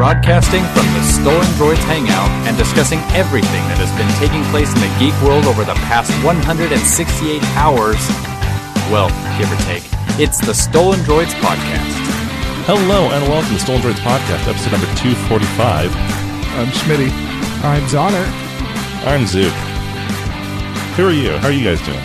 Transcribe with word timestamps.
broadcasting 0.00 0.64
from 0.72 0.86
the 0.96 1.02
Stolen 1.04 1.44
Droids 1.60 1.84
Hangout 1.84 2.32
and 2.48 2.56
discussing 2.56 3.00
everything 3.12 3.60
that 3.68 3.76
has 3.76 3.92
been 4.00 4.08
taking 4.16 4.40
place 4.48 4.72
in 4.72 4.80
the 4.80 4.88
geek 4.96 5.12
world 5.20 5.44
over 5.44 5.60
the 5.60 5.76
past 5.84 6.08
168 6.24 6.72
hours. 7.52 8.00
Well, 8.88 9.12
give 9.36 9.52
or 9.52 9.60
take. 9.68 9.84
It's 10.16 10.40
the 10.40 10.56
Stolen 10.56 11.04
Droids 11.04 11.36
Podcast. 11.44 11.92
Hello 12.64 13.12
and 13.12 13.28
welcome 13.28 13.52
to 13.52 13.60
Stolen 13.60 13.84
Droids 13.84 14.00
Podcast, 14.00 14.48
episode 14.48 14.72
number 14.72 14.88
245. 14.96 15.92
I'm 15.92 16.72
Schmitty. 16.80 17.12
I'm 17.60 17.84
Zoner. 17.92 18.24
I'm 19.04 19.28
Zook. 19.28 19.52
Who 20.96 21.12
are 21.12 21.12
you? 21.12 21.36
How 21.44 21.52
are 21.52 21.52
you 21.52 21.60
guys 21.60 21.84
doing? 21.84 22.00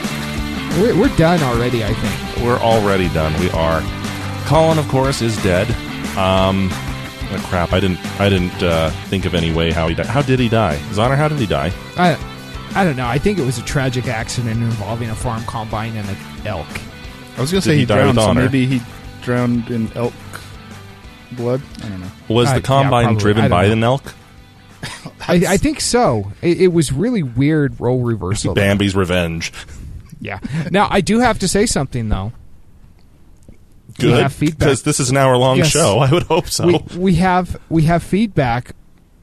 We're, 0.84 1.00
we're 1.00 1.16
done 1.16 1.40
already, 1.48 1.88
I 1.88 1.96
think. 1.96 2.44
We're 2.44 2.60
already 2.60 3.08
done. 3.16 3.32
We 3.40 3.48
are. 3.56 3.80
Colin, 4.52 4.84
of 4.84 4.88
course, 4.92 5.22
is 5.22 5.42
dead. 5.48 5.72
Um, 6.20 6.68
oh, 7.32 7.46
crap. 7.50 7.74
I 7.74 7.80
didn't. 7.80 8.00
I 8.20 8.30
didn't 8.30 8.62
uh, 8.64 8.90
think 9.10 9.26
of 9.26 9.34
any 9.36 9.52
way 9.54 9.72
how 9.72 9.88
he 9.88 9.96
died. 9.96 10.06
How 10.08 10.22
did 10.22 10.40
he 10.40 10.50
die? 10.50 10.78
Zoner, 10.92 11.18
how 11.18 11.28
did 11.28 11.40
he 11.40 11.46
die? 11.46 11.72
I, 11.98 12.18
I 12.76 12.84
don't 12.84 12.96
know. 12.96 13.08
I 13.08 13.18
think 13.18 13.40
it 13.40 13.46
was 13.46 13.58
a 13.58 13.64
tragic 13.64 14.08
accident 14.08 14.62
involving 14.62 15.10
a 15.10 15.16
farm 15.16 15.44
combine 15.44 15.96
and 15.96 16.08
an 16.10 16.18
elk. 16.46 16.68
I 17.38 17.42
was 17.42 17.52
going 17.52 17.62
to 17.62 17.68
Did 17.68 17.72
say 17.72 17.74
he 17.74 17.80
he, 17.80 17.86
drowned, 17.86 18.16
so 18.18 18.34
maybe 18.34 18.66
he 18.66 18.82
drowned 19.22 19.70
in 19.70 19.92
elk 19.94 20.14
blood. 21.34 21.62
I 21.84 21.90
don't 21.90 22.02
know. 22.02 22.12
Was 22.30 22.50
Uh, 22.50 22.56
the 22.56 22.62
combine 22.62 23.06
probably. 23.06 23.18
I 23.18 23.20
driven 23.22 23.50
by 23.50 23.68
know. 23.68 23.74
an 23.74 23.84
elk? 23.84 24.14
I, 25.28 25.34
I 25.48 25.58
think 25.58 25.82
so. 25.82 26.32
It, 26.42 26.62
it 26.62 26.68
was 26.68 26.92
really 26.92 27.24
weird 27.24 27.80
role 27.82 28.02
reversal. 28.04 28.54
Bambi's 28.54 28.96
revenge. 28.96 29.52
Yeah. 30.22 30.40
Now 30.72 30.88
I 30.90 31.02
do 31.02 31.20
have 31.20 31.40
to 31.40 31.48
say 31.48 31.66
something 31.66 32.08
though. 32.10 32.32
We 34.00 34.06
Good, 34.10 34.22
have 34.22 34.34
feedback. 34.34 34.60
because 34.60 34.84
this 34.84 35.00
is 35.00 35.10
an 35.10 35.18
hour-long 35.18 35.58
Yes. 35.58 35.68
show. 35.70 36.00
I 36.00 36.12
would 36.12 36.24
hope 36.24 36.48
so. 36.48 36.66
We 36.68 36.80
we 36.98 37.16
have 37.16 37.58
we 37.70 37.84
have 37.84 38.04
feedback 38.04 38.72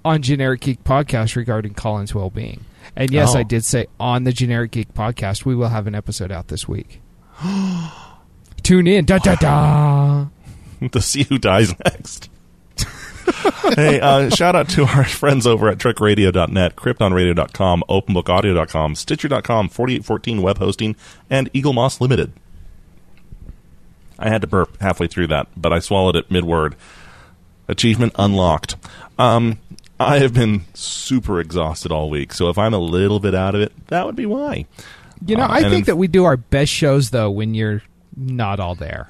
on 0.05 0.23
Generic 0.23 0.63
Geek 0.63 0.83
podcast 0.85 1.37
regarding 1.37 1.75
Colin's 1.75 2.15
well 2.15 2.31
being. 2.31 2.65
And 2.97 3.11
yes, 3.11 3.35
Oh. 3.35 3.39
I 3.39 3.43
did 3.43 3.65
say 3.65 3.87
on 4.01 4.25
the 4.25 4.33
Generic 4.33 4.71
Geek 4.73 4.95
podcast 4.95 5.45
we 5.45 5.55
will 5.55 5.69
have 5.69 5.87
an 5.87 5.95
episode 5.95 6.33
out 6.33 6.49
this 6.49 6.67
week. 6.69 7.01
Tune 8.63 8.87
in. 8.87 9.05
Da 9.05 9.19
da 9.19 9.35
da. 9.37 10.27
to 10.93 11.01
see 11.01 11.25
who 11.25 11.39
dies 11.39 11.75
next. 11.85 12.29
hey, 13.77 14.01
uh, 14.01 14.31
shout 14.31 14.55
out 14.57 14.69
to 14.71 14.85
our 14.85 15.05
friends 15.05 15.47
over 15.47 15.69
at 15.69 15.79
trekradio.net, 15.79 16.77
kryptonradio.com, 16.77 17.85
openbookaudio.com, 17.89 18.95
stitcher.com, 18.95 19.69
4814 19.69 20.43
web 20.43 20.59
hosting, 20.59 20.97
and 21.31 21.53
Eaglemoss 21.53 22.01
Limited. 22.01 22.33
I 24.23 24.29
had 24.31 24.41
to 24.43 24.47
burp 24.47 24.81
halfway 24.81 25.09
through 25.09 25.27
that, 25.29 25.49
but 25.57 25.73
I 25.73 25.81
swallowed 25.81 26.17
it 26.17 26.31
mid 26.31 26.45
word. 26.45 26.77
Achievement 27.69 28.13
unlocked. 28.19 28.77
Um, 29.19 29.59
I 29.99 30.19
have 30.19 30.33
been 30.33 30.65
super 30.75 31.41
exhausted 31.41 31.91
all 31.93 32.09
week, 32.09 32.33
so 32.33 32.49
if 32.49 32.57
I'm 32.57 32.73
a 32.75 32.79
little 32.79 33.21
bit 33.21 33.35
out 33.35 33.55
of 33.55 33.61
it, 33.61 33.73
that 33.89 34.07
would 34.07 34.17
be 34.17 34.27
why. 34.27 34.67
You 35.27 35.37
know, 35.37 35.45
Uh, 35.45 35.49
I 35.51 35.61
think 35.63 35.75
in- 35.75 35.83
that 35.85 35.97
we 35.97 36.07
do 36.09 36.25
our 36.25 36.37
best 36.37 36.73
shows 36.73 37.11
though 37.11 37.31
when 37.31 37.55
you're 37.55 37.83
not 38.17 38.59
all 38.61 38.75
there. 38.75 39.09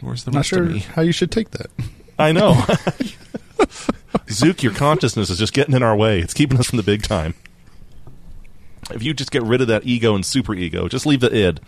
Where's 0.00 0.24
the 0.24 0.30
Not 0.30 0.38
rest 0.38 0.48
sure 0.48 0.62
of 0.62 0.70
me? 0.72 0.78
how 0.80 1.02
you 1.02 1.12
should 1.12 1.30
take 1.30 1.50
that. 1.50 1.70
I 2.18 2.32
know. 2.32 2.64
Zook, 4.30 4.62
your 4.62 4.72
consciousness 4.72 5.30
is 5.30 5.38
just 5.38 5.52
getting 5.52 5.74
in 5.74 5.82
our 5.82 5.96
way. 5.96 6.20
It's 6.20 6.32
keeping 6.34 6.58
us 6.58 6.68
from 6.70 6.78
the 6.78 6.82
big 6.82 7.02
time. 7.02 7.34
If 8.90 9.02
you 9.02 9.12
just 9.14 9.30
get 9.30 9.42
rid 9.42 9.60
of 9.60 9.68
that 9.68 9.84
ego 9.86 10.14
and 10.14 10.24
super 10.24 10.54
ego, 10.54 10.88
just 10.88 11.06
leave 11.06 11.20
the 11.20 11.34
id. 11.34 11.60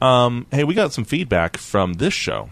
Um, 0.00 0.46
hey, 0.52 0.64
we 0.64 0.74
got 0.74 0.92
some 0.92 1.04
feedback 1.04 1.56
from 1.56 1.94
this 1.94 2.14
show. 2.14 2.50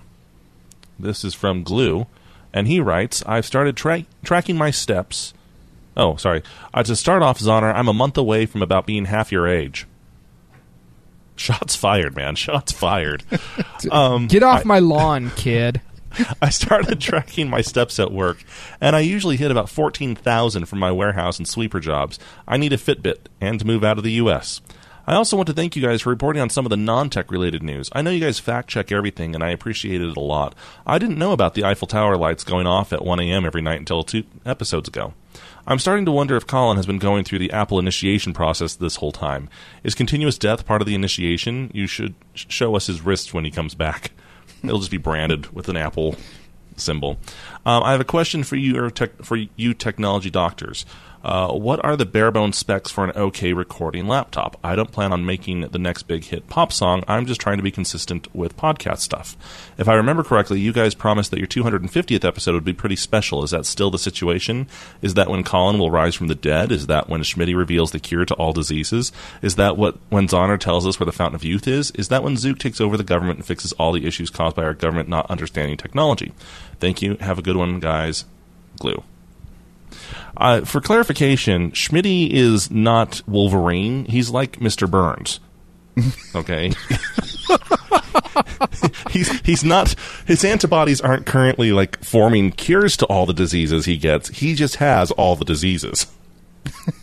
This 0.99 1.25
is 1.25 1.35
from 1.35 1.63
Glue, 1.63 2.07
and 2.53 2.67
he 2.67 2.81
writes, 2.81 3.23
"I've 3.27 3.47
started 3.47 3.77
tra- 3.77 4.07
tracking 4.25 4.57
my 4.57 4.71
steps." 4.71 5.35
Oh, 5.97 6.17
sorry. 6.17 6.43
Uh, 6.75 6.83
to 6.83 6.97
start 6.97 7.23
off, 7.23 7.39
Zoner, 7.39 7.75
I'm 7.75 7.89
a 7.89 7.95
month 7.95 8.19
away 8.19 8.47
from 8.47 8.63
about 8.63 8.87
being 8.87 9.07
half 9.07 9.33
your 9.33 9.47
age. 9.49 9.87
Shots 11.37 11.77
fired, 11.77 12.17
man. 12.17 12.35
Shots 12.35 12.73
fired. 12.73 13.23
um, 13.91 14.27
Get 14.27 14.43
off 14.43 14.65
my 14.65 14.79
lawn, 14.79 15.31
kid. 15.37 15.81
I 16.43 16.49
started 16.49 17.01
tracking 17.01 17.49
my 17.49 17.61
steps 17.61 17.99
at 17.99 18.13
work, 18.13 18.43
and 18.81 18.97
I 18.97 19.01
usually 19.01 19.37
hit 19.37 19.51
about 19.51 19.69
14,000 19.69 20.67
from 20.67 20.79
my 20.79 20.91
warehouse 20.91 21.39
and 21.39 21.47
sweeper 21.47 21.81
jobs. 21.81 22.19
I 22.49 22.57
need 22.57 22.73
a 22.73 22.79
Fitbit 22.79 23.27
and 23.41 23.59
to 23.61 23.67
move 23.67 23.85
out 23.85 23.99
of 23.99 24.05
the 24.05 24.13
U.S. 24.13 24.61
I 25.07 25.15
also 25.15 25.37
want 25.37 25.47
to 25.47 25.53
thank 25.53 25.77
you 25.77 25.83
guys 25.83 26.03
for 26.03 26.11
reporting 26.11 26.43
on 26.43 26.51
some 26.51 26.67
of 26.67 26.71
the 26.71 26.77
non 26.77 27.11
tech 27.11 27.31
related 27.31 27.63
news. 27.63 27.89
I 27.93 28.03
know 28.03 28.11
you 28.11 28.21
guys 28.21 28.41
fact 28.41 28.69
check 28.69 28.91
everything, 28.91 29.35
and 29.35 29.45
I 29.45 29.51
appreciate 29.51 30.01
it 30.01 30.17
a 30.17 30.21
lot. 30.21 30.55
I 30.85 30.99
didn't 30.99 31.19
know 31.19 31.33
about 31.33 31.55
the 31.55 31.65
Eiffel 31.65 31.87
Tower 31.87 32.17
lights 32.17 32.43
going 32.43 32.67
off 32.67 32.93
at 32.93 33.05
1 33.05 33.21
a.m. 33.21 33.45
every 33.45 33.63
night 33.63 33.79
until 33.79 34.03
two 34.03 34.25
episodes 34.45 34.89
ago. 34.89 35.15
I'm 35.67 35.79
starting 35.79 36.05
to 36.07 36.13
wonder 36.13 36.37
if 36.37 36.47
Colin 36.47 36.77
has 36.77 36.87
been 36.87 36.99
going 36.99 37.25
through 37.25 37.39
the 37.41 37.53
Apple 37.53 37.79
initiation 37.79 38.33
process 38.33 38.75
this 38.75 38.97
whole 38.97 39.13
time. 39.13 39.49
Is 39.85 39.95
continuous 39.95 40.39
death 40.39 40.67
part 40.67 40.83
of 40.83 40.87
the 40.87 40.95
initiation? 40.95 41.71
You 41.73 41.87
should 41.87 42.15
show 42.35 42.75
us 42.75 42.87
his 42.87 43.01
wrist 43.03 43.33
when 43.33 43.45
he 43.45 43.51
comes 43.51 43.75
back. 43.75 44.11
It'll 44.65 44.79
just 44.79 44.91
be 44.91 44.97
branded 44.97 45.53
with 45.53 45.69
an 45.69 45.77
Apple 45.77 46.17
symbol. 46.77 47.19
Um, 47.65 47.83
I 47.83 47.93
have 47.93 48.01
a 48.01 48.05
question 48.05 48.45
for 48.45 48.57
you, 48.57 48.91
tech, 48.91 49.23
for 49.23 49.37
you 49.37 49.75
technology 49.75 50.31
doctors. 50.31 50.87
Uh, 51.27 51.53
what 51.53 51.85
are 51.85 51.97
the 51.97 52.07
bare 52.07 52.31
bones 52.31 52.57
specs 52.57 52.89
for 52.89 53.03
an 53.03 53.11
OK 53.17 53.53
recording 53.53 54.07
laptop? 54.07 54.57
I 54.63 54.77
don't 54.77 54.93
plan 54.93 55.13
on 55.13 55.27
making 55.27 55.63
the 55.63 55.79
next 55.79 56.05
big 56.05 56.23
hit 56.23 56.49
pop 56.49 56.73
song. 56.73 57.03
I'm 57.09 57.27
just 57.27 57.41
trying 57.41 57.57
to 57.57 57.65
be 57.65 57.73
consistent 57.73 58.33
with 58.33 58.57
podcast 58.57 58.99
stuff. 59.01 59.37
If 59.77 59.89
I 59.89 59.95
remember 59.95 60.23
correctly, 60.23 60.61
you 60.61 60.73
guys 60.73 60.95
promised 60.95 61.33
that 61.33 61.41
your 61.41 61.49
250th 61.49 62.25
episode 62.25 62.55
would 62.55 62.65
be 62.65 62.73
pretty 62.73 62.95
special. 62.95 63.43
Is 63.43 63.51
that 63.51 63.67
still 63.67 63.91
the 63.91 63.99
situation? 63.99 64.69
Is 65.03 65.15
that 65.15 65.29
when 65.29 65.43
Colin 65.43 65.81
will 65.81 65.91
rise 65.91 66.15
from 66.15 66.29
the 66.29 66.37
dead? 66.37 66.71
Is 66.71 66.87
that 66.87 67.09
when 67.09 67.23
Schmitty 67.23 67.57
reveals 67.57 67.91
the 67.91 67.99
cure 67.99 68.25
to 68.25 68.35
all 68.35 68.53
diseases? 68.53 69.11
Is 69.43 69.57
that 69.57 69.77
what 69.77 69.97
when 70.11 70.29
Zoner 70.29 70.61
tells 70.61 70.87
us 70.87 71.01
where 71.01 71.07
the 71.07 71.11
fountain 71.11 71.35
of 71.35 71.43
youth 71.43 71.67
is? 71.67 71.91
Is 71.91 72.07
that 72.07 72.23
when 72.23 72.37
Zook 72.37 72.61
takes 72.61 72.81
over 72.81 72.97
the 72.97 73.03
government 73.03 73.41
and 73.41 73.47
fixes 73.47 73.73
all 73.73 73.91
the 73.91 74.07
issues 74.07 74.31
caused 74.31 74.55
by 74.55 74.63
our 74.63 74.75
government 74.75 75.09
not 75.09 75.29
understanding 75.29 75.77
technology? 75.77 76.33
Thank 76.79 77.03
you. 77.03 77.17
Have 77.17 77.41
a 77.41 77.43
good 77.43 77.57
one, 77.57 77.81
guys. 77.81 78.27
Glue. 78.79 79.03
Uh, 80.37 80.61
for 80.63 80.81
clarification, 80.81 81.73
Schmitty 81.73 82.31
is 82.31 82.71
not 82.71 83.23
Wolverine. 83.27 84.05
He's 84.05 84.31
like 84.31 84.59
Mr. 84.59 84.91
Burns. 84.91 85.41
Okay. 86.35 86.73
he's 89.11 89.41
he's 89.41 89.65
not 89.65 89.95
his 90.27 90.45
antibodies 90.45 91.01
aren't 91.01 91.25
currently 91.25 91.73
like 91.73 92.05
forming 92.05 92.53
cures 92.53 92.99
to 92.99 93.07
all 93.07 93.25
the 93.25 93.33
diseases 93.33 93.87
he 93.87 93.97
gets. 93.97 94.29
He 94.29 94.55
just 94.55 94.77
has 94.77 95.11
all 95.13 95.37
the 95.37 95.47
diseases. 95.47 96.07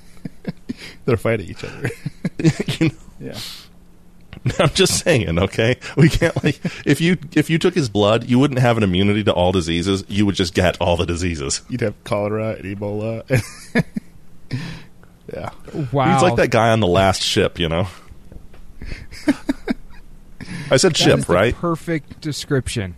They're 1.06 1.18
fighting 1.18 1.50
each 1.50 1.64
other. 1.64 1.90
you 2.80 2.90
know, 2.90 2.96
yeah. 3.20 3.38
I'm 4.60 4.70
just 4.70 5.04
saying, 5.04 5.40
okay? 5.40 5.78
We 5.96 6.10
can't 6.10 6.44
like 6.44 6.60
if 6.86 7.00
you 7.00 7.18
if 7.34 7.50
you 7.50 7.58
took 7.58 7.74
his 7.76 7.88
blood, 7.90 8.26
you 8.26 8.40
wouldn't 8.40 8.60
have 8.60 8.76
an 8.78 8.84
immunity 8.84 9.24
to 9.24 9.32
all 9.32 9.52
diseases. 9.52 10.04
You 10.10 10.26
would 10.26 10.36
just 10.36 10.54
get 10.54 10.76
all 10.82 10.98
the 10.98 11.06
diseases. 11.06 11.62
You'd 11.70 11.82
have 11.82 12.04
cholera 12.04 12.56
and 12.56 12.64
Ebola. 12.78 13.24
yeah. 15.34 15.50
Wow. 15.92 16.14
He's 16.14 16.24
like 16.24 16.36
that 16.36 16.52
guy 16.52 16.70
on 16.72 16.82
the 16.82 16.88
last 16.88 17.22
ship, 17.22 17.58
you 17.58 17.70
know. 17.70 17.88
I 20.70 20.78
said 20.78 20.92
That 20.92 20.98
ship, 20.98 21.20
is 21.20 21.26
the 21.26 21.34
right? 21.34 21.56
perfect 21.56 22.20
description. 22.20 22.96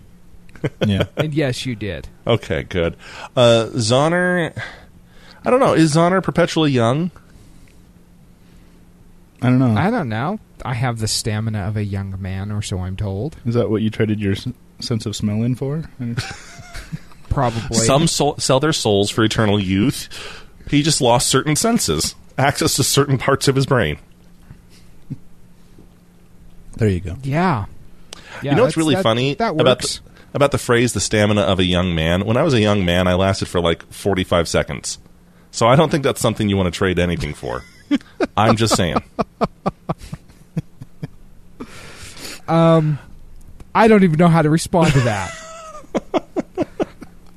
Yeah. 0.83 1.05
And 1.15 1.33
yes, 1.33 1.65
you 1.65 1.75
did. 1.75 2.07
Okay, 2.25 2.63
good. 2.63 2.95
Uh, 3.35 3.67
Zoner, 3.73 4.59
I 5.45 5.49
don't 5.51 5.59
know. 5.59 5.73
Is 5.73 5.95
Zoner 5.95 6.23
perpetually 6.23 6.71
young? 6.71 7.11
I 9.41 9.49
don't 9.49 9.59
know. 9.59 9.75
I 9.75 9.89
don't 9.91 10.09
know. 10.09 10.39
I 10.63 10.73
have 10.73 10.99
the 10.99 11.07
stamina 11.07 11.59
of 11.59 11.77
a 11.77 11.83
young 11.83 12.19
man, 12.21 12.51
or 12.51 12.61
so 12.61 12.79
I'm 12.79 12.95
told. 12.95 13.35
Is 13.45 13.53
that 13.55 13.69
what 13.69 13.81
you 13.81 13.89
traded 13.89 14.19
your 14.19 14.31
s- 14.33 14.47
sense 14.79 15.05
of 15.05 15.15
smell 15.15 15.43
in 15.43 15.55
for? 15.55 15.83
Probably. 17.29 17.77
Some 17.77 18.07
soul, 18.07 18.35
sell 18.37 18.59
their 18.59 18.73
souls 18.73 19.09
for 19.11 19.23
eternal 19.23 19.59
youth. 19.59 20.07
He 20.69 20.81
just 20.81 21.01
lost 21.01 21.27
certain 21.27 21.55
senses, 21.55 22.15
access 22.37 22.75
to 22.77 22.83
certain 22.83 23.17
parts 23.17 23.47
of 23.47 23.55
his 23.55 23.65
brain. 23.65 23.97
there 26.77 26.89
you 26.89 26.99
go. 27.01 27.15
Yeah. 27.23 27.65
yeah 28.41 28.51
you 28.51 28.55
know 28.57 28.63
what's 28.63 28.77
really 28.77 28.95
that- 28.95 29.03
funny 29.03 29.33
That 29.35 29.59
about 29.59 29.81
the, 29.81 29.99
about 30.33 30.51
the 30.51 30.57
phrase 30.57 30.93
"the 30.93 30.99
stamina 30.99 31.41
of 31.41 31.59
a 31.59 31.65
young 31.65 31.93
man"? 31.95 32.25
When 32.25 32.37
I 32.37 32.43
was 32.43 32.53
a 32.53 32.61
young 32.61 32.85
man, 32.85 33.07
I 33.07 33.13
lasted 33.15 33.47
for 33.47 33.59
like 33.61 33.83
forty-five 33.91 34.47
seconds. 34.47 34.97
So 35.51 35.67
I 35.67 35.75
don't 35.75 35.89
think 35.89 36.03
that's 36.03 36.19
something 36.21 36.49
you 36.49 36.57
want 36.57 36.73
to 36.73 36.77
trade 36.77 36.99
anything 36.99 37.33
for. 37.33 37.63
I'm 38.37 38.55
just 38.55 38.75
saying. 38.75 39.01
um, 42.47 42.99
I 43.73 43.87
don't 43.87 44.03
even 44.03 44.17
know 44.17 44.27
how 44.27 44.41
to 44.41 44.49
respond 44.49 44.93
to 44.93 44.99
that. 45.01 45.31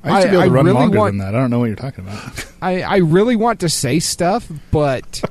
I 0.03 0.21
used 0.21 0.27
to 0.27 0.31
be 0.31 0.31
I- 0.31 0.31
able 0.31 0.31
to 0.31 0.37
I 0.39 0.47
run 0.47 0.65
really 0.65 0.71
longer 0.79 0.97
want- 0.97 1.11
than 1.13 1.17
that. 1.19 1.35
I 1.35 1.39
don't 1.39 1.49
know 1.49 1.59
what 1.59 1.65
you're 1.65 1.75
talking 1.75 2.05
about. 2.05 2.45
I, 2.61 2.81
I 2.81 2.97
really 2.97 3.35
want 3.35 3.59
to 3.61 3.69
say 3.69 3.99
stuff, 3.99 4.49
but 4.71 5.21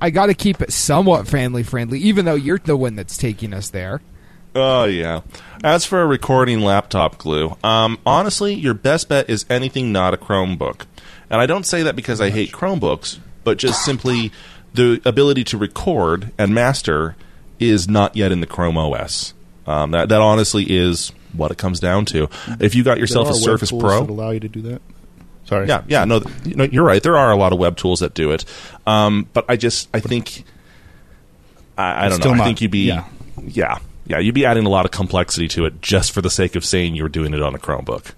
I 0.00 0.10
got 0.10 0.26
to 0.26 0.34
keep 0.34 0.60
it 0.60 0.72
somewhat 0.72 1.26
family 1.28 1.62
friendly, 1.62 1.98
even 2.00 2.24
though 2.24 2.34
you're 2.34 2.58
the 2.58 2.76
one 2.76 2.96
that's 2.96 3.16
taking 3.16 3.52
us 3.52 3.70
there. 3.70 4.00
Oh 4.54 4.84
yeah. 4.84 5.20
As 5.62 5.84
for 5.84 6.00
a 6.00 6.06
recording 6.06 6.60
laptop 6.60 7.18
glue, 7.18 7.56
um, 7.62 7.98
honestly, 8.06 8.54
your 8.54 8.72
best 8.74 9.08
bet 9.08 9.28
is 9.28 9.44
anything 9.50 9.92
not 9.92 10.14
a 10.14 10.16
Chromebook. 10.16 10.82
And 11.28 11.40
I 11.40 11.46
don't 11.46 11.66
say 11.66 11.82
that 11.82 11.94
because 11.96 12.20
I 12.22 12.30
hate 12.30 12.52
Chromebooks, 12.52 13.18
but 13.46 13.58
just 13.58 13.84
simply 13.84 14.32
the 14.74 15.00
ability 15.04 15.44
to 15.44 15.56
record 15.56 16.32
and 16.36 16.52
master 16.52 17.14
is 17.60 17.88
not 17.88 18.16
yet 18.16 18.32
in 18.32 18.40
the 18.40 18.46
Chrome 18.46 18.76
OS. 18.76 19.34
Um, 19.68 19.92
that 19.92 20.08
that 20.08 20.20
honestly 20.20 20.64
is 20.68 21.12
what 21.32 21.52
it 21.52 21.58
comes 21.58 21.78
down 21.78 22.06
to. 22.06 22.28
If 22.58 22.74
you 22.74 22.82
got 22.82 22.98
yourself 22.98 23.28
There 23.28 23.36
a 23.36 23.38
Surface 23.38 23.70
Pro, 23.70 24.00
that 24.04 24.10
allow 24.10 24.30
you 24.30 24.40
to 24.40 24.48
do 24.48 24.62
that. 24.62 24.82
Sorry. 25.44 25.68
yeah, 25.68 25.84
yeah, 25.86 26.04
no, 26.04 26.22
know, 26.44 26.64
you're 26.64 26.84
right. 26.84 27.00
There 27.00 27.16
are 27.16 27.30
a 27.30 27.36
lot 27.36 27.52
of 27.52 27.60
web 27.60 27.76
tools 27.76 28.00
that 28.00 28.14
do 28.14 28.32
it, 28.32 28.44
um, 28.84 29.28
but 29.32 29.44
I 29.48 29.54
just, 29.54 29.88
I 29.94 30.00
think, 30.00 30.42
I, 31.78 32.06
I 32.06 32.08
don't 32.08 32.18
know. 32.24 32.32
I 32.32 32.44
think 32.44 32.60
you'd 32.60 32.72
be, 32.72 32.88
yeah. 32.88 33.06
yeah. 33.40 33.78
yeah, 34.06 34.18
you'd 34.18 34.34
be 34.34 34.44
adding 34.44 34.66
a 34.66 34.68
lot 34.68 34.86
of 34.86 34.90
complexity 34.90 35.46
to 35.48 35.66
it 35.66 35.80
just 35.80 36.10
for 36.10 36.20
the 36.20 36.30
sake 36.30 36.56
of 36.56 36.64
saying 36.64 36.96
you're 36.96 37.08
doing 37.08 37.32
it 37.32 37.42
on 37.42 37.54
a 37.54 37.58
Chromebook. 37.58 38.12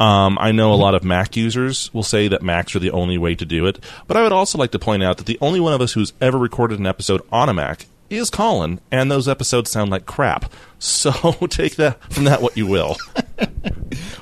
Um, 0.00 0.38
I 0.40 0.50
know 0.52 0.72
a 0.72 0.76
lot 0.76 0.94
of 0.94 1.04
Mac 1.04 1.36
users 1.36 1.92
will 1.92 2.02
say 2.02 2.26
that 2.28 2.42
Macs 2.42 2.74
are 2.74 2.78
the 2.78 2.90
only 2.90 3.18
way 3.18 3.34
to 3.34 3.44
do 3.44 3.66
it, 3.66 3.78
but 4.06 4.16
I 4.16 4.22
would 4.22 4.32
also 4.32 4.56
like 4.58 4.70
to 4.72 4.78
point 4.78 5.02
out 5.02 5.18
that 5.18 5.26
the 5.26 5.38
only 5.42 5.60
one 5.60 5.74
of 5.74 5.80
us 5.82 5.92
who's 5.92 6.14
ever 6.22 6.38
recorded 6.38 6.78
an 6.78 6.86
episode 6.86 7.20
on 7.30 7.48
a 7.50 7.54
Mac 7.54 7.84
is 8.08 8.30
Colin, 8.30 8.80
and 8.90 9.10
those 9.10 9.28
episodes 9.28 9.70
sound 9.70 9.90
like 9.90 10.06
crap. 10.06 10.52
So 10.82 11.12
take 11.50 11.76
that 11.76 12.02
from 12.10 12.24
that 12.24 12.40
what 12.40 12.56
you 12.56 12.66
will. 12.66 12.96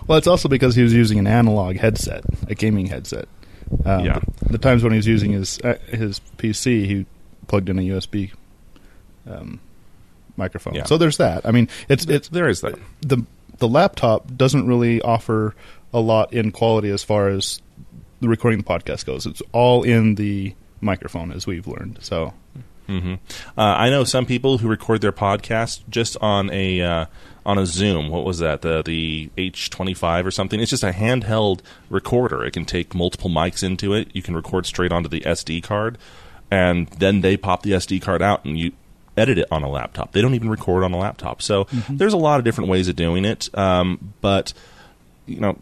Well, 0.09 0.19
it's 0.19 0.27
also 0.27 0.49
because 0.49 0.75
he 0.75 0.83
was 0.83 0.93
using 0.93 1.21
an 1.21 1.29
analog 1.29 1.77
headset, 1.77 2.25
a 2.49 2.57
gaming 2.57 2.87
headset. 2.87 3.29
Um, 3.85 4.05
Yeah. 4.05 4.19
The 4.51 4.59
times 4.59 4.83
when 4.83 4.91
he 4.91 4.97
was 4.97 5.07
using 5.07 5.31
his 5.31 5.61
uh, 5.61 5.79
his 5.89 6.21
PC, 6.37 6.85
he 6.87 7.07
plugged 7.47 7.69
in 7.69 7.79
a 7.79 7.83
USB 7.83 8.33
um, 9.31 9.61
microphone. 10.37 10.75
Yeah. 10.75 10.85
So 10.85 10.99
there's 10.99 11.19
that. 11.19 11.47
I 11.47 11.53
mean, 11.53 11.69
it's 11.89 12.07
it's 12.07 12.27
there 12.29 12.49
is 12.49 12.61
that. 12.63 12.77
the 13.03 13.25
the 13.59 13.69
laptop 13.69 14.37
doesn't 14.37 14.67
really 14.67 15.01
offer 15.03 15.55
a 15.93 16.01
lot 16.01 16.33
in 16.33 16.51
quality 16.53 16.91
as 16.91 17.03
far 17.03 17.29
as 17.29 17.61
the 18.21 18.29
recording 18.29 18.59
the 18.61 18.65
podcast 18.65 19.05
goes. 19.05 19.27
It's 19.27 19.43
all 19.53 19.83
in 19.83 20.17
the 20.17 20.55
microphone, 20.81 21.33
as 21.33 21.47
we've 21.47 21.67
learned. 21.67 21.99
So 22.03 22.35
hmm 22.87 23.15
Uh, 23.57 23.61
I 23.63 23.91
know 23.91 24.05
some 24.05 24.27
people 24.27 24.59
who 24.59 24.69
record 24.69 25.01
their 25.01 25.13
podcast 25.13 25.83
just 25.91 26.17
on 26.21 26.51
a 26.51 26.81
uh, 26.81 27.07
on 27.45 27.59
a 27.59 27.67
Zoom. 27.67 28.09
What 28.09 28.25
was 28.25 28.39
that? 28.39 28.63
The 28.63 28.83
the 28.83 29.31
H 29.37 29.71
twenty 29.71 29.95
five 29.95 30.27
or 30.27 30.31
something. 30.31 30.61
It's 30.61 30.71
just 30.71 30.83
a 30.83 30.93
handheld 30.93 31.61
recorder. 31.91 32.45
It 32.45 32.53
can 32.53 32.65
take 32.65 32.95
multiple 32.95 33.31
mics 33.31 33.63
into 33.63 33.93
it. 33.95 34.09
You 34.15 34.23
can 34.23 34.35
record 34.35 34.67
straight 34.67 34.93
onto 34.93 35.09
the 35.09 35.21
SD 35.21 35.63
card, 35.63 35.99
and 36.51 36.89
then 36.89 37.21
they 37.21 37.37
pop 37.37 37.63
the 37.63 37.73
SD 37.73 38.01
card 38.03 38.23
out 38.23 38.45
and 38.45 38.59
you 38.59 38.73
edit 39.19 39.39
it 39.39 39.47
on 39.51 39.63
a 39.63 39.69
laptop. 39.69 40.13
They 40.13 40.23
don't 40.23 40.35
even 40.35 40.49
record 40.49 40.85
on 40.85 40.93
a 40.93 40.99
laptop. 40.99 41.43
So 41.43 41.67
there's 41.89 42.13
a 42.15 42.19
lot 42.19 42.39
of 42.39 42.45
different 42.45 42.71
ways 42.71 42.89
of 42.89 42.97
doing 42.97 43.25
it. 43.25 43.49
Um, 43.57 44.15
but 44.21 44.53
you 45.27 45.41
know, 45.41 45.59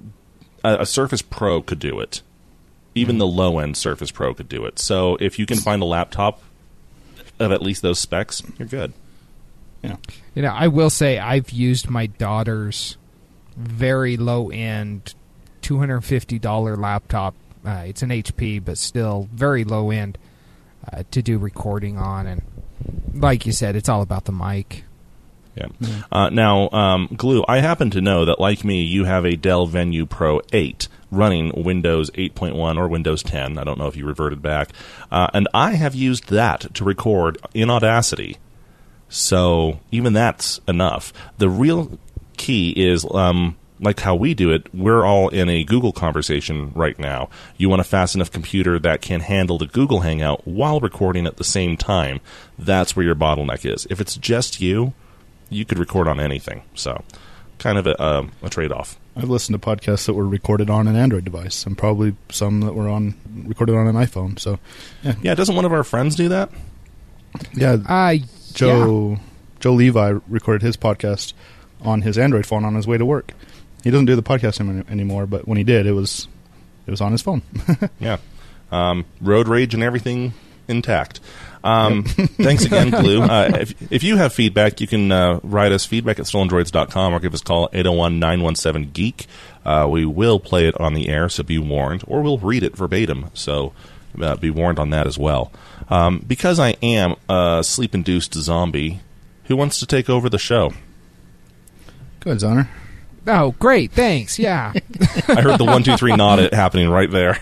a, 0.64 0.80
a 0.80 0.86
Surface 0.86 1.22
Pro 1.22 1.62
could 1.62 1.78
do 1.78 1.98
it. 2.00 2.22
Even 2.94 3.18
the 3.18 3.26
low 3.26 3.58
end 3.58 3.76
Surface 3.76 4.10
Pro 4.10 4.32
could 4.34 4.48
do 4.48 4.64
it. 4.64 4.78
So 4.78 5.16
if 5.16 5.38
you 5.38 5.46
can 5.46 5.58
find 5.58 5.82
a 5.82 5.86
laptop 5.86 6.42
of 7.38 7.52
at 7.52 7.60
least 7.62 7.82
those 7.82 7.98
specs, 7.98 8.42
you're 8.58 8.68
good. 8.68 8.92
yeah, 9.82 9.96
You 10.34 10.42
know, 10.42 10.52
I 10.52 10.68
will 10.68 10.90
say 10.90 11.18
I've 11.18 11.50
used 11.50 11.90
my 11.90 12.06
daughter's 12.06 12.96
very 13.56 14.16
low 14.16 14.50
end 14.50 15.14
$250 15.62 16.78
laptop. 16.78 17.34
Uh, 17.64 17.84
it's 17.86 18.02
an 18.02 18.10
HP, 18.10 18.64
but 18.64 18.78
still 18.78 19.28
very 19.32 19.64
low 19.64 19.90
end 19.90 20.18
uh, 20.92 21.02
to 21.10 21.20
do 21.20 21.36
recording 21.38 21.98
on. 21.98 22.26
And 22.26 22.42
like 23.14 23.46
you 23.46 23.52
said, 23.52 23.76
it's 23.76 23.88
all 23.88 24.02
about 24.02 24.24
the 24.24 24.32
mic. 24.32 24.84
Yeah. 25.54 25.68
Uh, 26.12 26.28
now, 26.28 26.68
um, 26.70 27.08
Glue, 27.16 27.44
I 27.48 27.60
happen 27.60 27.90
to 27.90 28.00
know 28.02 28.26
that, 28.26 28.38
like 28.38 28.62
me, 28.62 28.82
you 28.82 29.04
have 29.04 29.24
a 29.24 29.36
Dell 29.36 29.66
Venue 29.66 30.04
Pro 30.04 30.42
8 30.52 30.86
running 31.10 31.64
Windows 31.64 32.10
8.1 32.10 32.76
or 32.76 32.88
Windows 32.88 33.22
10. 33.22 33.58
I 33.58 33.64
don't 33.64 33.78
know 33.78 33.86
if 33.86 33.96
you 33.96 34.06
reverted 34.06 34.42
back. 34.42 34.70
Uh, 35.10 35.28
and 35.32 35.48
I 35.54 35.72
have 35.72 35.94
used 35.94 36.28
that 36.28 36.74
to 36.74 36.84
record 36.84 37.38
in 37.54 37.70
Audacity. 37.70 38.36
So 39.08 39.80
even 39.90 40.12
that's 40.12 40.60
enough. 40.68 41.12
The 41.38 41.48
real 41.48 41.98
key 42.36 42.70
is 42.70 43.06
um, 43.10 43.56
like 43.80 44.00
how 44.00 44.14
we 44.14 44.32
do 44.34 44.50
it. 44.50 44.72
We're 44.74 45.04
all 45.04 45.28
in 45.28 45.48
a 45.48 45.62
Google 45.64 45.92
conversation 45.92 46.72
right 46.74 46.98
now. 46.98 47.28
You 47.56 47.68
want 47.68 47.80
a 47.80 47.84
fast 47.84 48.14
enough 48.14 48.30
computer 48.30 48.78
that 48.78 49.02
can 49.02 49.20
handle 49.20 49.58
the 49.58 49.66
Google 49.66 50.00
Hangout 50.00 50.46
while 50.46 50.80
recording 50.80 51.26
at 51.26 51.36
the 51.36 51.44
same 51.44 51.76
time. 51.76 52.20
That's 52.58 52.96
where 52.96 53.04
your 53.04 53.14
bottleneck 53.14 53.70
is. 53.70 53.86
If 53.90 54.00
it's 54.00 54.16
just 54.16 54.60
you, 54.60 54.94
you 55.50 55.64
could 55.64 55.78
record 55.78 56.08
on 56.08 56.18
anything. 56.18 56.62
So, 56.74 57.04
kind 57.58 57.76
of 57.78 57.86
a, 57.86 58.02
um, 58.02 58.32
a 58.42 58.48
trade 58.48 58.72
off. 58.72 58.98
I've 59.14 59.30
listened 59.30 59.60
to 59.60 59.66
podcasts 59.66 60.06
that 60.06 60.14
were 60.14 60.26
recorded 60.28 60.68
on 60.68 60.88
an 60.88 60.96
Android 60.96 61.24
device, 61.24 61.64
and 61.64 61.76
probably 61.78 62.14
some 62.30 62.60
that 62.62 62.74
were 62.74 62.88
on 62.88 63.14
recorded 63.46 63.74
on 63.74 63.86
an 63.86 63.94
iPhone. 63.96 64.38
So 64.38 64.58
Yeah, 65.02 65.14
yeah 65.22 65.34
doesn't 65.34 65.54
one 65.56 65.64
of 65.64 65.72
our 65.72 65.84
friends 65.84 66.16
do 66.16 66.28
that? 66.28 66.50
yeah, 67.54 67.76
Uh, 67.86 68.16
Joe 68.52 69.18
Joe 69.60 69.72
Levi 69.72 70.18
recorded 70.28 70.62
his 70.62 70.76
podcast 70.76 71.32
on 71.82 72.02
his 72.02 72.18
Android 72.18 72.44
phone 72.46 72.64
on 72.64 72.74
his 72.74 72.86
way 72.86 72.98
to 72.98 73.04
work. 73.06 73.32
He 73.86 73.92
doesn't 73.92 74.06
do 74.06 74.16
the 74.16 74.22
podcast 74.24 74.58
any- 74.58 74.82
anymore, 74.90 75.26
but 75.26 75.46
when 75.46 75.56
he 75.58 75.62
did, 75.62 75.86
it 75.86 75.92
was 75.92 76.26
it 76.88 76.90
was 76.90 77.00
on 77.00 77.12
his 77.12 77.22
phone. 77.22 77.42
Yeah. 78.00 78.16
Um, 78.72 79.04
road 79.20 79.46
rage 79.46 79.74
and 79.74 79.82
everything 79.84 80.34
intact. 80.66 81.20
Um, 81.62 82.02
thanks 82.04 82.64
again, 82.64 82.90
Glue. 83.02 83.22
Uh, 83.22 83.58
if, 83.60 83.92
if 83.92 84.02
you 84.02 84.16
have 84.16 84.32
feedback, 84.32 84.80
you 84.80 84.88
can 84.88 85.12
uh, 85.12 85.38
write 85.44 85.70
us 85.70 85.86
feedback 85.86 86.18
at 86.18 86.24
stolendroids.com 86.24 87.14
or 87.14 87.20
give 87.20 87.32
us 87.32 87.42
a 87.42 87.44
call 87.44 87.68
801 87.72 88.18
917 88.18 88.90
Geek. 88.90 89.26
Uh, 89.64 89.86
we 89.88 90.04
will 90.04 90.40
play 90.40 90.66
it 90.66 90.74
on 90.80 90.94
the 90.94 91.08
air, 91.08 91.28
so 91.28 91.44
be 91.44 91.58
warned, 91.58 92.02
or 92.08 92.22
we'll 92.22 92.38
read 92.38 92.64
it 92.64 92.76
verbatim, 92.76 93.30
so 93.34 93.72
uh, 94.20 94.34
be 94.34 94.50
warned 94.50 94.80
on 94.80 94.90
that 94.90 95.06
as 95.06 95.16
well. 95.16 95.52
Um, 95.88 96.24
because 96.26 96.58
I 96.58 96.70
am 96.82 97.14
a 97.28 97.62
sleep 97.62 97.94
induced 97.94 98.34
zombie, 98.34 98.98
who 99.44 99.54
wants 99.54 99.78
to 99.78 99.86
take 99.86 100.10
over 100.10 100.28
the 100.28 100.38
show? 100.38 100.70
Go 102.18 102.32
ahead, 102.32 102.40
Zoner. 102.42 102.68
Oh, 103.26 103.54
great. 103.58 103.92
Thanks. 103.92 104.38
Yeah. 104.38 104.72
I 105.28 105.40
heard 105.40 105.58
the 105.58 105.64
one, 105.64 105.82
two, 105.82 105.96
three 105.96 106.14
nod 106.14 106.38
it 106.38 106.54
happening 106.54 106.88
right 106.88 107.10
there. 107.10 107.38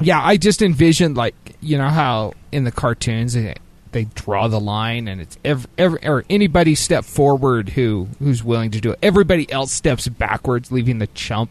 yeah, 0.00 0.20
I 0.22 0.36
just 0.36 0.62
envisioned 0.62 1.16
like 1.16 1.34
you 1.60 1.78
know 1.78 1.88
how 1.88 2.32
in 2.52 2.64
the 2.64 2.72
cartoons 2.72 3.34
they, 3.34 3.54
they 3.92 4.04
draw 4.04 4.48
the 4.48 4.60
line 4.60 5.08
and 5.08 5.20
it's 5.20 5.38
every, 5.44 5.70
every 5.78 6.06
or 6.06 6.24
anybody 6.28 6.74
step 6.74 7.04
forward 7.04 7.70
who 7.70 8.08
who's 8.18 8.42
willing 8.42 8.70
to 8.72 8.80
do 8.80 8.90
it. 8.92 8.98
Everybody 9.02 9.50
else 9.50 9.72
steps 9.72 10.08
backwards, 10.08 10.72
leaving 10.72 10.98
the 10.98 11.06
chump 11.08 11.50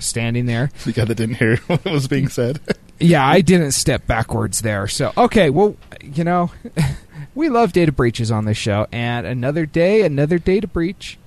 standing 0.00 0.46
there. 0.46 0.70
The 0.84 0.92
guy 0.92 1.04
that 1.04 1.14
didn't 1.14 1.36
hear 1.36 1.56
what 1.66 1.84
was 1.84 2.08
being 2.08 2.28
said. 2.28 2.60
Yeah, 2.98 3.26
I 3.26 3.40
didn't 3.40 3.72
step 3.72 4.06
backwards 4.06 4.62
there. 4.62 4.86
So 4.88 5.12
okay, 5.16 5.50
well, 5.50 5.76
you 6.02 6.24
know, 6.24 6.50
we 7.34 7.48
love 7.48 7.72
data 7.72 7.92
breaches 7.92 8.30
on 8.30 8.44
this 8.46 8.56
show, 8.56 8.86
and 8.92 9.26
another 9.26 9.64
day, 9.66 10.02
another 10.02 10.38
data 10.38 10.66
breach. 10.66 11.18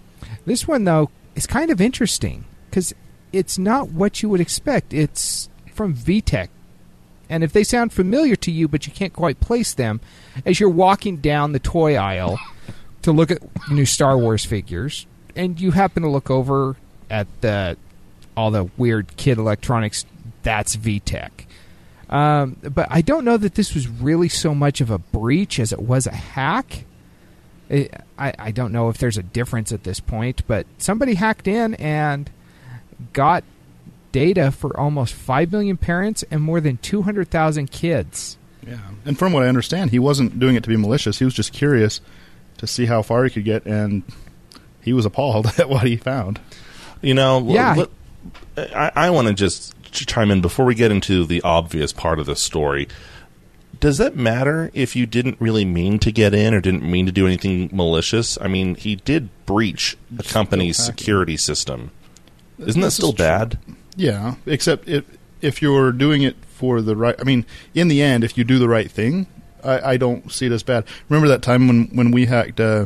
This 0.46 0.68
one 0.68 0.84
though 0.84 1.10
is 1.36 1.48
kind 1.48 1.72
of 1.72 1.82
interesting 1.82 2.46
because 2.70 2.94
it's 3.34 3.58
not 3.58 3.90
what 3.90 4.22
you 4.22 4.30
would 4.30 4.42
expect. 4.42 4.94
It's 4.94 5.50
from 5.74 5.94
VTech, 5.94 6.50
and 7.30 7.44
if 7.44 7.52
they 7.52 7.64
sound 7.64 7.92
familiar 7.92 8.36
to 8.38 8.52
you, 8.52 8.68
but 8.68 8.88
you 8.88 8.94
can't 8.94 9.14
quite 9.14 9.40
place 9.40 9.74
them, 9.74 10.00
as 10.46 10.60
you're 10.60 10.70
walking 10.70 11.18
down 11.18 11.52
the 11.52 11.60
toy 11.60 11.96
aisle 11.96 12.40
to 13.02 13.12
look 13.12 13.32
at 13.32 13.42
new 13.70 13.86
Star 13.86 14.18
Wars 14.18 14.46
figures, 14.46 15.06
and 15.36 15.60
you 15.60 15.72
happen 15.72 16.04
to 16.04 16.10
look 16.10 16.30
over 16.30 16.76
at 17.10 17.28
the 17.42 17.78
all 18.38 18.52
the 18.52 18.70
weird 18.78 19.16
kid 19.18 19.38
electronics. 19.38 20.06
That's 20.44 20.76
VTech. 20.76 21.32
Um, 22.10 22.58
but 22.62 22.88
I 22.92 23.02
don't 23.02 23.26
know 23.26 23.38
that 23.38 23.56
this 23.56 23.74
was 23.74 23.88
really 23.88 24.30
so 24.30 24.54
much 24.54 24.80
of 24.80 24.92
a 24.92 25.00
breach 25.00 25.60
as 25.60 25.74
it 25.74 25.82
was 25.82 26.06
a 26.06 26.14
hack. 26.14 26.86
I, 27.70 27.90
I 28.18 28.34
I 28.40 28.52
don't 28.52 28.72
know 28.72 28.90
if 28.90 28.98
there's 28.98 29.18
a 29.18 29.24
difference 29.24 29.72
at 29.72 29.84
this 29.84 30.00
point, 30.00 30.44
but 30.48 30.66
somebody 30.78 31.16
hacked 31.16 31.48
in 31.48 31.74
and 31.76 32.30
got 33.14 33.44
data 34.12 34.52
for 34.52 34.78
almost 34.80 35.14
5 35.14 35.52
million 35.52 35.76
parents 35.78 36.24
and 36.32 36.42
more 36.42 36.62
than 36.62 36.78
200,000 36.78 37.70
kids. 37.70 38.38
Yeah, 38.66 38.78
and 39.04 39.20
from 39.20 39.34
what 39.34 39.44
I 39.44 39.48
understand, 39.48 39.92
he 39.92 40.00
wasn't 40.00 40.40
doing 40.40 40.56
it 40.56 40.64
to 40.64 40.70
be 40.70 40.78
malicious. 40.78 41.20
He 41.20 41.26
was 41.26 41.34
just 41.34 41.52
curious 41.54 42.00
to 42.60 42.68
see 42.68 42.86
how 42.86 43.02
far 43.02 43.24
he 43.26 43.30
could 43.30 43.44
get, 43.44 43.66
and 43.66 44.04
he 44.82 44.94
was 44.94 45.06
appalled 45.06 45.48
at 45.60 45.68
what 45.70 45.86
he 45.86 45.98
found. 45.98 46.40
You 47.02 47.14
know, 47.14 47.38
l- 47.40 47.46
Yeah. 47.52 47.76
l- 47.78 47.88
I, 48.58 48.92
I 48.96 49.10
want 49.10 49.28
to 49.28 49.34
just 49.34 49.74
chime 49.92 50.32
in 50.32 50.42
before 50.42 50.66
we 50.66 50.76
get 50.76 50.92
into 50.92 51.26
the 51.26 51.42
obvious 51.42 51.92
part 51.94 52.20
of 52.20 52.26
the 52.26 52.36
story. 52.36 52.88
Does 53.80 53.98
that 53.98 54.16
matter 54.16 54.72
if 54.74 54.96
you 54.96 55.06
didn't 55.06 55.38
really 55.40 55.66
mean 55.66 56.00
to 56.00 56.12
get 56.12 56.34
in 56.34 56.54
or 56.54 56.62
didn't 56.62 56.84
mean 56.84 57.06
to 57.06 57.12
do 57.12 57.26
anything 57.28 57.70
malicious? 57.74 58.38
I 58.42 58.48
mean, 58.48 58.76
he 58.76 58.96
did 58.96 59.30
breach 59.46 59.98
a 60.18 60.24
company's 60.24 60.78
security 60.78 61.38
system. 61.38 61.92
Isn't 62.58 62.82
that 62.82 62.88
This 62.88 62.94
is 62.94 62.96
still 62.96 63.14
true. 63.14 63.26
bad? 63.26 63.60
Yeah, 63.96 64.36
except 64.46 64.88
if 64.88 65.04
if 65.42 65.62
you're 65.62 65.92
doing 65.92 66.22
it 66.22 66.36
for 66.46 66.82
the 66.82 66.96
right, 66.96 67.16
I 67.20 67.24
mean, 67.24 67.46
in 67.74 67.88
the 67.88 68.02
end, 68.02 68.24
if 68.24 68.38
you 68.38 68.44
do 68.44 68.58
the 68.60 68.70
right 68.70 68.90
thing, 68.90 69.28
I, 69.64 69.92
I 69.92 69.98
don't 69.98 70.32
see 70.32 70.46
it 70.46 70.52
as 70.52 70.64
bad. 70.64 70.86
Remember 71.10 71.28
that 71.28 71.42
time 71.42 71.68
when 71.68 71.86
when 71.88 72.12
we 72.12 72.26
hacked 72.26 72.60
uh, 72.60 72.86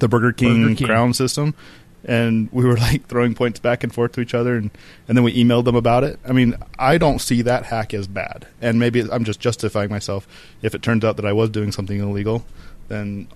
the 0.00 0.08
Burger 0.08 0.32
King, 0.32 0.62
Burger 0.64 0.74
King. 0.76 0.86
Crown 0.86 1.14
system, 1.14 1.54
and 2.04 2.48
we 2.52 2.64
were 2.64 2.76
like 2.88 3.06
throwing 3.08 3.34
points 3.34 3.60
back 3.60 3.82
and 3.84 3.92
forth 3.94 4.12
to 4.12 4.20
each 4.20 4.34
other, 4.34 4.56
and 4.56 4.70
and 5.08 5.16
then 5.16 5.24
we 5.24 5.34
emailed 5.42 5.64
them 5.64 5.76
about 5.76 6.04
it. 6.04 6.18
I 6.26 6.32
mean, 6.32 6.56
I 6.78 6.98
don't 6.98 7.18
see 7.20 7.42
that 7.42 7.64
hack 7.66 7.92
as 7.94 8.06
bad, 8.06 8.46
and 8.60 8.78
maybe 8.78 9.02
I'm 9.10 9.24
just 9.24 9.40
justifying 9.40 9.90
myself. 9.90 10.26
If 10.62 10.74
it 10.74 10.82
turns 10.82 11.04
out 11.04 11.16
that 11.16 11.26
I 11.26 11.32
was 11.32 11.50
doing 11.50 11.72
something 11.72 11.98
illegal, 12.00 12.44
then 12.88 13.28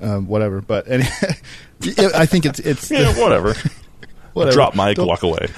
uh, 0.00 0.18
whatever. 0.18 0.60
But 0.60 0.88
any, 0.88 1.04
I 2.14 2.26
think 2.26 2.46
it's 2.46 2.58
it's 2.60 2.90
Yeah, 2.90 3.12
whatever. 3.20 3.54
whatever. 4.32 4.54
Drop 4.54 4.74
mic, 4.74 4.96
Don't- 4.96 5.06
walk 5.06 5.22
away. 5.22 5.48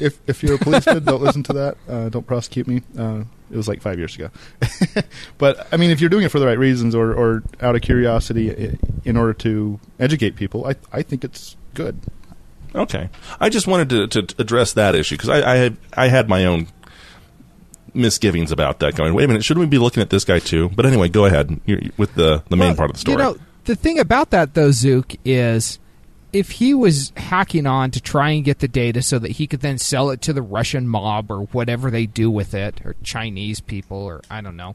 if 0.00 0.18
if 0.26 0.42
you're 0.42 0.56
a 0.56 0.58
policeman, 0.58 1.04
don't 1.04 1.22
listen 1.22 1.42
to 1.44 1.52
that. 1.52 1.76
Uh, 1.88 2.08
don't 2.08 2.26
prosecute 2.26 2.66
me. 2.66 2.82
Uh, 2.98 3.24
it 3.50 3.56
was 3.56 3.68
like 3.68 3.80
five 3.82 3.98
years 3.98 4.16
ago. 4.16 4.30
but 5.38 5.68
I 5.72 5.76
mean, 5.76 5.90
if 5.90 6.00
you're 6.00 6.10
doing 6.10 6.24
it 6.24 6.30
for 6.30 6.40
the 6.40 6.46
right 6.46 6.58
reasons 6.58 6.94
or, 6.94 7.12
or 7.14 7.42
out 7.60 7.76
of 7.76 7.82
curiosity 7.82 8.76
in 9.04 9.16
order 9.16 9.34
to 9.34 9.78
educate 10.00 10.34
people, 10.34 10.66
I 10.66 10.74
I 10.92 11.02
think 11.02 11.22
it's 11.24 11.56
good. 11.74 11.98
Okay, 12.74 13.08
I 13.38 13.50
just 13.50 13.66
wanted 13.66 14.10
to, 14.10 14.22
to 14.22 14.34
address 14.40 14.72
that 14.72 14.94
issue 14.94 15.16
because 15.16 15.28
I, 15.28 15.52
I 15.52 15.56
had 15.56 15.76
I 15.96 16.08
had 16.08 16.28
my 16.28 16.44
own 16.44 16.66
misgivings 17.92 18.50
about 18.50 18.80
that. 18.80 18.96
Going, 18.96 19.14
wait 19.14 19.24
a 19.24 19.28
minute, 19.28 19.44
shouldn't 19.44 19.64
we 19.64 19.68
be 19.68 19.78
looking 19.78 20.02
at 20.02 20.10
this 20.10 20.24
guy 20.24 20.40
too? 20.40 20.70
But 20.70 20.84
anyway, 20.84 21.08
go 21.08 21.24
ahead 21.24 21.60
You're, 21.66 21.80
with 21.96 22.14
the 22.14 22.42
the 22.48 22.56
main 22.56 22.70
Well, 22.70 22.76
part 22.76 22.90
of 22.90 22.96
the 22.96 23.00
story. 23.00 23.16
You 23.16 23.22
know, 23.22 23.36
the 23.64 23.76
thing 23.76 23.98
about 23.98 24.30
that 24.30 24.54
though, 24.54 24.72
Zook, 24.72 25.14
is 25.24 25.78
if 26.32 26.50
he 26.50 26.74
was 26.74 27.12
hacking 27.16 27.66
on 27.66 27.92
to 27.92 28.00
try 28.00 28.30
and 28.30 28.44
get 28.44 28.58
the 28.58 28.66
data 28.66 29.02
so 29.02 29.20
that 29.20 29.32
he 29.32 29.46
could 29.46 29.60
then 29.60 29.78
sell 29.78 30.10
it 30.10 30.20
to 30.22 30.32
the 30.32 30.42
Russian 30.42 30.88
mob 30.88 31.30
or 31.30 31.42
whatever 31.52 31.92
they 31.92 32.06
do 32.06 32.28
with 32.28 32.54
it, 32.54 32.80
or 32.84 32.96
Chinese 33.04 33.60
people, 33.60 33.98
or 33.98 34.20
I 34.28 34.40
don't 34.40 34.56
know, 34.56 34.74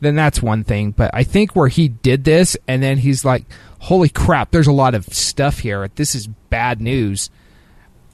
then 0.00 0.14
that's 0.14 0.42
one 0.42 0.64
thing. 0.64 0.92
But 0.92 1.10
I 1.12 1.24
think 1.24 1.54
where 1.56 1.68
he 1.68 1.88
did 1.88 2.24
this 2.24 2.56
and 2.66 2.82
then 2.82 2.98
he's 2.98 3.24
like, 3.24 3.44
holy 3.80 4.08
crap, 4.08 4.50
there's 4.50 4.66
a 4.66 4.72
lot 4.72 4.94
of 4.94 5.06
stuff 5.06 5.58
here. 5.60 5.88
This 5.94 6.14
is 6.14 6.26
bad 6.26 6.80
news. 6.80 7.30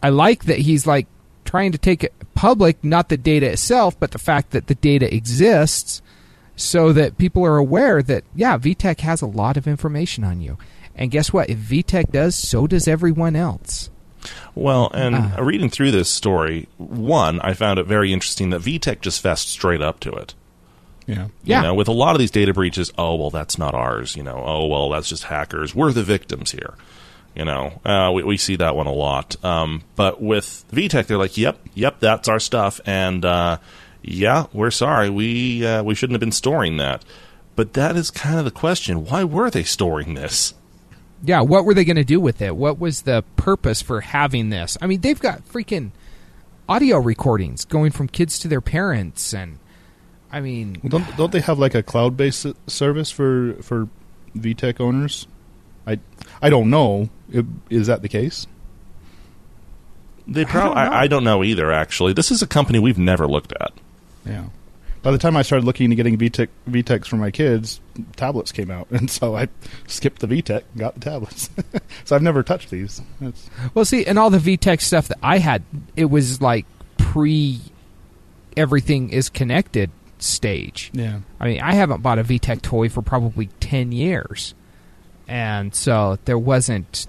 I 0.03 0.11
like 0.11 0.45
that 0.45 0.59
he's 0.59 0.87
like 0.87 1.07
trying 1.45 1.73
to 1.73 1.79
take 1.79 2.05
it 2.05 2.13
public, 2.35 2.83
not 2.85 3.09
the 3.09 3.17
data 3.17 3.51
itself, 3.51 3.99
but 3.99 4.11
the 4.11 4.19
fact 4.19 4.51
that 4.51 4.67
the 4.67 4.75
data 4.75 5.15
exists 5.15 6.03
so 6.57 6.93
that 6.93 7.19
people 7.19 7.45
are 7.45 7.57
aware 7.57 8.03
that 8.03 8.25
yeah, 8.35 8.57
VTech 8.59 9.01
has 9.01 9.23
a 9.23 9.27
lot 9.27 9.57
of 9.57 9.67
information 9.67 10.25
on 10.25 10.41
you. 10.41 10.59
And 10.95 11.11
guess 11.11 11.33
what? 11.33 11.51
If 11.51 11.59
VTech 11.59 12.13
does, 12.13 12.37
so 12.37 12.67
does 12.67 12.87
everyone 12.87 13.35
else. 13.35 13.91
Well, 14.55 14.91
and 14.95 15.17
Ah. 15.17 15.41
reading 15.41 15.69
through 15.69 15.91
this 15.91 16.09
story, 16.09 16.69
one, 16.79 17.41
I 17.41 17.53
found 17.53 17.79
it 17.79 17.87
very 17.87 18.13
interesting 18.13 18.51
that 18.51 18.63
VTech 18.63 19.01
just 19.01 19.21
fessed 19.21 19.49
straight 19.49 19.83
up 19.83 20.01
to 20.01 20.13
it. 20.13 20.35
Yeah. 21.07 21.29
Yeah. 21.43 21.59
You 21.59 21.63
know, 21.69 21.75
with 21.75 21.89
a 21.89 21.93
lot 21.93 22.15
of 22.15 22.19
these 22.19 22.31
data 22.31 22.55
breaches, 22.55 22.93
oh 22.97 23.15
well, 23.17 23.31
that's 23.31 23.59
not 23.59 23.75
ours. 23.75 24.17
You 24.17 24.23
know, 24.23 24.43
oh 24.45 24.67
well, 24.67 24.91
that's 24.91 25.09
just 25.09 25.25
hackers. 25.25 25.75
We're 25.75 25.93
the 25.93 26.03
victims 26.03 26.51
here. 26.51 26.75
You 27.35 27.45
know, 27.45 27.81
uh, 27.85 28.13
we, 28.15 28.23
we 28.23 28.37
see 28.37 28.57
that 28.57 28.77
one 28.77 28.87
a 28.87 28.93
lot. 28.93 29.43
Um, 29.45 29.83
but 29.97 30.23
with 30.23 30.65
VTech, 30.73 31.07
they're 31.07 31.19
like, 31.19 31.37
"Yep, 31.37 31.59
yep, 31.75 31.99
that's 31.99 32.29
our 32.29 32.39
stuff," 32.39 32.81
and 32.87 33.25
uh, 33.25 33.59
yeah, 34.03 34.47
we're 34.53 34.71
sorry, 34.71 35.11
we 35.11 35.67
uh, 35.67 35.83
we 35.83 35.95
shouldn't 35.95 36.15
have 36.15 36.21
been 36.21 36.33
storing 36.33 36.77
that. 36.77 37.05
But 37.57 37.73
that 37.75 37.97
is 37.97 38.11
kind 38.11 38.39
of 38.39 38.45
the 38.45 38.51
question: 38.51 39.05
Why 39.05 39.25
were 39.25 39.51
they 39.51 39.65
storing 39.65 40.15
this? 40.15 40.55
Yeah, 41.25 41.41
what 41.41 41.65
were 41.65 41.75
they 41.75 41.85
going 41.85 41.97
to 41.97 42.05
do 42.05 42.21
with 42.21 42.43
it? 42.43 42.55
What 42.55 42.79
was 42.79 43.03
the 43.03 43.25
purpose 43.37 43.81
for 43.81 44.03
having 44.03 44.51
this? 44.51 44.77
I 44.81 44.87
mean, 44.87 45.01
they've 45.01 45.19
got 45.19 45.47
freaking 45.49 45.91
audio 46.69 46.99
recordings 46.99 47.65
going 47.65 47.93
from 47.93 48.09
kids 48.09 48.39
to 48.41 48.49
their 48.49 48.61
parents 48.61 49.33
and 49.33 49.59
I 50.35 50.41
mean, 50.41 50.81
don't 50.89 51.17
don't 51.17 51.31
they 51.31 51.41
have 51.43 51.61
like 51.61 51.77
a 51.77 51.83
cloud 51.83 52.17
based 52.17 52.45
service 52.67 53.09
for 53.09 53.55
for 53.63 53.89
VTech 54.37 54.81
owners? 54.81 55.29
I 55.87 56.01
I 56.43 56.51
don't 56.51 56.71
know. 56.71 57.09
Is 57.71 57.87
that 57.87 58.03
the 58.03 58.09
case? 58.09 58.49
They 60.27 60.45
probably, 60.45 60.75
don't. 60.75 60.93
I, 60.93 61.03
I 61.03 61.07
don't 61.07 61.23
know 61.23 61.45
either. 61.45 61.71
Actually, 61.71 62.15
this 62.15 62.33
is 62.33 62.43
a 62.43 62.49
company 62.49 62.81
we've 62.81 62.99
never 62.99 63.29
looked 63.29 63.53
at. 63.61 63.75
Yeah. 64.27 64.47
By 65.03 65.13
the 65.13 65.19
time 65.19 65.37
I 65.37 65.43
started 65.43 65.67
looking 65.67 65.85
into 65.85 65.95
getting 65.95 66.19
VTech 66.19 66.49
VTechs 66.69 67.07
for 67.07 67.17
my 67.17 67.31
kids, 67.31 67.81
tablets 68.17 68.51
came 68.51 68.73
out, 68.73 68.89
and 68.91 69.09
so 69.09 69.37
I 69.37 69.47
skipped 69.87 70.21
the 70.21 70.27
VTech 70.27 70.65
and 70.73 70.81
got 70.81 70.95
the 70.95 71.01
tablets. 71.01 71.49
so 72.05 72.17
I've 72.17 72.23
never 72.23 72.43
touched 72.43 72.71
these. 72.71 73.01
That's, 73.21 73.49
well, 73.73 73.85
see, 73.85 74.05
and 74.05 74.19
all 74.19 74.31
the 74.31 74.39
VTech 74.39 74.81
stuff 74.81 75.07
that 75.07 75.19
I 75.23 75.39
had, 75.39 75.63
it 75.95 76.07
was 76.07 76.41
like 76.41 76.67
pre 76.97 77.61
everything 78.57 79.11
is 79.11 79.29
connected 79.29 79.91
stage. 80.25 80.91
yeah. 80.93 81.21
I 81.39 81.49
mean, 81.49 81.61
I 81.61 81.75
haven't 81.75 82.03
bought 82.03 82.19
a 82.19 82.25
VTech 82.25 82.63
toy 82.63 82.89
for 82.89 83.03
probably 83.03 83.47
10 83.61 83.93
years. 83.93 84.55
And 85.29 85.75
so 85.75 86.19
there 86.25 86.39
wasn't 86.39 87.07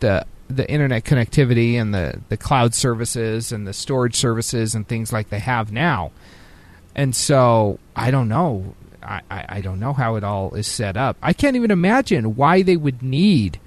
the 0.00 0.26
the 0.48 0.70
internet 0.70 1.04
connectivity 1.04 1.74
and 1.74 1.92
the, 1.92 2.20
the 2.28 2.36
cloud 2.36 2.72
services 2.72 3.50
and 3.50 3.66
the 3.66 3.72
storage 3.72 4.14
services 4.14 4.76
and 4.76 4.86
things 4.86 5.12
like 5.12 5.28
they 5.28 5.40
have 5.40 5.72
now. 5.72 6.12
And 6.94 7.16
so 7.16 7.78
I 7.96 8.10
don't 8.10 8.28
know. 8.28 8.74
I, 9.02 9.22
I, 9.30 9.44
I 9.48 9.60
don't 9.60 9.80
know 9.80 9.92
how 9.92 10.14
it 10.14 10.24
all 10.24 10.54
is 10.54 10.66
set 10.66 10.96
up. 10.96 11.16
I 11.20 11.32
can't 11.32 11.56
even 11.56 11.70
imagine 11.70 12.36
why 12.36 12.62
they 12.62 12.76
would 12.76 13.02
need 13.02 13.58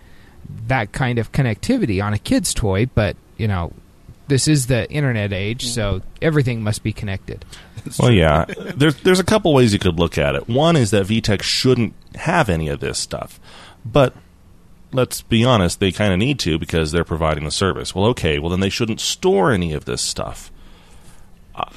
that 0.67 0.91
kind 0.91 1.19
of 1.19 1.31
connectivity 1.31 2.03
on 2.03 2.13
a 2.13 2.17
kid's 2.17 2.53
toy, 2.53 2.85
but 2.87 3.15
you 3.37 3.47
know, 3.47 3.73
this 4.27 4.47
is 4.47 4.67
the 4.67 4.89
internet 4.91 5.33
age, 5.33 5.67
so 5.67 6.01
everything 6.21 6.61
must 6.61 6.83
be 6.83 6.93
connected. 6.93 7.43
Well, 7.99 8.11
yeah. 8.11 8.45
There's 8.75 8.95
there's 9.01 9.19
a 9.19 9.23
couple 9.23 9.53
ways 9.53 9.73
you 9.73 9.79
could 9.79 9.99
look 9.99 10.17
at 10.17 10.35
it. 10.35 10.47
One 10.47 10.75
is 10.75 10.91
that 10.91 11.05
VTech 11.07 11.41
shouldn't 11.41 11.93
have 12.15 12.49
any 12.49 12.69
of 12.69 12.79
this 12.79 12.97
stuff, 12.99 13.39
but 13.85 14.13
let's 14.91 15.21
be 15.21 15.43
honest, 15.45 15.79
they 15.79 15.91
kind 15.91 16.11
of 16.13 16.19
need 16.19 16.39
to 16.39 16.57
because 16.57 16.91
they're 16.91 17.03
providing 17.03 17.43
the 17.45 17.51
service. 17.51 17.93
Well, 17.93 18.05
okay, 18.07 18.39
well 18.39 18.49
then 18.49 18.59
they 18.59 18.69
shouldn't 18.69 18.99
store 19.01 19.51
any 19.51 19.73
of 19.73 19.85
this 19.85 20.01
stuff. 20.01 20.51
I- 21.55 21.67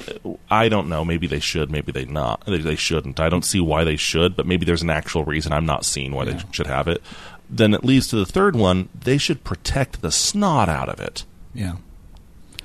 I 0.49 0.69
don't 0.69 0.87
know. 0.87 1.03
Maybe 1.03 1.27
they 1.27 1.39
should. 1.39 1.69
Maybe 1.71 1.91
they 1.91 2.05
not. 2.05 2.45
They, 2.45 2.57
they 2.59 2.75
shouldn't. 2.75 3.19
I 3.19 3.27
don't 3.29 3.43
see 3.45 3.59
why 3.59 3.83
they 3.83 3.95
should, 3.97 4.35
but 4.35 4.45
maybe 4.45 4.65
there's 4.65 4.81
an 4.83 4.89
actual 4.89 5.25
reason 5.25 5.51
I'm 5.51 5.65
not 5.65 5.83
seeing 5.85 6.11
why 6.13 6.25
they 6.25 6.39
should 6.51 6.67
have 6.67 6.87
it. 6.87 7.01
Then 7.49 7.73
it 7.73 7.83
leads 7.83 8.07
to 8.07 8.15
the 8.15 8.25
third 8.25 8.55
one. 8.55 8.89
They 8.97 9.17
should 9.17 9.43
protect 9.43 10.01
the 10.01 10.11
snot 10.11 10.69
out 10.69 10.89
of 10.89 10.99
it. 10.99 11.25
Yeah. 11.53 11.75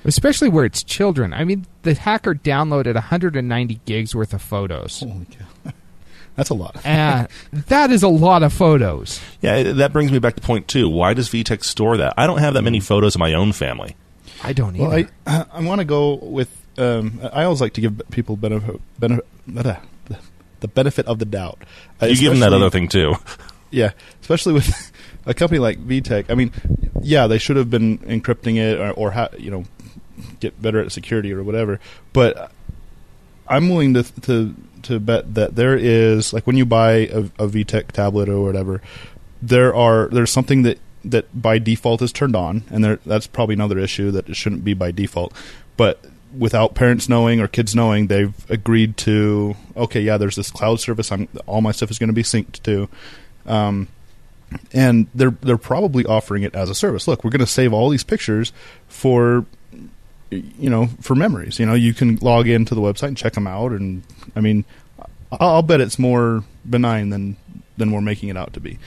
Especially 0.05 0.49
where 0.49 0.65
it's 0.65 0.83
children. 0.83 1.33
I 1.33 1.43
mean, 1.43 1.65
the 1.83 1.93
hacker 1.93 2.35
downloaded 2.35 2.95
190 2.95 3.81
gigs 3.85 4.15
worth 4.15 4.33
of 4.33 4.41
photos, 4.41 4.99
Holy 5.01 5.25
cow. 5.25 5.71
That's 6.35 6.49
a 6.49 6.53
lot. 6.53 6.77
and 6.85 7.27
that 7.67 7.91
is 7.91 8.01
a 8.03 8.07
lot 8.07 8.43
of 8.43 8.53
photos. 8.53 9.19
Yeah, 9.41 9.55
it, 9.55 9.73
that 9.73 9.91
brings 9.91 10.11
me 10.11 10.19
back 10.19 10.35
to 10.35 10.41
point 10.41 10.67
two. 10.67 10.87
Why 10.89 11.13
does 11.13 11.27
VTech 11.29 11.63
store 11.63 11.97
that? 11.97 12.13
I 12.17 12.27
don't 12.27 12.39
have 12.39 12.53
that 12.53 12.61
many 12.61 12.79
photos 12.79 13.15
of 13.15 13.19
my 13.19 13.33
own 13.33 13.51
family. 13.51 13.95
I 14.41 14.53
don't 14.53 14.75
either. 14.77 14.87
Well, 14.87 15.05
I 15.27 15.45
I 15.51 15.61
want 15.61 15.79
to 15.79 15.85
go 15.85 16.15
with. 16.15 16.49
Um, 16.77 17.19
I 17.33 17.43
always 17.43 17.59
like 17.59 17.73
to 17.73 17.81
give 17.81 18.01
people 18.09 18.37
benefit, 18.37 18.79
benefit 18.97 19.25
the 20.61 20.67
benefit 20.67 21.05
of 21.07 21.19
the 21.19 21.25
doubt. 21.25 21.59
Uh, 22.01 22.05
You 22.05 22.15
give 22.15 22.31
them 22.31 22.39
that 22.39 22.53
other 22.53 22.69
thing 22.69 22.87
too. 22.87 23.15
Yeah, 23.71 23.91
especially 24.21 24.53
with 24.53 24.91
a 25.27 25.35
company 25.35 25.59
like 25.59 25.77
VTech. 25.77 26.31
I 26.31 26.33
mean, 26.33 26.51
yeah, 27.03 27.27
they 27.27 27.37
should 27.37 27.55
have 27.55 27.69
been 27.69 27.99
encrypting 27.99 28.55
it 28.57 28.79
or, 28.79 28.89
or 28.93 29.11
ha- 29.11 29.29
you 29.37 29.51
know 29.51 29.63
get 30.39 30.61
better 30.61 30.79
at 30.79 30.91
security 30.91 31.33
or 31.33 31.43
whatever. 31.43 31.79
But 32.13 32.51
I'm 33.47 33.69
willing 33.69 33.93
to 33.95 34.03
to 34.21 34.55
to 34.83 34.99
bet 34.99 35.33
that 35.33 35.55
there 35.55 35.75
is 35.75 36.33
like 36.33 36.47
when 36.47 36.57
you 36.57 36.65
buy 36.65 36.91
a, 36.91 37.19
a 37.37 37.47
VTech 37.47 37.87
tablet 37.91 38.29
or 38.29 38.41
whatever, 38.41 38.81
there 39.41 39.73
are 39.75 40.07
there's 40.07 40.31
something 40.31 40.61
that 40.63 40.79
that 41.03 41.41
by 41.41 41.59
default 41.59 42.01
is 42.01 42.11
turned 42.11 42.35
on, 42.35 42.63
and 42.69 42.83
there 42.83 42.99
that's 43.05 43.27
probably 43.27 43.53
another 43.53 43.79
issue 43.79 44.11
that 44.11 44.29
it 44.29 44.35
shouldn't 44.35 44.63
be 44.63 44.73
by 44.73 44.91
default. 44.91 45.33
But 45.77 46.03
without 46.37 46.75
parents 46.75 47.09
knowing 47.09 47.39
or 47.39 47.47
kids 47.47 47.73
knowing, 47.75 48.07
they've 48.07 48.33
agreed 48.49 48.97
to 48.97 49.55
okay, 49.75 50.01
yeah, 50.01 50.17
there's 50.17 50.35
this 50.35 50.51
cloud 50.51 50.79
service. 50.79 51.11
I'm 51.11 51.27
all 51.45 51.61
my 51.61 51.71
stuff 51.71 51.91
is 51.91 51.99
going 51.99 52.09
to 52.09 52.13
be 52.13 52.23
synced 52.23 52.61
to. 52.63 52.89
Um, 53.45 53.87
and 54.73 55.07
they're 55.13 55.35
they're 55.41 55.57
probably 55.57 56.05
offering 56.05 56.43
it 56.43 56.55
as 56.55 56.69
a 56.69 56.75
service. 56.75 57.07
Look, 57.07 57.23
we're 57.23 57.31
going 57.31 57.39
to 57.39 57.47
save 57.47 57.73
all 57.73 57.89
these 57.89 58.03
pictures 58.03 58.51
for 58.87 59.45
you 60.31 60.69
know 60.69 60.87
for 61.01 61.15
memories. 61.15 61.59
You 61.59 61.65
know, 61.65 61.73
you 61.73 61.93
can 61.93 62.17
log 62.17 62.47
into 62.47 62.75
the 62.75 62.81
website 62.81 63.07
and 63.09 63.17
check 63.17 63.33
them 63.33 63.47
out. 63.47 63.71
And 63.71 64.03
I 64.35 64.41
mean, 64.41 64.65
I'll, 65.31 65.49
I'll 65.49 65.61
bet 65.61 65.81
it's 65.81 65.97
more 65.99 66.43
benign 66.69 67.09
than 67.09 67.37
than 67.77 67.91
we're 67.91 68.01
making 68.01 68.29
it 68.29 68.37
out 68.37 68.53
to 68.53 68.59
be 68.59 68.77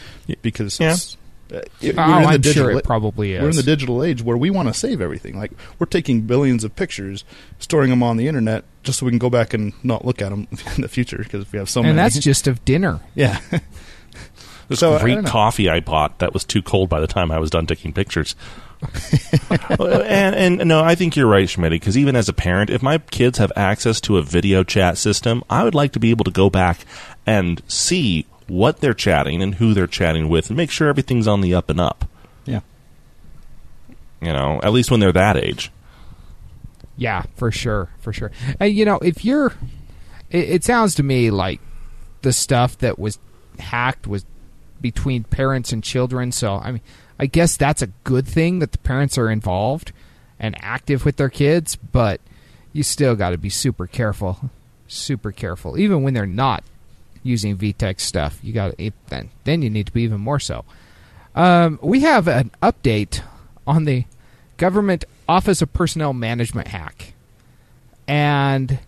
because 0.43 0.79
Yeah. 0.79 0.93
it's, 0.93 1.17
uh, 1.53 1.61
it- 1.81 1.95
oh, 1.99 2.07
we're 2.07 2.17
in 2.19 2.23
the 2.23 2.29
I'm 2.29 2.41
digital 2.43 2.69
sure 2.71 2.79
it 2.79 2.85
probably 2.85 3.33
is. 3.33 3.43
we're 3.43 3.49
in 3.51 3.57
the 3.57 3.63
digital 3.63 4.05
age 4.05 4.23
where 4.23 4.37
we 4.37 4.51
want 4.51 4.69
to 4.69 4.75
save 4.75 5.01
everything. 5.01 5.37
Like 5.39 5.53
we're 5.79 5.87
taking 5.87 6.23
billions 6.23 6.63
of 6.63 6.77
pictures, 6.77 7.25
storing 7.59 7.89
them 7.91 8.03
on 8.03 8.19
the 8.19 8.29
internet, 8.29 8.65
just 8.83 8.99
so 8.99 9.07
we 9.07 9.13
can 9.13 9.19
go 9.19 9.31
back 9.31 9.55
and 9.55 9.73
not 9.83 10.05
look 10.05 10.21
at 10.21 10.29
them 10.31 10.47
in 10.77 10.83
the 10.83 10.89
future 10.89 11.19
because 11.19 11.51
we 11.53 11.59
have 11.59 11.71
so 11.71 11.81
many. 11.81 11.91
and 11.91 11.99
that's 11.99 12.19
just 12.19 12.47
of 12.47 12.65
dinner. 12.65 13.01
yeah. 13.15 13.41
This 14.69 14.79
So, 14.81 14.95
I 14.95 15.01
great 15.01 15.15
don't 15.17 15.27
coffee 15.27 15.69
I 15.69 15.81
bought 15.81 16.19
that 16.21 16.33
was 16.33 16.45
too 16.45 16.63
cold 16.63 16.89
by 16.89 17.01
the 17.01 17.07
time 17.07 17.31
I 17.31 17.39
was 17.39 17.51
done 17.51 17.67
taking 17.67 17.93
pictures. 17.93 18.37
And, 19.79 20.61
and 20.61 20.69
no, 20.69 20.83
I 20.83 20.95
think 20.95 21.17
you're 21.17 21.27
right, 21.27 21.49
Schmidt. 21.49 21.71
Because 21.71 21.97
even 21.97 22.17
as 22.17 22.29
a 22.29 22.33
parent, 22.33 22.71
if 22.71 22.83
my 22.83 22.99
kids 22.99 23.39
have 23.39 23.53
access 23.57 24.01
to 24.03 24.19
a 24.19 24.23
video 24.23 24.65
chat 24.65 24.99
system, 24.99 25.43
I 25.49 25.65
would 25.65 25.75
like 25.75 25.93
to 25.93 26.01
be 26.01 26.11
able 26.11 26.25
to 26.25 26.31
go 26.31 26.51
back 26.51 26.85
and 27.27 27.63
see 27.69 28.27
what 28.49 28.81
they're 28.81 28.95
chatting 28.95 29.43
and 29.43 29.55
who 29.55 29.73
they're 29.73 29.87
chatting 29.87 30.29
with, 30.29 30.51
and 30.51 30.57
make 30.57 30.71
sure 30.71 30.89
everything's 30.89 31.29
on 31.29 31.41
the 31.41 31.55
up 31.55 31.71
and 31.71 31.81
up. 31.81 32.05
Yeah. 32.45 32.61
You 34.21 34.33
know, 34.33 34.61
at 34.63 34.73
least 34.73 34.91
when 34.91 35.01
they're 35.01 35.13
that 35.13 35.37
age. 35.37 35.71
Yeah, 36.97 37.25
for 37.37 37.51
sure, 37.51 37.89
for 38.01 38.13
sure. 38.13 38.31
And 38.61 38.75
you 38.75 38.85
know, 38.85 38.99
if 38.99 39.25
you're, 39.25 39.55
it, 40.31 40.51
it 40.51 40.65
sounds 40.65 40.95
to 40.97 41.03
me 41.03 41.31
like 41.31 41.61
the 42.23 42.33
stuff 42.33 42.77
that 42.79 42.99
was 42.99 43.19
hacked 43.59 44.07
was 44.07 44.25
between 44.81 45.25
parents 45.25 45.73
and 45.73 45.83
children. 45.83 46.33
So 46.33 46.57
I 46.57 46.73
mean, 46.73 46.83
I 47.23 47.27
guess 47.27 47.57
that's 47.57 47.83
a 47.83 47.87
good 48.03 48.27
thing 48.27 48.59
that 48.59 48.73
the 48.73 48.79
parents 48.79 49.17
are 49.17 49.31
involved 49.31 49.93
and 50.41 50.57
active 50.59 51.05
with 51.05 51.19
their 51.19 51.29
kids, 51.29 51.77
but 51.77 52.21
you 52.73 52.83
still 52.83 53.15
got 53.15 53.31
to 53.31 53.39
be 53.39 53.49
super 53.49 53.87
careful, 53.87 54.51
super 54.89 55.31
careful, 55.31 55.79
even 55.79 56.03
when 56.03 56.15
they're 56.15 56.27
not 56.27 56.65
using 57.23 57.57
VTech 57.57 58.01
stuff. 58.01 58.41
You 58.43 58.53
got 58.53 58.77
to 58.77 58.91
then 59.07 59.31
then 59.45 59.63
you 59.63 59.71
need 59.71 59.87
to 59.87 59.93
be 59.93 60.03
even 60.03 60.21
more 60.21 60.41
so. 60.41 60.65
Um, 61.37 61.79
we 61.81 62.01
have 62.01 62.27
an 62.27 62.51
update 62.61 63.23
on 63.69 63.85
the 63.85 64.05
government 64.57 65.05
Office 65.29 65.63
of 65.63 65.73
Personnel 65.73 66.15
Management 66.15 66.67
hack, 66.69 67.15
and 68.09 68.81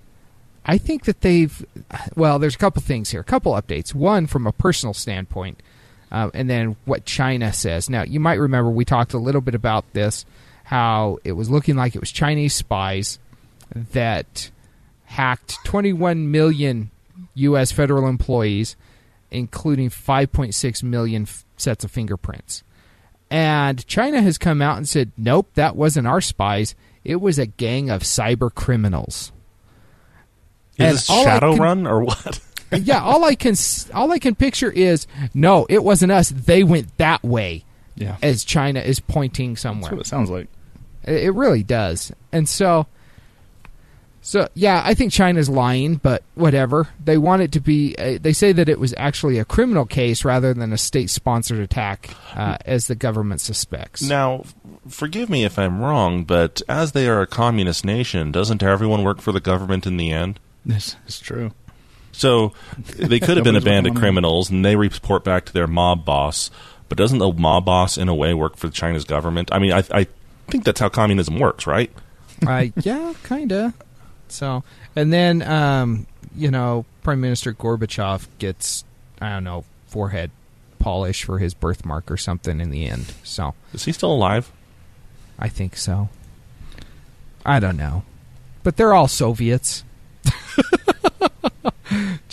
I 0.67 0.77
think 0.77 1.05
that 1.05 1.21
they've 1.21 1.65
well, 2.17 2.41
there's 2.41 2.57
a 2.57 2.59
couple 2.59 2.83
things 2.83 3.13
here, 3.13 3.21
a 3.21 3.25
couple 3.25 3.53
updates. 3.53 3.95
One 3.95 4.27
from 4.27 4.45
a 4.45 4.53
personal 4.53 4.93
standpoint, 4.93 5.61
uh, 6.15 6.31
and 6.33 6.49
then 6.49 6.77
what 6.85 7.05
China 7.05 7.53
says. 7.53 7.91
Now, 7.91 8.05
you 8.05 8.21
might 8.21 8.35
remember 8.39 8.71
we 8.71 8.85
talked 8.85 9.13
a 9.15 9.19
little 9.19 9.41
bit 9.41 9.55
about 9.55 9.85
this, 9.93 10.25
how 10.65 11.19
it 11.25 11.33
was 11.33 11.51
looking 11.51 11.77
like 11.77 11.95
it 11.95 12.01
was 12.01 12.13
Chinese 12.13 12.55
spies 12.55 13.19
that 13.75 14.51
hacked 15.05 15.57
21 15.65 16.31
million 16.31 16.91
U.S. 17.35 17.73
federal 17.73 18.07
employees, 18.09 18.77
including 19.31 19.91
5.6 19.91 20.83
million 20.83 21.23
f- 21.23 21.45
sets 21.57 21.85
of 21.85 21.91
fingerprints. 21.91 22.63
And 23.31 23.85
China 23.87 24.23
has 24.23 24.39
come 24.39 24.63
out 24.63 24.77
and 24.77 24.89
said, 24.89 25.11
nope, 25.17 25.49
that 25.55 25.75
wasn't 25.75 26.07
our 26.07 26.21
spies. 26.21 26.75
It 27.03 27.17
was 27.17 27.39
a 27.39 27.47
gang 27.47 27.91
of 27.91 28.03
cyber 28.03 28.55
criminals. 28.55 29.33
Is 30.79 30.87
And 30.87 30.97
this 30.97 31.07
can- 31.57 31.87
or 31.87 32.05
what? 32.05 32.41
yeah, 32.83 33.01
all 33.03 33.25
I 33.25 33.35
can 33.35 33.55
all 33.95 34.13
I 34.13 34.19
can 34.19 34.35
picture 34.35 34.71
is 34.71 35.07
no, 35.35 35.67
it 35.69 35.83
wasn't 35.85 36.13
us. 36.13 36.29
They 36.31 36.63
went 36.65 36.97
that 36.99 37.23
way 37.23 37.65
Yeah. 37.97 38.17
as 38.23 38.45
China 38.45 38.81
is 38.81 39.01
pointing 39.01 39.51
That's 39.53 39.63
somewhere. 39.63 39.93
what 39.93 40.01
it 40.01 40.07
sounds 40.07 40.31
like. 40.31 40.49
It 41.05 41.25
it 41.25 41.31
really 41.33 41.63
does. 41.63 42.13
And 42.33 42.49
so 42.49 42.87
so 44.23 44.49
yeah, 44.55 44.81
I 44.83 44.95
think 44.95 45.13
China's 45.13 45.51
lying, 45.51 45.97
but 45.97 46.23
whatever. 46.35 46.89
They 47.05 47.19
want 47.19 47.43
it 47.43 47.53
to 47.53 47.61
be 47.61 47.95
uh, 47.99 48.17
they 48.21 48.33
say 48.33 48.53
that 48.53 48.71
it 48.71 48.81
was 48.81 48.95
actually 48.97 49.39
a 49.39 49.45
criminal 49.45 49.85
case 49.85 50.25
rather 50.25 50.55
than 50.55 50.73
a 50.73 50.79
state-sponsored 50.79 51.59
attack 51.61 52.09
uh, 52.35 52.57
as 52.65 52.87
the 52.87 52.95
government 52.95 53.43
suspects. 53.43 54.01
Now, 54.03 54.45
forgive 54.89 55.29
me 55.29 55.45
if 55.45 55.59
I'm 55.59 55.79
wrong, 55.81 56.25
but 56.25 56.63
as 56.71 56.93
they 56.93 57.07
are 57.07 57.21
a 57.21 57.27
communist 57.27 57.85
nation, 57.85 58.33
doesn't 58.33 58.63
everyone 58.63 59.05
work 59.05 59.21
for 59.21 59.33
the 59.33 59.41
government 59.41 59.87
in 59.87 59.99
the 59.99 60.11
end? 60.11 60.41
This 60.65 60.97
is 61.07 61.21
true. 61.21 61.53
So 62.15 62.53
they 62.97 63.21
could 63.21 63.37
have 63.37 63.45
been 63.45 63.57
a 63.57 63.61
band 63.61 63.87
of 63.87 63.95
criminals, 63.95 64.51
and 64.51 64.65
they 64.65 64.77
report 64.77 65.25
back 65.25 65.47
to 65.47 65.53
their 65.53 65.67
mob 65.67 66.05
boss. 66.05 66.51
But 66.89 66.99
doesn't 66.99 67.19
the 67.19 67.33
mob 67.33 67.65
boss, 67.65 67.99
in 67.99 68.09
a 68.09 68.15
way, 68.15 68.35
work 68.35 68.57
for 68.57 68.71
China's 68.71 69.05
government? 69.05 69.51
I 69.53 69.59
mean, 69.59 69.73
I, 69.73 69.83
I 69.91 70.07
think 70.49 70.65
that's 70.65 70.81
how 70.81 70.89
communism 70.89 71.39
works, 71.39 71.67
right? 71.67 71.91
uh, 72.47 72.67
yeah, 72.77 73.15
kind 73.23 73.53
of. 73.53 73.75
So, 74.29 74.65
and 74.95 75.13
then 75.13 75.43
um, 75.43 76.07
you 76.37 76.51
know, 76.51 76.85
Prime 77.03 77.21
Minister 77.21 77.53
Gorbachev 77.53 78.27
gets 78.39 78.85
I 79.21 79.31
don't 79.31 79.45
know 79.45 79.65
forehead 79.87 80.31
polish 80.79 81.25
for 81.25 81.39
his 81.39 81.55
birthmark 81.55 82.11
or 82.11 82.17
something 82.17 82.61
in 82.61 82.71
the 82.71 82.87
end. 82.87 83.15
So, 83.23 83.55
Is 83.73 83.85
he 83.85 83.93
still 83.93 84.13
alive? 84.13 84.53
I 85.39 85.49
think 85.49 85.77
so. 85.77 86.11
I 87.47 87.59
don't 87.59 87.77
know, 87.77 88.05
but 88.63 88.77
they're 88.77 88.95
all 88.95 89.09
Soviets. 89.09 89.85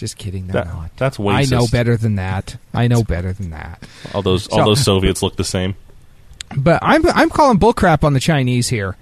Just 0.02 0.18
kidding, 0.18 0.48
they're 0.48 0.64
That, 0.64 0.74
not. 0.74 0.98
that's 0.98 1.20
I 1.20 1.24
racist. 1.44 1.52
know 1.52 1.68
better 1.72 1.96
than 1.96 2.16
that. 2.16 2.58
I 2.74 2.88
know 2.88 3.04
better 3.04 3.34
than 3.34 3.52
that. 3.52 3.84
All 4.16 4.24
those 4.24 4.48
all 4.48 4.58
So- 4.58 4.66
those 4.66 4.84
Soviets 4.84 5.22
look 5.22 5.36
the 5.38 5.44
same. 5.44 5.76
But 6.58 6.80
I'm 6.82 7.08
I'm 7.12 7.30
calling 7.30 7.60
bullcrap 7.60 8.04
on 8.04 8.14
the 8.14 8.20
Chinese 8.20 8.68
here, 8.68 8.98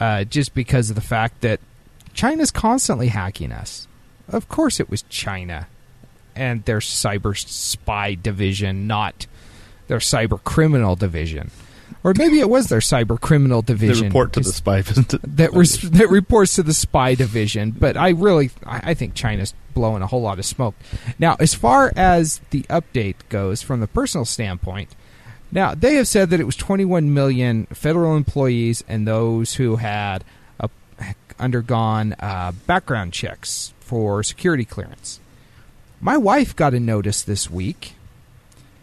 uh, 0.00 0.22
just 0.24 0.54
because 0.54 0.90
of 0.90 0.94
the 0.94 1.02
fact 1.02 1.40
that 1.42 1.58
China's 2.14 2.50
constantly 2.52 3.08
hacking 3.08 3.50
us. 3.52 3.88
Of 4.28 4.48
course, 4.48 4.78
it 4.80 4.88
was 4.88 5.02
China 5.10 5.66
and 6.36 6.64
their 6.66 6.78
cyber 6.78 7.36
spy 7.36 8.14
division, 8.14 8.86
not 8.86 9.26
their 9.88 9.98
cyber 9.98 10.42
criminal 10.44 10.94
division, 10.96 11.50
or 12.04 12.12
maybe 12.16 12.38
it 12.38 12.48
was 12.50 12.68
their 12.68 12.80
cyber 12.80 13.18
criminal 13.18 13.62
They 13.62 13.72
division. 13.72 14.06
report 14.08 14.34
to 14.34 14.40
the 14.40 14.52
spy. 14.52 14.82
that 14.82 15.50
res- 15.54 15.80
that 15.90 16.10
reports 16.10 16.54
to 16.56 16.62
the 16.62 16.74
spy 16.74 17.14
division. 17.14 17.70
But 17.72 17.96
I 17.96 18.10
really, 18.10 18.50
I, 18.64 18.90
I 18.90 18.94
think 18.94 19.14
China's 19.14 19.54
blowing 19.72 20.02
a 20.02 20.06
whole 20.06 20.22
lot 20.22 20.38
of 20.38 20.44
smoke. 20.44 20.74
Now, 21.18 21.36
as 21.40 21.54
far 21.54 21.92
as 21.96 22.40
the 22.50 22.62
update 22.64 23.16
goes, 23.30 23.62
from 23.62 23.80
the 23.80 23.86
personal 23.88 24.24
standpoint, 24.26 24.94
now 25.50 25.74
they 25.74 25.94
have 25.94 26.06
said 26.06 26.30
that 26.30 26.40
it 26.40 26.44
was 26.44 26.56
21 26.56 27.12
million 27.14 27.66
federal 27.66 28.16
employees 28.16 28.84
and 28.86 29.08
those 29.08 29.54
who 29.54 29.76
had 29.76 30.24
uh, 30.60 30.68
undergone 31.38 32.14
uh, 32.20 32.52
background 32.66 33.12
checks 33.12 33.72
for 33.80 34.22
security 34.22 34.64
clearance. 34.64 35.20
My 36.00 36.16
wife 36.18 36.54
got 36.54 36.74
a 36.74 36.80
notice 36.80 37.22
this 37.22 37.50
week 37.50 37.94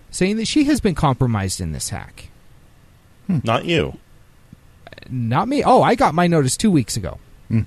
saying 0.10 0.38
that 0.38 0.48
she 0.48 0.64
has 0.64 0.82
been 0.82 0.96
compromised 0.96 1.62
in 1.62 1.72
this 1.72 1.90
hack. 1.90 2.30
Not 3.44 3.66
you. 3.66 3.98
Not 5.10 5.48
me. 5.48 5.64
Oh, 5.64 5.82
I 5.82 5.96
got 5.96 6.14
my 6.14 6.28
notice 6.28 6.56
two 6.58 6.72
weeks 6.72 6.98
ago. 6.98 7.18
Hmm. 7.48 7.62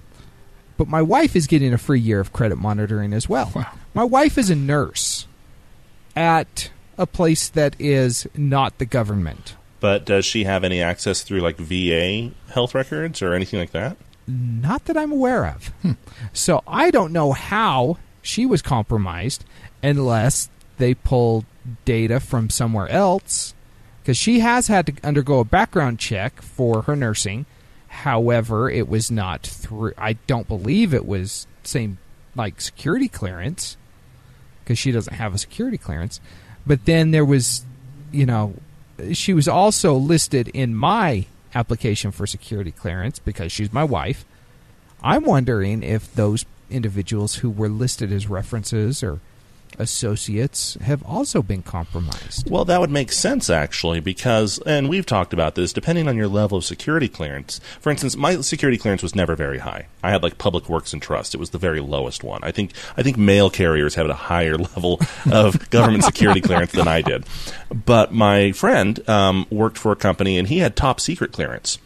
But 0.77 0.89
my 0.89 1.03
wife 1.03 1.37
is 1.37 1.47
getting 1.47 1.73
a 1.73 1.79
free 1.79 2.01
year 2.01 2.21
of 2.21 2.33
credit 2.33 2.57
monitoring 2.57 3.13
as 3.13 3.29
well. 3.29 3.53
Wow. 3.55 3.73
My 3.95 4.05
wife 4.05 4.39
is 4.39 4.51
a 4.51 4.57
nurse 4.57 5.27
at 6.17 6.71
a 6.97 7.07
place 7.07 7.49
that 7.51 7.77
is 7.79 8.27
not 8.37 8.79
the 8.79 8.87
government. 8.87 9.57
But 9.81 10.05
does 10.05 10.25
she 10.25 10.45
have 10.45 10.65
any 10.65 10.81
access 10.81 11.23
through 11.23 11.41
like 11.41 11.57
VA 11.57 12.31
health 12.51 12.75
records 12.75 13.21
or 13.21 13.35
anything 13.35 13.61
like 13.61 13.73
that? 13.73 13.97
Not 14.27 14.87
that 14.87 14.97
I'm 14.97 15.13
aware 15.13 15.47
of. 15.47 15.71
So 16.33 16.63
I 16.67 16.91
don't 16.91 17.13
know 17.13 17.33
how 17.33 17.99
she 18.23 18.47
was 18.47 18.63
compromised 18.63 19.45
unless 19.83 20.49
they 20.79 20.95
pulled 20.95 21.45
data 21.85 22.21
from 22.21 22.49
somewhere 22.49 22.89
else. 22.89 23.55
Because 24.05 24.19
she 24.19 24.41
has 24.41 24.67
had 24.67 24.85
to 24.85 24.95
undergo 25.03 25.41
a 25.41 25.47
background 25.47 25.99
check 25.99 26.43
for 26.43 26.83
her 26.83 26.95
nursing. 26.95 27.47
However, 27.89 28.69
it 28.69 28.87
was 28.87 29.11
not 29.11 29.47
through. 29.47 29.95
I 29.97 30.13
don't 30.27 30.47
believe 30.47 30.93
it 30.93 31.07
was 31.07 31.47
same 31.63 31.97
like 32.37 32.61
security 32.61 33.09
clearance 33.09 33.79
because 34.63 34.79
she 34.79 34.93
doesn't 34.93 35.15
have 35.15 35.35
a 35.35 35.39
security 35.39 35.79
clearance. 35.79 36.21
But 36.67 36.85
then 36.85 37.13
there 37.13 37.25
was, 37.25 37.65
you 38.13 38.27
know, 38.27 38.57
she 39.15 39.33
was 39.33 39.49
also 39.49 39.95
listed 39.95 40.49
in 40.49 40.75
my 40.75 41.25
application 41.55 42.11
for 42.11 42.27
security 42.27 42.73
clearance 42.73 43.19
because 43.19 43.53
she's 43.53 43.73
my 43.73 43.85
wife. 43.85 44.27
I'm 45.03 45.25
wondering 45.25 45.83
if 45.83 46.15
those 46.15 46.45
individuals 46.69 47.37
who 47.37 47.49
were 47.49 47.71
listed 47.71 48.13
as 48.13 48.29
references 48.29 49.03
or 49.03 49.21
associates 49.79 50.77
have 50.81 51.03
also 51.05 51.43
been 51.43 51.63
compromised. 51.63 52.51
Well, 52.51 52.65
that 52.65 52.81
would 52.81 52.91
make 52.91 53.13
sense 53.13 53.51
actually, 53.51 54.01
because, 54.01 54.59
and 54.67 54.89
we've 54.89 55.07
talked 55.07 55.33
about 55.33 55.55
this, 55.55 55.73
depending 55.73 56.09
on 56.09 56.17
your 56.17 56.29
level 56.29 56.59
of 56.59 56.65
security 56.65 57.09
clearance. 57.09 57.61
For 57.81 57.91
instance, 57.91 58.17
my 58.17 58.41
security 58.41 58.79
clearance 58.79 59.03
was 59.03 59.15
never 59.15 59.37
very 59.37 59.59
high. 59.59 59.87
I 60.03 60.11
had 60.11 60.23
like 60.23 60.39
public 60.39 60.69
works 60.69 60.93
and 60.93 61.01
trust. 61.03 61.35
It 61.35 61.39
was 61.39 61.51
the 61.51 61.59
very 61.59 61.81
lowest 61.81 62.25
one. 62.25 62.41
I 62.43 62.53
think, 62.53 62.73
I 62.97 63.03
think 63.03 63.17
mail 63.17 63.51
carriers 63.51 63.95
had 63.95 64.09
a 64.09 64.15
higher 64.15 64.57
level 64.59 65.01
of 65.31 65.71
government 65.71 66.05
security 66.05 66.41
clearance 66.41 66.73
than 66.73 66.89
I 66.89 67.03
did. 67.03 67.25
But 67.71 68.13
my 68.13 68.53
friend 68.53 69.07
um, 69.09 69.47
worked 69.51 69.79
for 69.79 69.93
a 69.93 69.97
company 69.97 70.39
and 70.39 70.49
he 70.49 70.59
had 70.59 70.77
top 70.77 71.01
secret 71.01 71.33
clearance. 71.33 71.79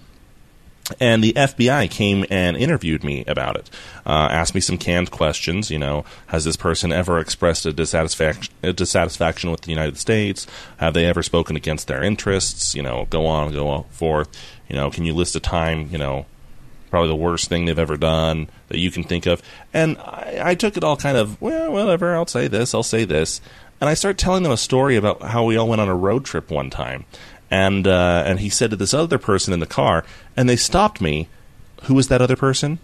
And 1.01 1.23
the 1.23 1.33
FBI 1.35 1.91
came 1.91 2.25
and 2.31 2.57
interviewed 2.57 3.05
me 3.05 3.25
about 3.27 3.57
it. 3.57 3.71
Uh, 4.07 4.29
asked 4.31 4.55
me 4.55 4.61
some 4.61 4.79
canned 4.79 5.11
questions. 5.11 5.71
You 5.71 5.79
know, 5.79 6.05
has 6.29 6.45
this 6.45 6.57
person 6.57 6.93
ever 6.93 7.19
expressed 7.19 7.67
a 7.67 7.73
dissatisfaction, 7.73 8.53
a 8.63 8.73
dissatisfaction 8.73 9.51
with 9.51 9.63
the 9.63 9.71
United 9.71 9.99
States? 9.99 10.47
Have 10.79 10.95
they 10.95 11.07
ever 11.07 11.23
spoken 11.23 11.57
against 11.57 11.89
their 11.89 12.03
interests? 12.03 12.75
You 12.75 12.83
know, 12.83 13.07
go 13.11 13.27
on, 13.27 13.53
go 13.53 13.69
on 13.69 13.85
forth. 13.91 14.29
You 14.69 14.77
know, 14.77 14.91
can 14.91 15.05
you 15.05 15.15
list 15.15 15.37
a 15.37 15.41
time? 15.41 15.89
You 15.91 15.99
know, 15.99 16.27
probably 16.91 17.09
the 17.09 17.17
worst 17.17 17.49
thing 17.49 17.67
they've 17.67 17.79
ever 17.79 17.97
done 17.97 18.49
that 18.69 18.79
you 18.79 18.91
can 18.91 19.05
think 19.05 19.27
of. 19.27 19.43
And 19.75 19.99
I, 19.99 20.39
I 20.43 20.55
took 20.55 20.77
it 20.77 20.85
all 20.85 20.97
kind 20.97 21.17
of 21.17 21.41
well, 21.41 21.73
whatever. 21.73 22.15
I'll 22.15 22.27
say 22.27 22.49
this. 22.49 22.75
I'll 22.75 22.83
say 22.83 23.05
this. 23.05 23.41
And 23.81 23.89
I 23.89 23.95
start 23.95 24.19
telling 24.19 24.43
them 24.43 24.51
a 24.51 24.57
story 24.57 24.97
about 24.97 25.23
how 25.23 25.45
we 25.45 25.57
all 25.57 25.69
went 25.69 25.81
on 25.81 25.89
a 25.89 25.95
road 25.95 26.25
trip 26.25 26.51
one 26.51 26.69
time 26.69 27.05
and 27.51 27.87
uh, 27.87 28.23
and 28.27 28.41
he 28.41 28.49
said 28.49 28.71
to 28.71 28.77
this 28.77 28.95
other 28.95 29.19
person 29.19 29.53
in 29.53 29.61
the 29.61 29.67
car, 29.67 30.05
and 30.37 30.49
they 30.49 30.57
stopped 30.57 31.01
me. 31.01 31.29
Who 31.85 31.95
was 31.95 32.09
that 32.09 32.23
other 32.23 32.37
person? 32.37 32.79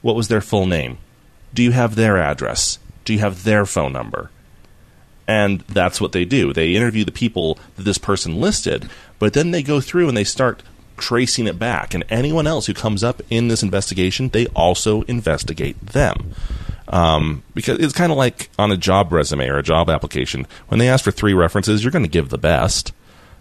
What 0.00 0.16
was 0.16 0.28
their 0.28 0.40
full 0.40 0.66
name? 0.66 0.98
Do 1.54 1.62
you 1.62 1.72
have 1.72 1.94
their 1.94 2.16
address? 2.16 2.78
Do 3.04 3.12
you 3.12 3.18
have 3.18 3.44
their 3.44 3.66
phone 3.66 3.92
number? 3.92 4.30
And 5.28 5.60
that's 5.60 6.00
what 6.00 6.12
they 6.12 6.24
do. 6.24 6.52
They 6.52 6.74
interview 6.74 7.04
the 7.04 7.12
people 7.12 7.58
that 7.76 7.84
this 7.84 7.98
person 7.98 8.40
listed, 8.40 8.88
but 9.18 9.34
then 9.34 9.50
they 9.50 9.62
go 9.62 9.80
through 9.80 10.08
and 10.08 10.16
they 10.16 10.24
start 10.24 10.62
tracing 10.96 11.46
it 11.46 11.58
back. 11.58 11.94
And 11.94 12.04
anyone 12.08 12.46
else 12.46 12.66
who 12.66 12.74
comes 12.74 13.04
up 13.04 13.22
in 13.30 13.48
this 13.48 13.62
investigation, 13.62 14.28
they 14.28 14.46
also 14.48 15.02
investigate 15.02 15.78
them. 15.80 16.34
Um, 16.88 17.42
because 17.54 17.78
it's 17.78 17.94
kind 17.94 18.12
of 18.12 18.18
like 18.18 18.50
on 18.58 18.72
a 18.72 18.76
job 18.76 19.12
resume 19.12 19.48
or 19.48 19.58
a 19.58 19.62
job 19.62 19.88
application. 19.88 20.46
When 20.68 20.78
they 20.78 20.88
ask 20.88 21.04
for 21.04 21.10
three 21.10 21.34
references, 21.34 21.82
you're 21.82 21.92
going 21.92 22.04
to 22.04 22.10
give 22.10 22.28
the 22.28 22.38
best. 22.38 22.92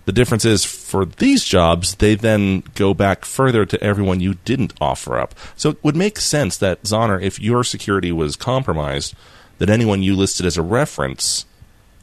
The 0.06 0.12
difference 0.12 0.46
is 0.46 0.66
for 0.66 1.06
these 1.06 1.44
jobs, 1.44 1.96
they 1.96 2.16
then 2.16 2.64
go 2.76 2.94
back 2.94 3.24
further 3.24 3.66
to 3.66 3.82
everyone 3.84 4.20
you 4.20 4.36
didn't 4.46 4.74
offer 4.82 5.20
up. 5.20 5.36
So 5.56 5.70
it 5.70 5.84
would 5.84 5.96
make 5.96 6.18
sense 6.18 6.58
that 6.58 6.84
Zoner, 6.84 7.22
if 7.22 7.40
your 7.40 7.64
security 7.64 8.12
was 8.12 8.36
compromised, 8.36 9.14
that 9.60 9.70
anyone 9.70 10.02
you 10.02 10.16
listed 10.16 10.46
as 10.46 10.58
a 10.58 10.64
reference 10.64 11.46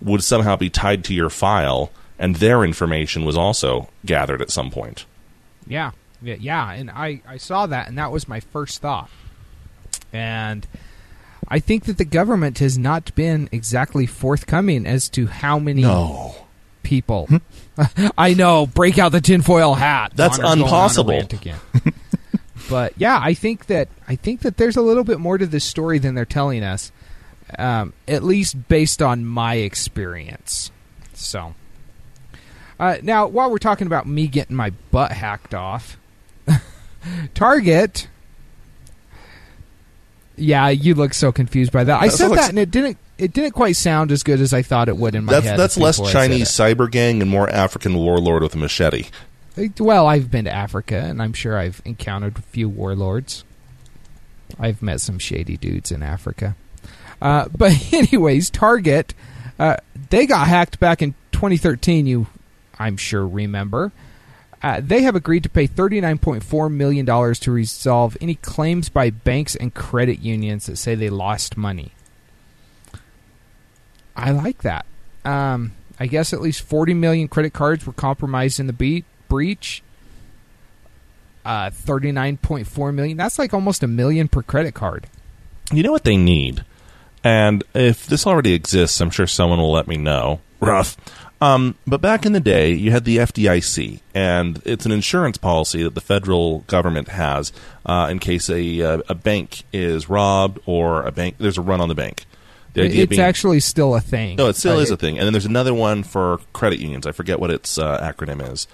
would 0.00 0.22
somehow 0.22 0.54
be 0.54 0.70
tied 0.70 1.02
to 1.04 1.14
your 1.14 1.28
file 1.28 1.90
and 2.18 2.36
their 2.36 2.64
information 2.64 3.24
was 3.24 3.36
also 3.36 3.88
gathered 4.04 4.42
at 4.42 4.50
some 4.50 4.70
point. 4.70 5.04
Yeah, 5.66 5.92
yeah, 6.20 6.36
yeah. 6.38 6.72
And 6.72 6.90
I, 6.90 7.22
I 7.26 7.36
saw 7.36 7.66
that, 7.66 7.88
and 7.88 7.96
that 7.98 8.10
was 8.10 8.26
my 8.26 8.40
first 8.40 8.80
thought. 8.80 9.10
And 10.12 10.66
I 11.46 11.60
think 11.60 11.84
that 11.84 11.98
the 11.98 12.04
government 12.04 12.58
has 12.58 12.76
not 12.76 13.14
been 13.14 13.48
exactly 13.52 14.06
forthcoming 14.06 14.86
as 14.86 15.08
to 15.10 15.26
how 15.26 15.58
many 15.58 15.82
No. 15.82 16.27
People. 16.82 17.28
I 18.18 18.34
know. 18.34 18.66
Break 18.66 18.98
out 18.98 19.12
the 19.12 19.20
tinfoil 19.20 19.74
hat. 19.74 20.12
That's 20.14 20.38
Donner's 20.38 20.54
going 20.56 20.58
on 20.58 20.58
a 20.60 20.64
impossible. 20.64 21.22
but 22.70 22.92
yeah, 22.96 23.18
I 23.22 23.34
think 23.34 23.66
that 23.66 23.88
I 24.06 24.16
think 24.16 24.40
that 24.40 24.56
there's 24.56 24.76
a 24.76 24.82
little 24.82 25.04
bit 25.04 25.20
more 25.20 25.38
to 25.38 25.46
this 25.46 25.64
story 25.64 25.98
than 25.98 26.14
they're 26.14 26.24
telling 26.24 26.62
us. 26.62 26.92
Um, 27.58 27.94
at 28.06 28.22
least 28.22 28.68
based 28.68 29.00
on 29.00 29.24
my 29.24 29.54
experience. 29.56 30.70
So. 31.14 31.54
Uh, 32.78 32.98
now, 33.02 33.26
while 33.26 33.50
we're 33.50 33.58
talking 33.58 33.86
about 33.86 34.06
me 34.06 34.28
getting 34.28 34.54
my 34.54 34.70
butt 34.90 35.10
hacked 35.12 35.54
off, 35.54 35.96
Target. 37.34 38.08
Yeah, 40.38 40.68
you 40.68 40.94
look 40.94 41.14
so 41.14 41.32
confused 41.32 41.72
by 41.72 41.84
that. 41.84 42.00
I 42.00 42.06
That 42.08 42.12
said 42.12 42.30
that, 42.32 42.48
and 42.50 42.58
it 42.58 42.70
didn't. 42.70 42.98
It 43.18 43.32
didn't 43.32 43.50
quite 43.52 43.74
sound 43.74 44.12
as 44.12 44.22
good 44.22 44.40
as 44.40 44.52
I 44.54 44.62
thought 44.62 44.88
it 44.88 44.96
would 44.96 45.16
in 45.16 45.24
my 45.24 45.32
That's 45.32 45.46
head. 45.46 45.58
that's 45.58 45.76
less 45.76 45.96
before 45.96 46.10
I 46.10 46.12
said 46.12 46.28
Chinese 46.28 46.48
cyber 46.50 46.88
gang 46.88 47.20
and 47.20 47.28
more 47.28 47.50
African 47.50 47.96
warlord 47.96 48.44
with 48.44 48.54
a 48.54 48.58
machete. 48.58 49.06
Well, 49.80 50.06
I've 50.06 50.30
been 50.30 50.44
to 50.44 50.52
Africa, 50.54 50.96
and 50.96 51.20
I'm 51.20 51.32
sure 51.32 51.58
I've 51.58 51.82
encountered 51.84 52.38
a 52.38 52.42
few 52.42 52.68
warlords. 52.68 53.44
I've 54.58 54.80
met 54.82 55.00
some 55.00 55.18
shady 55.18 55.56
dudes 55.56 55.90
in 55.90 56.02
Africa. 56.02 56.54
Uh, 57.20 57.48
but 57.56 57.92
anyways, 57.92 58.50
Target, 58.50 59.14
uh, 59.58 59.76
they 60.10 60.26
got 60.26 60.46
hacked 60.46 60.78
back 60.78 61.02
in 61.02 61.14
2013. 61.32 62.06
You, 62.06 62.28
I'm 62.78 62.96
sure, 62.96 63.26
remember. 63.26 63.90
Uh, 64.62 64.80
they 64.82 65.02
have 65.02 65.14
agreed 65.14 65.44
to 65.44 65.48
pay 65.48 65.68
$39.4 65.68 66.72
million 66.72 67.06
to 67.06 67.50
resolve 67.52 68.16
any 68.20 68.34
claims 68.34 68.88
by 68.88 69.10
banks 69.10 69.54
and 69.54 69.72
credit 69.72 70.18
unions 70.18 70.66
that 70.66 70.76
say 70.76 70.94
they 70.94 71.10
lost 71.10 71.56
money. 71.56 71.92
I 74.16 74.32
like 74.32 74.62
that. 74.62 74.84
Um, 75.24 75.72
I 76.00 76.06
guess 76.06 76.32
at 76.32 76.40
least 76.40 76.62
40 76.62 76.94
million 76.94 77.28
credit 77.28 77.52
cards 77.52 77.86
were 77.86 77.92
compromised 77.92 78.58
in 78.58 78.66
the 78.66 78.72
be- 78.72 79.04
breach. 79.28 79.82
Uh, 81.44 81.70
39.4 81.70 82.94
million. 82.94 83.16
That's 83.16 83.38
like 83.38 83.54
almost 83.54 83.82
a 83.82 83.86
million 83.86 84.26
per 84.28 84.42
credit 84.42 84.74
card. 84.74 85.06
You 85.72 85.82
know 85.82 85.92
what 85.92 86.04
they 86.04 86.16
need? 86.16 86.64
And 87.22 87.62
if 87.74 88.06
this 88.06 88.26
already 88.26 88.54
exists, 88.54 89.00
I'm 89.00 89.10
sure 89.10 89.26
someone 89.26 89.58
will 89.58 89.72
let 89.72 89.86
me 89.86 89.96
know. 89.96 90.40
Rough. 90.60 90.96
Um, 91.40 91.76
but 91.86 92.00
back 92.00 92.26
in 92.26 92.32
the 92.32 92.40
day, 92.40 92.72
you 92.72 92.90
had 92.90 93.04
the 93.04 93.18
FDIC, 93.18 94.00
and 94.12 94.60
it's 94.64 94.84
an 94.86 94.92
insurance 94.92 95.38
policy 95.38 95.84
that 95.84 95.94
the 95.94 96.00
federal 96.00 96.60
government 96.60 97.08
has 97.08 97.52
uh, 97.86 98.08
in 98.10 98.18
case 98.18 98.50
a, 98.50 98.82
uh, 98.82 99.02
a 99.08 99.14
bank 99.14 99.62
is 99.72 100.08
robbed 100.08 100.58
or 100.66 101.02
a 101.04 101.12
bank 101.12 101.36
there's 101.38 101.58
a 101.58 101.62
run 101.62 101.80
on 101.80 101.88
the 101.88 101.94
bank. 101.94 102.24
The 102.74 102.82
idea 102.82 103.02
It's 103.04 103.10
being- 103.10 103.22
actually 103.22 103.60
still 103.60 103.94
a 103.94 104.00
thing. 104.00 104.36
No, 104.36 104.48
it 104.48 104.56
still 104.56 104.78
is 104.78 104.90
a 104.90 104.96
thing. 104.96 105.18
And 105.18 105.26
then 105.26 105.32
there's 105.32 105.46
another 105.46 105.74
one 105.74 106.02
for 106.02 106.40
credit 106.52 106.80
unions. 106.80 107.06
I 107.06 107.12
forget 107.12 107.40
what 107.40 107.50
its 107.50 107.78
uh, 107.78 107.98
acronym 108.00 108.52
is. 108.52 108.66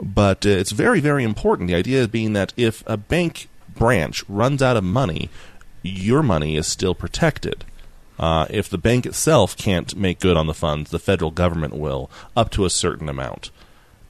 But 0.00 0.46
uh, 0.46 0.50
it's 0.50 0.72
very, 0.72 1.00
very 1.00 1.22
important. 1.22 1.68
The 1.68 1.74
idea 1.74 2.08
being 2.08 2.32
that 2.32 2.52
if 2.56 2.82
a 2.86 2.96
bank 2.96 3.48
branch 3.74 4.24
runs 4.28 4.62
out 4.62 4.76
of 4.76 4.84
money, 4.84 5.28
your 5.82 6.22
money 6.22 6.56
is 6.56 6.66
still 6.66 6.94
protected. 6.94 7.64
Uh, 8.22 8.46
if 8.50 8.68
the 8.68 8.78
bank 8.78 9.04
itself 9.04 9.56
can't 9.56 9.96
make 9.96 10.20
good 10.20 10.36
on 10.36 10.46
the 10.46 10.54
funds, 10.54 10.92
the 10.92 11.00
federal 11.00 11.32
government 11.32 11.74
will, 11.74 12.08
up 12.36 12.50
to 12.50 12.64
a 12.64 12.70
certain 12.70 13.08
amount. 13.08 13.50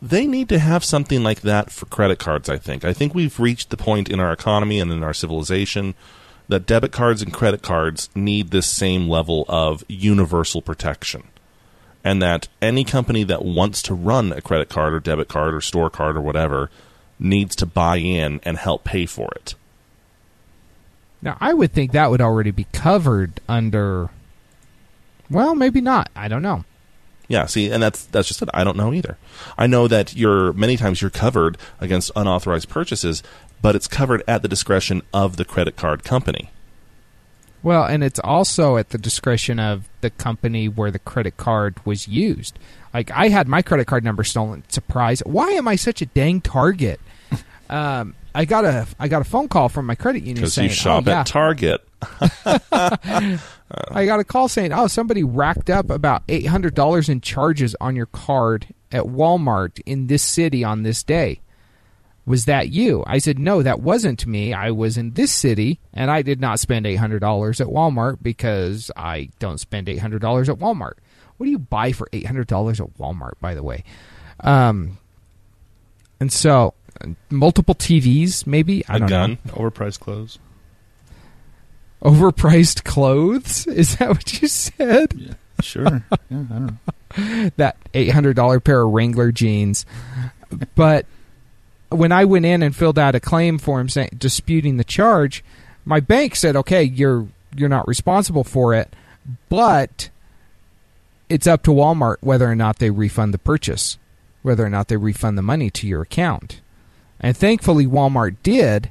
They 0.03 0.27
need 0.27 0.51
to 0.51 0.59
have 0.59 0.85
something 0.85 1.23
like 1.23 1.41
that 1.41 1.73
for 1.73 1.87
credit 1.87 2.19
cards, 2.19 2.51
I 2.51 2.59
think. 2.59 2.85
I 2.85 2.93
think 2.93 3.15
we've 3.15 3.41
reached 3.41 3.71
the 3.71 3.79
point 3.79 4.11
in 4.11 4.21
our 4.21 4.31
economy 4.31 4.81
and 4.81 4.93
in 4.93 5.03
our 5.03 5.15
civilization 5.15 5.95
that 6.47 6.67
debit 6.67 6.93
cards 6.93 7.23
and 7.23 7.33
credit 7.33 7.63
cards 7.63 8.11
need 8.15 8.51
this 8.51 8.67
same 8.67 9.09
level 9.09 9.47
of 9.49 9.83
universal 9.89 10.61
protection. 10.61 11.23
And 12.05 12.21
that 12.21 12.49
any 12.61 12.85
company 12.85 13.25
that 13.25 13.47
wants 13.47 13.81
to 13.85 13.95
run 13.95 14.31
a 14.33 14.43
credit 14.43 14.69
card 14.69 14.93
or 14.93 15.01
debit 15.01 15.29
card 15.29 15.55
or 15.55 15.63
store 15.63 15.89
card 15.89 16.19
or 16.19 16.21
whatever 16.21 16.69
needs 17.19 17.57
to 17.57 17.65
buy 17.65 17.97
in 17.97 18.41
and 18.43 18.59
help 18.59 18.85
pay 18.85 19.07
for 19.07 19.31
it. 19.37 19.55
Now, 21.23 21.37
I 21.41 21.55
would 21.55 21.73
think 21.73 21.93
that 21.93 22.11
would 22.11 22.21
already 22.21 22.51
be 22.51 22.67
covered 22.73 23.41
under. 23.49 24.11
Well, 25.31 25.55
maybe 25.55 25.81
not. 25.81 26.11
I 26.17 26.29
don't 26.29 26.43
know. 26.43 26.65
Yeah, 27.29 27.47
see, 27.47 27.71
and 27.71 27.83
that's 27.83 28.05
that's 28.07 28.29
just 28.29 28.43
it. 28.43 28.51
I 28.53 28.65
don't 28.65 28.77
know 28.77 28.93
either. 28.93 29.17
I 29.57 29.67
know 29.67 29.89
that 29.89 30.15
you're 30.15 30.53
many 30.53 30.77
times 30.77 31.01
you're 31.01 31.11
covered 31.11 31.57
against 31.81 32.11
unauthorized 32.15 32.69
purchases, 32.69 33.23
but 33.63 33.75
it's 33.77 33.87
covered 33.87 34.23
at 34.27 34.43
the 34.43 34.49
discretion 34.49 35.03
of 35.15 35.37
the 35.37 35.45
credit 35.45 35.77
card 35.77 36.05
company. 36.05 36.51
Well, 37.63 37.85
and 37.85 38.03
it's 38.03 38.19
also 38.19 38.77
at 38.77 38.91
the 38.91 38.99
discretion 38.99 39.61
of 39.61 39.89
the 40.01 40.11
company 40.11 40.69
where 40.69 40.91
the 40.91 40.99
credit 40.99 41.37
card 41.37 41.77
was 41.87 42.09
used. 42.09 42.59
Like 42.93 43.11
I 43.13 43.29
had 43.29 43.47
my 43.47 43.63
credit 43.63 43.87
card 43.87 44.05
number 44.05 44.25
stolen. 44.25 44.65
Surprise! 44.69 45.21
Why 45.25 45.53
am 45.53 45.69
I 45.69 45.77
such 45.77 46.03
a 46.03 46.07
dang 46.07 46.41
target? 46.41 47.01
um, 47.71 48.15
I 48.35 48.45
got 48.45 48.65
a 48.65 48.87
I 48.99 49.09
got 49.09 49.21
a 49.21 49.25
phone 49.25 49.49
call 49.49 49.69
from 49.69 49.87
my 49.87 49.95
credit 49.95 50.21
union 50.21 50.37
Because 50.37 50.55
saying, 50.55 50.71
you 50.71 50.75
shop 50.75 51.05
"Oh 51.07 51.11
yeah, 51.11 51.21
at 51.21 51.27
Target. 51.27 51.87
I 53.91 54.07
got 54.07 54.21
a 54.21 54.25
call 54.25 54.49
saying, 54.49 54.73
"Oh, 54.73 54.87
somebody 54.87 55.23
racked 55.23 55.71
up 55.71 55.91
about 55.91 56.23
eight 56.29 56.47
hundred 56.47 56.75
dollars 56.75 57.09
in 57.09 57.21
charges 57.21 57.75
on 57.81 57.97
your 57.97 58.07
card 58.07 58.75
at 58.91 59.05
Walmart 59.05 59.81
in 59.87 60.07
this 60.07 60.23
city 60.23 60.65
on 60.65 60.83
this 60.83 61.03
day." 61.03 61.41
Was 62.25 62.45
that 62.45 62.69
you? 62.69 63.03
I 63.07 63.19
said, 63.19 63.39
"No, 63.39 63.63
that 63.63 63.81
wasn't 63.81 64.27
me. 64.27 64.53
I 64.53 64.71
was 64.71 64.97
in 64.97 65.13
this 65.13 65.33
city, 65.33 65.81
and 65.93 66.11
I 66.11 66.23
did 66.23 66.41
not 66.41 66.61
spend 66.61 66.87
eight 66.87 66.97
hundred 66.97 67.21
dollars 67.21 67.61
at 67.61 67.67
Walmart 67.67 68.19
because 68.23 68.91
I 68.97 69.31
don't 69.39 69.59
spend 69.59 69.89
eight 69.89 69.99
hundred 69.99 70.23
dollars 70.23 70.49
at 70.49 70.59
Walmart. 70.59 70.95
What 71.37 71.47
do 71.47 71.51
you 71.51 71.59
buy 71.59 71.93
for 71.93 72.09
eight 72.13 72.27
hundred 72.27 72.47
dollars 72.47 72.81
at 72.81 72.95
Walmart, 72.99 73.35
by 73.41 73.55
the 73.55 73.63
way?" 73.63 73.85
Um, 74.41 74.99
and 76.21 76.33
so 76.33 76.75
multiple 77.31 77.75
TVs, 77.75 78.47
maybe 78.47 78.85
I 78.89 78.97
A 78.97 78.99
don't 79.01 79.09
know 79.09 79.09
gun. 79.09 79.39
Overpriced 79.49 80.01
clothes. 80.01 80.39
overpriced 82.03 82.85
clothes. 82.85 83.67
Is 83.69 83.97
that 83.97 84.09
what 84.09 84.41
you 84.43 84.49
said? 84.49 85.13
Yeah, 85.17 85.35
Sure. 85.61 85.85
yeah, 86.11 86.17
I 86.31 86.35
don't 86.35 86.51
know. 86.51 87.51
that 87.57 87.77
eight 87.95 88.11
hundred 88.11 88.35
dollar 88.37 88.59
pair 88.61 88.83
of 88.83 88.91
Wrangler 88.91 89.31
jeans. 89.33 89.87
But 90.75 91.07
when 91.91 92.11
I 92.11 92.25
went 92.25 92.47
in 92.47 92.63
and 92.63 92.75
filled 92.75 92.99
out 92.99 93.15
a 93.15 93.21
claim 93.21 93.59
form 93.59 93.89
saying, 93.89 94.11
disputing 94.19 94.77
the 94.79 94.85
charge, 94.85 95.45
my 95.85 96.01
bank 96.01 96.35
said, 96.37 96.57
"Okay, 96.57 96.83
you're 96.83 97.29
you're 97.55 97.69
not 97.69 97.87
responsible 97.87 98.45
for 98.45 98.75
it, 98.75 98.95
but 99.51 100.09
it's 101.29 101.47
up 101.47 101.63
to 101.65 101.71
Walmart 101.71 102.17
whether 102.21 102.51
or 102.51 102.57
not 102.57 102.79
they 102.79 102.91
refund 102.91 103.33
the 103.35 103.39
purchase, 103.39 103.99
whether 104.43 104.65
or 104.65 104.71
not 104.71 104.89
they 104.89 104.97
refund 104.97 105.37
the 105.39 105.43
money 105.43 105.71
to 105.71 105.87
your 105.87 106.03
account." 106.03 106.62
And 107.23 107.37
thankfully, 107.37 107.87
Walmart 107.87 108.37
did. 108.43 108.91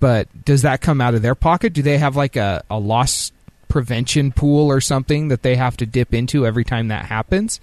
But 0.00 0.44
does 0.44 0.62
that 0.62 0.80
come 0.80 1.00
out 1.00 1.14
of 1.14 1.22
their 1.22 1.34
pocket? 1.34 1.72
Do 1.72 1.80
they 1.80 1.98
have 1.98 2.16
like 2.16 2.36
a, 2.36 2.62
a 2.68 2.78
loss 2.78 3.32
prevention 3.68 4.32
pool 4.32 4.70
or 4.70 4.80
something 4.80 5.28
that 5.28 5.42
they 5.42 5.56
have 5.56 5.76
to 5.78 5.86
dip 5.86 6.12
into 6.12 6.46
every 6.46 6.64
time 6.64 6.88
that 6.88 7.06
happens? 7.06 7.60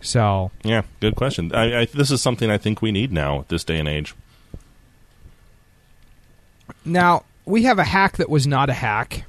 So 0.00 0.50
Yeah, 0.62 0.82
good 1.00 1.16
question. 1.16 1.52
I, 1.54 1.80
I, 1.80 1.84
this 1.86 2.10
is 2.10 2.22
something 2.22 2.50
I 2.50 2.58
think 2.58 2.82
we 2.82 2.92
need 2.92 3.10
now 3.10 3.40
at 3.40 3.48
this 3.48 3.64
day 3.64 3.78
and 3.78 3.88
age. 3.88 4.14
now 6.84 7.24
we 7.44 7.64
have 7.64 7.78
a 7.78 7.84
hack 7.84 8.18
that 8.18 8.28
was 8.28 8.46
not 8.46 8.70
a 8.70 8.74
hack. 8.74 9.24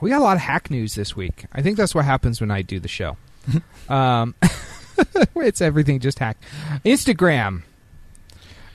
We 0.00 0.10
got 0.10 0.20
a 0.20 0.24
lot 0.24 0.36
of 0.36 0.42
hack 0.42 0.70
news 0.70 0.94
this 0.94 1.16
week. 1.16 1.46
I 1.52 1.62
think 1.62 1.76
that's 1.76 1.94
what 1.94 2.04
happens 2.04 2.40
when 2.40 2.50
I 2.50 2.62
do 2.62 2.80
the 2.80 2.88
show. 2.88 3.16
um, 3.88 4.34
it's 5.36 5.60
everything 5.60 6.00
just 6.00 6.18
hack. 6.18 6.36
Instagram. 6.84 7.62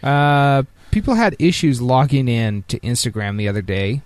Uh, 0.07 0.63
people 0.91 1.15
had 1.15 1.35
issues 1.39 1.81
logging 1.81 2.27
in 2.27 2.63
to 2.63 2.79
Instagram 2.79 3.37
the 3.37 3.47
other 3.47 3.61
day, 3.61 4.01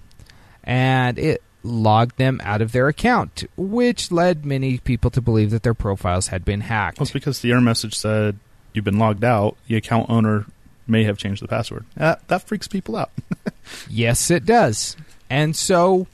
and 0.64 1.20
it 1.20 1.42
logged 1.64 2.18
them 2.18 2.42
out 2.44 2.62
of 2.62 2.72
their 2.72 2.88
account, 2.88 3.44
which 3.56 4.12
led 4.12 4.46
many 4.46 4.80
people 4.80 5.12
to 5.12 5.22
believe 5.22 5.52
that 5.52 5.64
their 5.64 5.74
profiles 5.76 6.28
had 6.28 6.44
been 6.44 6.62
hacked. 6.62 7.00
Well, 7.00 7.04
it's 7.04 7.12
because 7.12 7.42
the 7.42 7.52
error 7.52 7.62
message 7.62 7.96
said 7.96 8.38
you've 8.74 8.86
been 8.86 8.98
logged 8.98 9.24
out. 9.24 9.58
The 9.68 9.76
account 9.76 10.10
owner 10.10 10.46
may 10.88 11.04
have 11.04 11.18
changed 11.18 11.42
the 11.42 11.48
password. 11.48 11.86
That, 11.96 12.28
that 12.30 12.48
freaks 12.48 12.68
people 12.68 12.96
out. 12.96 13.12
Yes, 13.90 14.30
it 14.32 14.46
does. 14.46 14.98
And 15.30 15.56
so, 15.56 16.08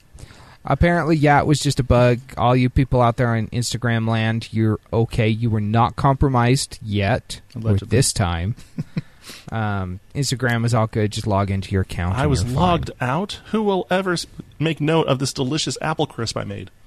apparently, 0.64 1.16
yeah, 1.16 1.40
it 1.40 1.46
was 1.46 1.58
just 1.58 1.80
a 1.80 1.82
bug. 1.82 2.20
All 2.36 2.54
you 2.54 2.70
people 2.70 3.02
out 3.02 3.16
there 3.16 3.34
on 3.34 3.48
Instagram 3.48 4.08
land, 4.08 4.52
you're 4.52 4.78
okay. 4.92 5.28
You 5.28 5.50
were 5.50 5.60
not 5.60 5.96
compromised 5.96 6.78
yet. 6.82 7.40
Allegedly. 7.56 7.88
this 7.88 8.12
time, 8.12 8.54
um, 9.52 10.00
Instagram 10.14 10.64
is 10.64 10.74
all 10.74 10.86
good. 10.86 11.10
Just 11.12 11.26
log 11.26 11.50
into 11.50 11.72
your 11.72 11.82
account. 11.82 12.16
I 12.16 12.26
was 12.26 12.40
you're 12.42 12.48
fine. 12.52 12.56
logged 12.56 12.90
out. 13.00 13.40
Who 13.52 13.62
will 13.62 13.86
ever 13.90 14.16
make 14.58 14.80
note 14.80 15.06
of 15.06 15.18
this 15.18 15.32
delicious 15.32 15.76
apple 15.80 16.06
crisp 16.06 16.36
I 16.36 16.44
made? 16.44 16.70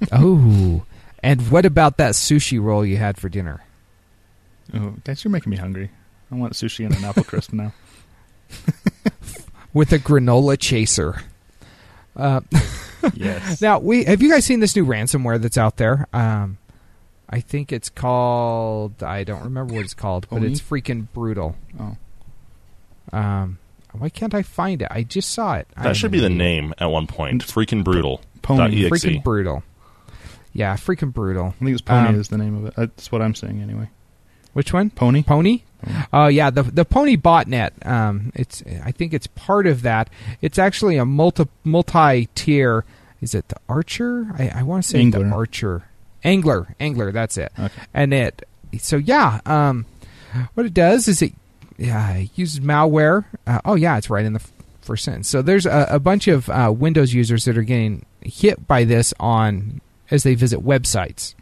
Oh, 0.12 0.84
and 1.22 1.50
what 1.50 1.64
about 1.64 1.96
that 1.98 2.14
sushi 2.14 2.60
roll 2.60 2.84
you 2.84 2.96
had 2.96 3.16
for 3.16 3.28
dinner? 3.28 3.62
oh, 4.74 4.94
guys, 5.04 5.22
you're 5.22 5.30
making 5.30 5.50
me 5.50 5.56
hungry. 5.56 5.90
I 6.30 6.34
want 6.34 6.54
sushi 6.54 6.84
and 6.86 6.94
an 6.96 7.04
apple 7.04 7.24
crisp 7.24 7.52
now. 7.52 7.72
With 9.72 9.92
a 9.92 9.98
granola 9.98 10.58
chaser. 10.58 11.22
Uh, 12.16 12.40
Yes. 13.14 13.60
Now, 13.60 13.80
we 13.80 14.04
have 14.04 14.22
you 14.22 14.30
guys 14.30 14.44
seen 14.44 14.60
this 14.60 14.76
new 14.76 14.86
ransomware 14.86 15.40
that's 15.40 15.58
out 15.58 15.76
there? 15.76 16.06
Um, 16.12 16.58
I 17.32 17.40
think 17.40 17.72
it's 17.72 17.88
called. 17.88 19.02
I 19.02 19.24
don't 19.24 19.42
remember 19.42 19.74
what 19.74 19.84
it's 19.84 19.94
called, 19.94 20.26
but 20.28 20.36
Pony? 20.36 20.52
it's 20.52 20.60
freaking 20.60 21.08
brutal. 21.14 21.56
Oh. 21.80 21.96
Um, 23.12 23.58
why 23.92 24.10
can't 24.10 24.34
I 24.34 24.42
find 24.42 24.82
it? 24.82 24.88
I 24.90 25.02
just 25.02 25.30
saw 25.30 25.54
it. 25.54 25.66
That 25.82 25.96
should 25.96 26.10
be 26.12 26.20
the 26.20 26.30
name 26.30 26.74
at 26.78 26.86
one 26.86 27.06
point. 27.06 27.44
Freaking 27.44 27.82
brutal. 27.82 28.20
Pony. 28.42 28.88
Freaking 28.88 29.24
brutal. 29.24 29.62
Yeah, 30.52 30.74
freaking 30.76 31.12
brutal. 31.12 31.54
I 31.60 31.64
think 31.64 31.70
it's 31.72 31.80
Pony 31.82 32.08
Um, 32.10 32.20
is 32.20 32.28
the 32.28 32.38
name 32.38 32.56
of 32.56 32.66
it. 32.66 32.74
That's 32.76 33.10
what 33.10 33.22
I'm 33.22 33.34
saying 33.34 33.62
anyway. 33.62 33.88
Which 34.52 34.72
one? 34.72 34.90
Pony? 34.90 35.22
Pony? 35.22 35.62
Oh 36.12 36.26
yeah, 36.26 36.50
the 36.50 36.62
the 36.62 36.84
Pony 36.84 37.16
botnet. 37.16 37.70
Um, 37.86 38.30
it's 38.34 38.62
I 38.84 38.92
think 38.92 39.14
it's 39.14 39.26
part 39.28 39.66
of 39.66 39.82
that. 39.82 40.10
It's 40.42 40.58
actually 40.58 40.98
a 40.98 41.06
multi 41.06 41.46
multi 41.64 42.26
tier. 42.34 42.84
Is 43.22 43.34
it 43.34 43.48
the 43.48 43.56
Archer? 43.68 44.26
I, 44.38 44.48
I 44.56 44.62
want 44.64 44.84
to 44.84 44.88
say 44.90 45.08
the 45.08 45.24
Archer. 45.24 45.84
Angler, 46.24 46.74
Angler. 46.80 47.12
That's 47.12 47.36
it. 47.36 47.52
Okay. 47.58 47.82
And 47.92 48.14
it. 48.14 48.46
So 48.78 48.96
yeah. 48.96 49.40
Um, 49.46 49.86
what 50.54 50.66
it 50.66 50.74
does 50.74 51.08
is 51.08 51.22
it, 51.22 51.32
yeah, 51.78 52.12
it 52.14 52.30
uses 52.34 52.60
malware. 52.60 53.24
Uh, 53.46 53.60
oh 53.64 53.74
yeah, 53.74 53.98
it's 53.98 54.10
right 54.10 54.24
in 54.24 54.32
the 54.32 54.40
f- 54.40 54.52
first 54.80 55.04
sentence. 55.04 55.28
So 55.28 55.42
there's 55.42 55.66
a, 55.66 55.86
a 55.90 55.98
bunch 55.98 56.28
of 56.28 56.48
uh, 56.48 56.72
Windows 56.74 57.12
users 57.12 57.44
that 57.44 57.58
are 57.58 57.62
getting 57.62 58.06
hit 58.20 58.66
by 58.66 58.84
this 58.84 59.12
on 59.20 59.80
as 60.10 60.22
they 60.22 60.34
visit 60.34 60.60
websites. 60.60 61.34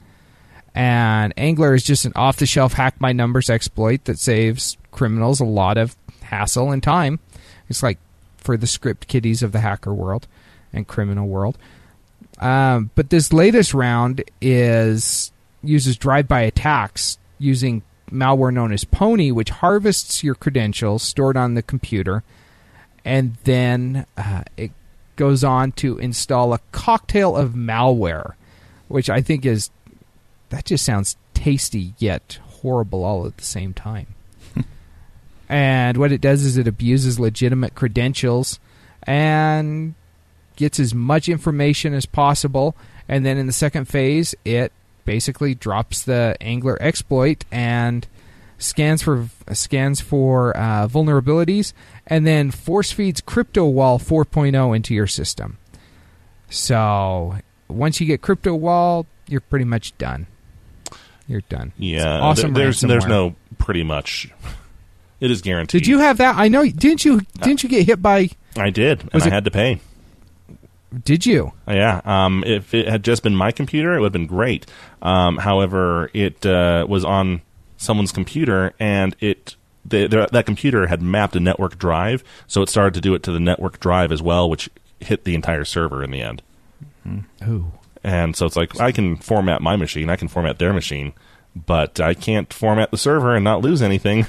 And 0.74 1.34
Angler 1.36 1.74
is 1.74 1.82
just 1.82 2.04
an 2.04 2.12
off 2.14 2.36
the 2.36 2.46
shelf 2.46 2.74
hack 2.74 3.00
my 3.00 3.12
numbers 3.12 3.50
exploit 3.50 4.04
that 4.04 4.18
saves 4.18 4.76
criminals 4.92 5.40
a 5.40 5.44
lot 5.44 5.76
of 5.76 5.96
hassle 6.22 6.70
and 6.70 6.82
time. 6.82 7.18
It's 7.68 7.82
like 7.82 7.98
for 8.38 8.56
the 8.56 8.66
script 8.66 9.08
kiddies 9.08 9.42
of 9.42 9.52
the 9.52 9.60
hacker 9.60 9.92
world 9.92 10.26
and 10.72 10.86
criminal 10.86 11.26
world. 11.26 11.58
Um, 12.40 12.90
but 12.94 13.10
this 13.10 13.32
latest 13.32 13.74
round 13.74 14.24
is 14.40 15.30
uses 15.62 15.96
drive-by 15.96 16.40
attacks 16.40 17.18
using 17.38 17.82
malware 18.10 18.52
known 18.52 18.72
as 18.72 18.84
Pony, 18.84 19.30
which 19.30 19.50
harvests 19.50 20.24
your 20.24 20.34
credentials 20.34 21.02
stored 21.02 21.36
on 21.36 21.54
the 21.54 21.62
computer, 21.62 22.22
and 23.04 23.36
then 23.44 24.06
uh, 24.16 24.42
it 24.56 24.72
goes 25.16 25.44
on 25.44 25.72
to 25.72 25.98
install 25.98 26.54
a 26.54 26.60
cocktail 26.72 27.36
of 27.36 27.52
malware, 27.52 28.34
which 28.88 29.10
I 29.10 29.20
think 29.20 29.44
is 29.44 29.70
that 30.48 30.64
just 30.64 30.84
sounds 30.84 31.16
tasty 31.34 31.94
yet 31.98 32.38
horrible 32.42 33.04
all 33.04 33.26
at 33.26 33.36
the 33.36 33.44
same 33.44 33.72
time. 33.72 34.14
and 35.48 35.96
what 35.96 36.12
it 36.12 36.20
does 36.20 36.44
is 36.44 36.56
it 36.56 36.66
abuses 36.66 37.20
legitimate 37.20 37.74
credentials 37.74 38.58
and 39.04 39.94
gets 40.60 40.78
as 40.78 40.94
much 40.94 41.28
information 41.28 41.92
as 41.94 42.06
possible. 42.06 42.76
And 43.08 43.26
then 43.26 43.36
in 43.38 43.46
the 43.48 43.52
second 43.52 43.86
phase, 43.86 44.34
it 44.44 44.70
basically 45.04 45.54
drops 45.56 46.04
the 46.04 46.36
Angler 46.40 46.76
exploit 46.80 47.44
and 47.50 48.06
scans 48.58 49.02
for 49.02 49.28
scans 49.52 50.00
for 50.00 50.56
uh, 50.56 50.86
vulnerabilities, 50.86 51.72
and 52.06 52.26
then 52.26 52.50
force 52.50 52.92
feeds 52.92 53.20
CryptoWall 53.22 53.98
4.0 54.00 54.76
into 54.76 54.94
your 54.94 55.06
system. 55.06 55.56
So 56.50 57.36
once 57.68 58.00
you 58.00 58.06
get 58.06 58.20
CryptoWall, 58.22 59.06
you're 59.28 59.40
pretty 59.40 59.64
much 59.64 59.96
done. 59.98 60.26
You're 61.26 61.42
done. 61.42 61.72
Yeah. 61.78 62.18
Awesome. 62.20 62.52
there- 62.54 62.64
there's 62.64 62.80
there's 62.80 63.06
no 63.06 63.34
pretty 63.58 63.82
much. 63.82 64.30
It 65.20 65.30
is 65.30 65.42
guaranteed. 65.42 65.82
Did 65.82 65.86
you 65.86 65.98
have 65.98 66.16
that? 66.16 66.36
I 66.38 66.48
know. 66.48 66.64
Didn't 66.64 67.04
you? 67.04 67.20
Didn't 67.42 67.62
you 67.62 67.68
get 67.68 67.84
hit 67.84 68.00
by? 68.00 68.30
I 68.56 68.70
did, 68.70 69.02
and 69.12 69.22
I 69.22 69.26
it- 69.26 69.30
had 69.34 69.44
to 69.44 69.50
pay. 69.50 69.78
Did 71.04 71.24
you? 71.24 71.52
Yeah. 71.68 72.00
Um, 72.04 72.42
if 72.46 72.74
it 72.74 72.88
had 72.88 73.04
just 73.04 73.22
been 73.22 73.36
my 73.36 73.52
computer, 73.52 73.94
it 73.94 74.00
would 74.00 74.06
have 74.06 74.12
been 74.12 74.26
great. 74.26 74.66
Um, 75.02 75.36
however, 75.36 76.10
it 76.12 76.44
uh, 76.44 76.84
was 76.88 77.04
on 77.04 77.42
someone's 77.76 78.12
computer, 78.12 78.72
and 78.80 79.14
it 79.20 79.56
the, 79.84 80.06
the, 80.06 80.28
that 80.32 80.46
computer 80.46 80.86
had 80.86 81.00
mapped 81.00 81.36
a 81.36 81.40
network 81.40 81.78
drive, 81.78 82.24
so 82.46 82.62
it 82.62 82.68
started 82.68 82.94
to 82.94 83.00
do 83.00 83.14
it 83.14 83.22
to 83.24 83.32
the 83.32 83.40
network 83.40 83.80
drive 83.80 84.12
as 84.12 84.20
well, 84.20 84.50
which 84.50 84.68
hit 85.00 85.24
the 85.24 85.34
entire 85.34 85.64
server 85.64 86.02
in 86.02 86.10
the 86.10 86.20
end. 86.20 86.42
Oh. 87.42 87.72
And 88.02 88.36
so 88.36 88.46
it's 88.46 88.56
like 88.56 88.80
I 88.80 88.92
can 88.92 89.16
format 89.16 89.62
my 89.62 89.76
machine, 89.76 90.10
I 90.10 90.16
can 90.16 90.28
format 90.28 90.58
their 90.58 90.72
machine, 90.72 91.12
but 91.54 92.00
I 92.00 92.14
can't 92.14 92.52
format 92.52 92.90
the 92.90 92.98
server 92.98 93.34
and 93.34 93.44
not 93.44 93.62
lose 93.62 93.82
anything. 93.82 94.26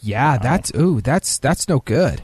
Yeah, 0.00 0.38
that's 0.38 0.72
ooh, 0.74 1.00
that's 1.00 1.38
that's 1.38 1.68
no 1.68 1.80
good. 1.80 2.22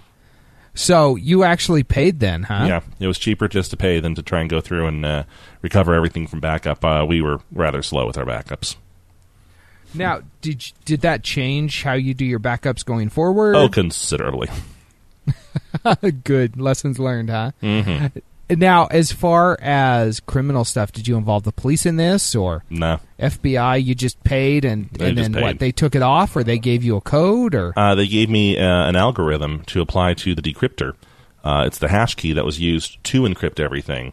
So 0.74 1.16
you 1.16 1.44
actually 1.44 1.82
paid 1.82 2.20
then, 2.20 2.44
huh? 2.44 2.64
Yeah, 2.66 2.80
it 2.98 3.06
was 3.06 3.18
cheaper 3.18 3.46
just 3.46 3.70
to 3.72 3.76
pay 3.76 4.00
than 4.00 4.14
to 4.14 4.22
try 4.22 4.40
and 4.40 4.48
go 4.48 4.60
through 4.60 4.86
and 4.86 5.04
uh, 5.04 5.24
recover 5.60 5.94
everything 5.94 6.26
from 6.26 6.40
backup. 6.40 6.82
Uh, 6.84 7.04
we 7.06 7.20
were 7.20 7.40
rather 7.52 7.82
slow 7.82 8.06
with 8.06 8.16
our 8.16 8.24
backups. 8.24 8.76
Now, 9.94 10.22
did 10.40 10.66
you- 10.66 10.72
did 10.86 11.00
that 11.02 11.22
change 11.22 11.82
how 11.82 11.92
you 11.92 12.14
do 12.14 12.24
your 12.24 12.40
backups 12.40 12.82
going 12.84 13.10
forward? 13.10 13.54
Oh, 13.54 13.68
considerably. 13.68 14.48
good 16.24 16.58
lessons 16.58 16.98
learned, 16.98 17.28
huh? 17.30 17.50
hmm 17.60 18.06
Now, 18.58 18.86
as 18.86 19.12
far 19.12 19.58
as 19.60 20.20
criminal 20.20 20.64
stuff, 20.64 20.92
did 20.92 21.06
you 21.08 21.16
involve 21.16 21.44
the 21.44 21.52
police 21.52 21.86
in 21.86 21.96
this 21.96 22.34
or 22.34 22.64
No, 22.70 23.00
FBI? 23.18 23.82
You 23.84 23.94
just 23.94 24.22
paid 24.24 24.64
and 24.64 24.88
They 24.90 25.08
and 25.08 25.16
just 25.18 25.32
then 25.32 25.42
what? 25.42 25.48
paid. 25.52 25.58
They 25.58 25.72
took 25.72 25.94
it 25.94 26.02
off, 26.02 26.34
or 26.36 26.44
they 26.44 26.58
gave 26.58 26.82
you 26.84 26.96
a 26.96 27.00
code, 27.00 27.54
or 27.54 27.72
uh, 27.76 27.94
they 27.94 28.06
gave 28.06 28.28
me 28.30 28.58
uh, 28.58 28.88
an 28.88 28.96
algorithm 28.96 29.62
to 29.66 29.80
apply 29.80 30.14
to 30.14 30.34
the 30.34 30.42
decryptor. 30.42 30.94
Uh, 31.44 31.64
it's 31.66 31.78
the 31.78 31.88
hash 31.88 32.14
key 32.14 32.32
that 32.32 32.44
was 32.44 32.60
used 32.60 33.02
to 33.04 33.22
encrypt 33.22 33.58
everything, 33.58 34.12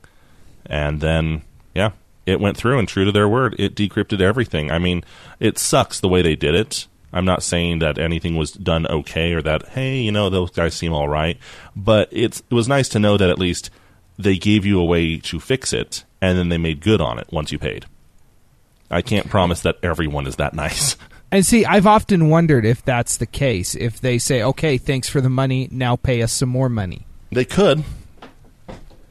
and 0.65 0.99
then 1.02 1.41
yeah, 1.75 1.91
it 2.25 2.39
went 2.39 2.58
through 2.58 2.80
and 2.80 2.88
true 2.88 3.06
to 3.06 3.12
their 3.12 3.28
word, 3.30 3.56
it 3.60 3.75
decrypted 3.75 4.21
everything. 4.21 4.71
I 4.71 4.80
mean, 4.80 5.04
it 5.39 5.58
sucks 5.58 5.99
the 5.99 6.08
way 6.10 6.21
they 6.21 6.36
did 6.36 6.56
it. 6.56 6.88
I'm 7.12 7.25
not 7.25 7.41
saying 7.41 7.80
that 7.80 7.97
anything 7.97 8.36
was 8.36 8.52
done 8.52 8.86
okay 8.86 9.34
or 9.34 9.41
that 9.41 9.69
hey, 9.69 9.97
you 9.99 10.12
know, 10.12 10.30
those 10.30 10.52
guys 10.52 10.75
seem 10.75 10.93
all 10.93 11.10
right, 11.10 11.38
but 11.75 12.08
it's 12.12 12.41
it 12.49 12.54
was 12.54 12.67
nice 12.67 12.89
to 12.89 12.99
know 12.99 13.17
that 13.17 13.30
at 13.30 13.39
least 13.39 13.69
they 14.20 14.38
gave 14.38 14.66
you 14.66 14.80
a 14.80 14.86
way 14.86 15.18
to 15.18 15.40
fix 15.40 15.74
it, 15.74 16.04
and 16.22 16.38
then 16.38 16.50
they 16.50 16.58
made 16.58 16.82
good 16.82 17.02
on 17.02 17.18
it 17.18 17.28
once 17.32 17.52
you 17.52 17.58
paid. 17.58 17.86
I 18.92 19.02
can't 19.02 19.30
promise 19.30 19.62
that 19.62 19.78
everyone 19.82 20.28
is 20.28 20.36
that 20.36 20.54
nice. 20.54 20.96
And 21.32 21.46
see, 21.46 21.64
I've 21.64 21.86
often 21.86 22.30
wondered 22.30 22.66
if 22.66 22.84
that's 22.84 23.18
the 23.18 23.28
case. 23.28 23.76
If 23.76 24.02
they 24.02 24.18
say, 24.18 24.42
"Okay, 24.42 24.80
thanks 24.80 25.08
for 25.08 25.22
the 25.22 25.30
money, 25.30 25.70
now 25.72 25.96
pay 25.96 26.24
us 26.24 26.32
some 26.32 26.50
more 26.50 26.70
money." 26.70 27.06
They 27.32 27.46
could. 27.46 27.84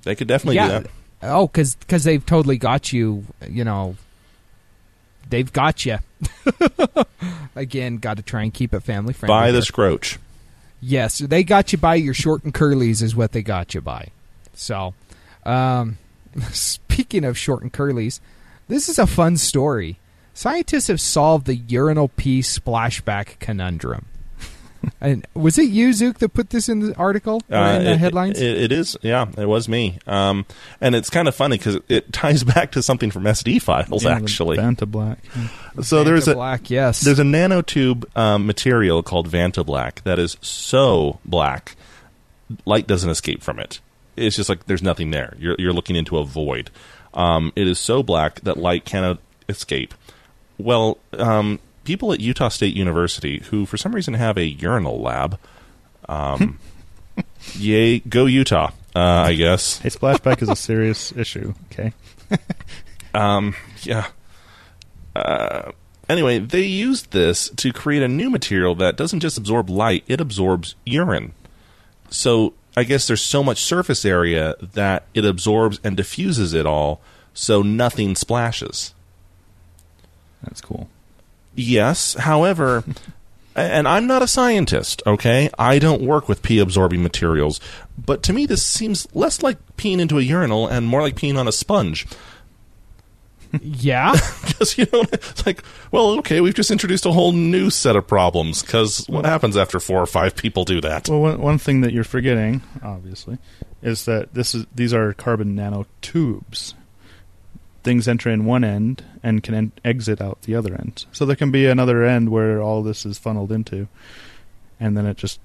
They 0.02 0.16
could 0.16 0.26
definitely 0.26 0.58
do 0.58 0.66
that. 0.66 0.86
Oh, 1.22 1.46
because 1.46 1.76
because 1.76 2.02
they've 2.02 2.26
totally 2.26 2.58
got 2.58 2.92
you. 2.92 3.24
You 3.48 3.62
know, 3.62 3.94
they've 5.30 5.52
got 5.52 5.86
you. 5.86 5.98
Again, 7.54 7.98
got 7.98 8.16
to 8.16 8.24
try 8.24 8.42
and 8.42 8.52
keep 8.52 8.74
it 8.74 8.80
family 8.80 9.12
friendly. 9.12 9.32
Buy 9.32 9.52
the 9.52 9.62
scroach. 9.62 10.18
Yes, 10.80 11.18
they 11.18 11.44
got 11.44 11.70
you 11.70 11.78
by 11.78 11.94
your 11.94 12.14
short 12.14 12.42
and 12.42 12.52
curlies 12.52 13.00
is 13.00 13.14
what 13.14 13.30
they 13.30 13.42
got 13.42 13.74
you 13.74 13.80
by. 13.80 14.08
So, 14.58 14.94
um, 15.46 15.98
speaking 16.52 17.24
of 17.24 17.38
short 17.38 17.62
and 17.62 17.72
curlies, 17.72 18.20
this 18.68 18.88
is 18.88 18.98
a 18.98 19.06
fun 19.06 19.36
story. 19.36 19.98
Scientists 20.34 20.86
have 20.88 21.00
solved 21.00 21.46
the 21.46 21.56
urinal 21.56 22.08
pee 22.08 22.40
splashback 22.40 23.38
conundrum. 23.40 24.06
and 25.00 25.26
was 25.34 25.58
it 25.58 25.68
you, 25.70 25.92
Zook, 25.92 26.18
that 26.18 26.28
put 26.28 26.50
this 26.50 26.68
in 26.68 26.78
the 26.78 26.94
article 26.96 27.42
or 27.50 27.56
in 27.56 27.84
the 27.84 27.90
Uh, 27.90 27.94
it- 27.94 27.98
headlines? 27.98 28.40
It, 28.40 28.56
it 28.58 28.72
is, 28.72 28.96
yeah, 29.02 29.26
it 29.36 29.46
was 29.46 29.68
me. 29.68 29.98
Um, 30.06 30.46
and 30.80 30.94
it's 30.94 31.10
kind 31.10 31.26
of 31.26 31.34
funny 31.34 31.58
because 31.58 31.78
it 31.88 32.12
ties 32.12 32.44
back 32.54 32.70
to 32.72 32.82
something 32.82 33.10
from 33.10 33.24
SD 33.24 33.60
files, 33.62 34.04
Yeah, 34.04 34.10
actually. 34.16 34.58
Vantablack. 34.58 35.16
So 35.82 36.04
there's 36.04 36.26
Vanta 36.26 36.32
a 36.32 36.34
black, 36.34 36.70
yes. 36.70 37.00
there's 37.00 37.18
a 37.18 37.24
nanotube 37.24 38.04
um, 38.16 38.46
material 38.46 39.02
called 39.02 39.28
Vantablack 39.28 40.02
that 40.04 40.20
is 40.20 40.36
so 40.40 41.18
black, 41.24 41.74
light 42.64 42.86
doesn't 42.86 43.10
escape 43.10 43.42
from 43.42 43.58
it. 43.58 43.80
It's 44.18 44.36
just 44.36 44.48
like 44.48 44.66
there's 44.66 44.82
nothing 44.82 45.10
there. 45.10 45.34
You're 45.38 45.56
you're 45.58 45.72
looking 45.72 45.96
into 45.96 46.18
a 46.18 46.24
void. 46.24 46.70
Um, 47.14 47.52
it 47.56 47.66
is 47.66 47.78
so 47.78 48.02
black 48.02 48.40
that 48.40 48.56
light 48.56 48.84
cannot 48.84 49.18
escape. 49.48 49.94
Well, 50.58 50.98
um, 51.12 51.58
people 51.84 52.12
at 52.12 52.20
Utah 52.20 52.48
State 52.48 52.76
University, 52.76 53.42
who 53.50 53.64
for 53.64 53.76
some 53.76 53.94
reason 53.94 54.14
have 54.14 54.36
a 54.36 54.44
urinal 54.44 55.00
lab, 55.00 55.38
um, 56.08 56.58
yay, 57.54 58.00
go 58.00 58.26
Utah! 58.26 58.72
Uh, 58.94 59.00
I 59.00 59.34
guess. 59.34 59.78
Hey, 59.78 59.90
splashback 59.90 60.42
is 60.42 60.48
a 60.48 60.56
serious 60.56 61.12
issue. 61.12 61.54
Okay. 61.72 61.92
Um, 63.14 63.54
yeah. 63.82 64.08
Uh, 65.16 65.72
anyway, 66.08 66.38
they 66.38 66.62
used 66.62 67.10
this 67.10 67.48
to 67.50 67.72
create 67.72 68.02
a 68.02 68.08
new 68.08 68.30
material 68.30 68.74
that 68.76 68.96
doesn't 68.96 69.20
just 69.20 69.38
absorb 69.38 69.70
light; 69.70 70.04
it 70.06 70.20
absorbs 70.20 70.74
urine. 70.84 71.32
So 72.10 72.54
I 72.78 72.84
guess 72.84 73.08
there's 73.08 73.22
so 73.22 73.42
much 73.42 73.64
surface 73.64 74.04
area 74.04 74.54
that 74.60 75.02
it 75.12 75.24
absorbs 75.24 75.80
and 75.82 75.96
diffuses 75.96 76.54
it 76.54 76.64
all, 76.64 77.00
so 77.34 77.60
nothing 77.60 78.14
splashes. 78.14 78.94
That's 80.44 80.60
cool. 80.60 80.88
Yes, 81.56 82.14
however, 82.14 82.84
and 83.56 83.88
I'm 83.88 84.06
not 84.06 84.22
a 84.22 84.28
scientist, 84.28 85.02
okay? 85.08 85.50
I 85.58 85.80
don't 85.80 86.02
work 86.02 86.28
with 86.28 86.44
pee 86.44 86.60
absorbing 86.60 87.02
materials, 87.02 87.60
but 87.98 88.22
to 88.22 88.32
me 88.32 88.46
this 88.46 88.62
seems 88.62 89.08
less 89.12 89.42
like 89.42 89.58
peeing 89.76 89.98
into 89.98 90.18
a 90.18 90.22
urinal 90.22 90.68
and 90.68 90.86
more 90.86 91.02
like 91.02 91.16
peeing 91.16 91.36
on 91.36 91.48
a 91.48 91.52
sponge. 91.52 92.06
Yeah. 93.62 94.14
Because, 94.58 94.76
you 94.76 94.86
know, 94.92 95.04
it's 95.12 95.46
like, 95.46 95.62
well, 95.92 96.18
okay, 96.18 96.40
we've 96.40 96.54
just 96.54 96.72
introduced 96.72 97.06
a 97.06 97.12
whole 97.12 97.30
new 97.30 97.70
set 97.70 97.94
of 97.94 98.08
problems, 98.08 98.60
because 98.60 99.06
what 99.08 99.24
happens 99.24 99.56
after 99.56 99.78
four 99.78 100.02
or 100.02 100.06
five 100.06 100.34
people 100.34 100.64
do 100.64 100.80
that? 100.80 101.08
Well, 101.08 101.20
one, 101.20 101.40
one 101.40 101.58
thing 101.58 101.82
that 101.82 101.92
you're 101.92 102.02
forgetting, 102.02 102.62
obviously, 102.82 103.38
is 103.82 104.04
that 104.06 104.34
this 104.34 104.56
is 104.56 104.66
these 104.74 104.92
are 104.92 105.12
carbon 105.12 105.54
nanotubes. 105.54 106.74
Things 107.84 108.08
enter 108.08 108.30
in 108.30 108.46
one 108.46 108.64
end 108.64 109.04
and 109.22 109.44
can 109.44 109.54
en- 109.54 109.72
exit 109.84 110.20
out 110.20 110.42
the 110.42 110.56
other 110.56 110.74
end. 110.74 111.04
So 111.12 111.24
there 111.24 111.36
can 111.36 111.52
be 111.52 111.66
another 111.66 112.02
end 112.02 112.30
where 112.30 112.60
all 112.60 112.82
this 112.82 113.06
is 113.06 113.16
funneled 113.16 113.52
into, 113.52 113.86
and 114.80 114.96
then 114.96 115.06
it 115.06 115.16
just 115.16 115.38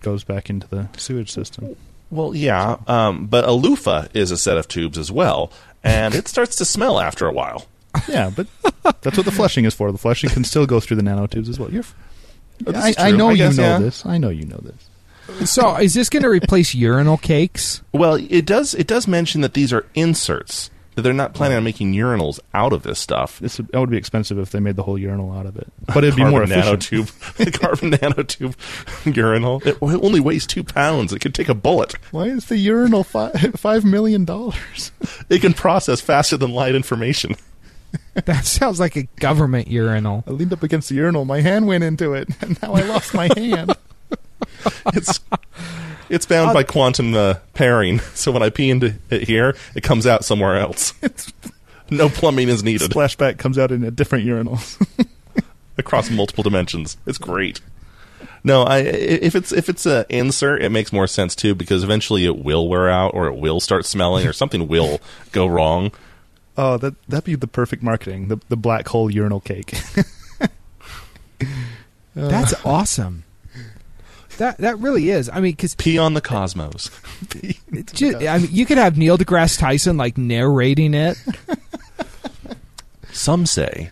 goes 0.00 0.24
back 0.24 0.50
into 0.50 0.66
the 0.66 0.88
sewage 0.96 1.30
system. 1.30 1.76
Well, 2.10 2.34
yeah, 2.34 2.78
um, 2.86 3.26
but 3.26 3.44
a 3.44 3.52
loofah 3.52 4.06
is 4.14 4.30
a 4.30 4.38
set 4.38 4.56
of 4.56 4.66
tubes 4.66 4.96
as 4.96 5.12
well, 5.12 5.52
and 5.88 6.14
it 6.14 6.28
starts 6.28 6.56
to 6.56 6.64
smell 6.64 7.00
after 7.00 7.26
a 7.26 7.32
while. 7.32 7.66
Yeah, 8.08 8.30
but 8.34 8.46
that's 9.02 9.16
what 9.16 9.24
the 9.26 9.32
flushing 9.32 9.64
is 9.64 9.74
for. 9.74 9.90
The 9.90 9.98
flushing 9.98 10.30
can 10.30 10.44
still 10.44 10.66
go 10.66 10.78
through 10.80 10.96
the 10.98 11.02
nanotubes 11.02 11.48
as 11.48 11.58
well. 11.58 11.70
You're, 11.70 11.84
Oh, 12.66 12.72
I, 12.74 12.92
I 12.98 13.10
know 13.12 13.28
I 13.28 13.32
you 13.32 13.36
guess, 13.38 13.56
know 13.56 13.62
yeah. 13.62 13.78
this. 13.78 14.04
I 14.04 14.18
know 14.18 14.30
you 14.30 14.44
know 14.44 14.60
this. 14.62 15.50
so 15.50 15.76
is 15.76 15.94
this 15.94 16.08
going 16.08 16.24
to 16.24 16.28
replace 16.28 16.74
urinal 16.74 17.16
cakes? 17.16 17.82
Well, 17.92 18.14
it 18.14 18.44
does. 18.46 18.74
It 18.74 18.86
does 18.88 19.06
mention 19.06 19.42
that 19.42 19.54
these 19.54 19.72
are 19.72 19.86
inserts. 19.94 20.68
That 20.98 21.02
they're 21.02 21.12
not 21.12 21.32
planning 21.32 21.56
on 21.56 21.62
making 21.62 21.92
urinals 21.92 22.40
out 22.54 22.72
of 22.72 22.82
this 22.82 22.98
stuff. 22.98 23.40
Would, 23.40 23.52
that 23.52 23.78
would 23.78 23.88
be 23.88 23.96
expensive 23.96 24.36
if 24.36 24.50
they 24.50 24.58
made 24.58 24.74
the 24.74 24.82
whole 24.82 24.98
urinal 24.98 25.30
out 25.30 25.46
of 25.46 25.56
it, 25.56 25.72
but 25.86 26.02
it'd 26.02 26.16
be 26.16 26.24
more 26.24 26.42
efficient. 26.42 26.80
nanotube, 26.80 27.36
the 27.36 27.50
carbon 27.56 27.92
nanotube 27.92 29.16
urinal. 29.16 29.62
It, 29.64 29.76
it 29.80 30.02
only 30.02 30.18
weighs 30.18 30.44
two 30.44 30.64
pounds. 30.64 31.12
It 31.12 31.20
could 31.20 31.36
take 31.36 31.48
a 31.48 31.54
bullet. 31.54 31.94
Why 32.10 32.24
is 32.24 32.46
the 32.46 32.56
urinal 32.56 33.04
five, 33.04 33.54
five 33.54 33.84
million 33.84 34.24
dollars? 34.24 34.90
It 35.28 35.40
can 35.40 35.54
process 35.54 36.00
faster 36.00 36.36
than 36.36 36.50
light 36.50 36.74
information. 36.74 37.36
That 38.14 38.44
sounds 38.44 38.80
like 38.80 38.96
a 38.96 39.04
government 39.20 39.68
urinal. 39.68 40.24
I 40.26 40.32
leaned 40.32 40.52
up 40.52 40.64
against 40.64 40.88
the 40.88 40.96
urinal. 40.96 41.26
My 41.26 41.42
hand 41.42 41.68
went 41.68 41.84
into 41.84 42.12
it, 42.14 42.28
and 42.40 42.60
now 42.60 42.72
I 42.72 42.82
lost 42.82 43.14
my 43.14 43.28
hand. 43.36 43.72
It's 44.94 45.20
it's 46.08 46.26
bound 46.26 46.54
by 46.54 46.62
quantum 46.62 47.14
uh, 47.14 47.34
pairing. 47.54 48.00
So 48.14 48.32
when 48.32 48.42
I 48.42 48.50
pee 48.50 48.70
into 48.70 48.94
it 49.10 49.28
here, 49.28 49.56
it 49.74 49.82
comes 49.82 50.06
out 50.06 50.24
somewhere 50.24 50.56
else. 50.56 50.92
no 51.90 52.08
plumbing 52.08 52.48
is 52.48 52.64
needed 52.64 52.90
Splashback 52.90 53.38
comes 53.38 53.58
out 53.58 53.70
in 53.70 53.84
a 53.84 53.90
different 53.90 54.24
urinal. 54.24 54.58
across 55.78 56.10
multiple 56.10 56.42
dimensions. 56.42 56.96
It's 57.06 57.18
great. 57.18 57.60
No, 58.42 58.62
I 58.62 58.78
if 58.78 59.36
it's 59.36 59.52
if 59.52 59.68
it's 59.68 59.86
a 59.86 60.04
insert, 60.08 60.62
it 60.62 60.70
makes 60.70 60.92
more 60.92 61.06
sense 61.06 61.36
too 61.36 61.54
because 61.54 61.84
eventually 61.84 62.24
it 62.24 62.38
will 62.38 62.68
wear 62.68 62.88
out 62.88 63.14
or 63.14 63.26
it 63.28 63.36
will 63.36 63.60
start 63.60 63.86
smelling 63.86 64.26
or 64.26 64.32
something 64.32 64.66
will 64.66 65.00
go 65.32 65.46
wrong. 65.46 65.92
oh, 66.56 66.76
that 66.78 66.94
that'd 67.08 67.24
be 67.24 67.36
the 67.36 67.46
perfect 67.46 67.82
marketing. 67.82 68.28
The 68.28 68.38
the 68.48 68.56
black 68.56 68.88
hole 68.88 69.10
urinal 69.10 69.40
cake. 69.40 69.74
That's 72.14 72.54
awesome. 72.64 73.24
That 74.38 74.58
that 74.58 74.78
really 74.78 75.10
is. 75.10 75.28
I 75.28 75.40
mean, 75.40 75.52
because 75.52 75.74
Pee 75.74 75.98
on 75.98 76.14
the 76.14 76.20
cosmos. 76.20 76.90
I 77.34 78.38
mean, 78.38 78.48
you 78.50 78.66
could 78.66 78.78
have 78.78 78.96
Neil 78.96 79.18
deGrasse 79.18 79.58
Tyson 79.58 79.96
like 79.96 80.16
narrating 80.16 80.94
it. 80.94 81.20
Some 83.12 83.46
say 83.46 83.90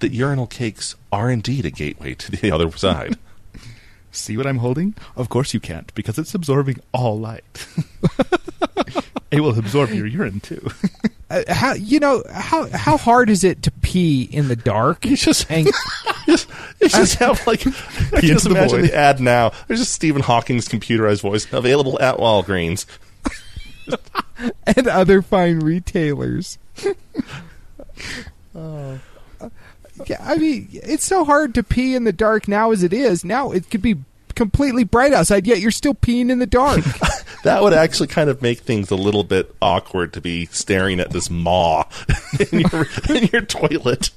that 0.00 0.12
urinal 0.12 0.46
cakes 0.46 0.94
are 1.10 1.30
indeed 1.30 1.64
a 1.64 1.70
gateway 1.70 2.14
to 2.14 2.30
the 2.30 2.50
other 2.50 2.70
side. 2.72 3.16
See 4.12 4.36
what 4.36 4.46
I'm 4.46 4.58
holding? 4.58 4.94
Of 5.16 5.30
course 5.30 5.54
you 5.54 5.60
can't, 5.60 5.92
because 5.94 6.18
it's 6.18 6.34
absorbing 6.34 6.80
all 6.92 7.18
light. 7.18 7.66
It 9.30 9.40
will 9.40 9.58
absorb 9.58 9.90
your 9.90 10.06
urine 10.06 10.40
too. 10.40 10.66
Uh, 11.30 11.42
how 11.52 11.74
you 11.74 12.00
know 12.00 12.22
how 12.32 12.66
how 12.70 12.96
hard 12.96 13.28
is 13.28 13.44
it 13.44 13.62
to 13.62 13.70
pee 13.70 14.22
in 14.32 14.48
the 14.48 14.56
dark? 14.56 15.04
You 15.04 15.14
just 15.14 15.50
And 15.50 15.68
just, 16.24 16.48
you 16.80 16.88
just 16.88 17.16
have 17.16 17.46
like 17.46 17.66
I 18.14 18.22
just 18.22 18.44
the 18.44 18.50
imagine 18.52 18.80
void. 18.80 18.88
the 18.88 18.96
ad 18.96 19.20
now. 19.20 19.52
There's 19.66 19.80
just 19.80 19.92
Stephen 19.92 20.22
Hawking's 20.22 20.66
computerized 20.68 21.20
voice 21.20 21.46
available 21.52 22.00
at 22.00 22.16
Walgreens. 22.16 22.86
and 24.66 24.88
other 24.88 25.20
fine 25.20 25.60
retailers. 25.60 26.56
Yeah, 30.06 30.16
I 30.20 30.36
mean, 30.36 30.68
it's 30.72 31.04
so 31.04 31.24
hard 31.26 31.54
to 31.56 31.62
pee 31.62 31.94
in 31.94 32.04
the 32.04 32.12
dark 32.12 32.48
now 32.48 32.70
as 32.70 32.82
it 32.82 32.94
is. 32.94 33.22
Now 33.22 33.50
it 33.50 33.68
could 33.68 33.82
be 33.82 33.96
completely 34.38 34.84
bright 34.84 35.12
outside, 35.12 35.46
yet 35.48 35.58
you're 35.58 35.72
still 35.72 35.94
peeing 35.94 36.30
in 36.30 36.38
the 36.38 36.46
dark. 36.46 36.84
That 37.44 37.62
would 37.62 37.72
actually 37.72 38.08
kind 38.08 38.28
of 38.28 38.42
make 38.42 38.58
things 38.58 38.90
a 38.90 38.96
little 38.96 39.22
bit 39.22 39.54
awkward 39.62 40.12
to 40.14 40.20
be 40.20 40.46
staring 40.46 40.98
at 40.98 41.10
this 41.10 41.30
maw 41.30 41.84
in 42.52 42.60
your, 42.60 42.86
in 43.08 43.28
your 43.32 43.42
toilet. 43.42 44.10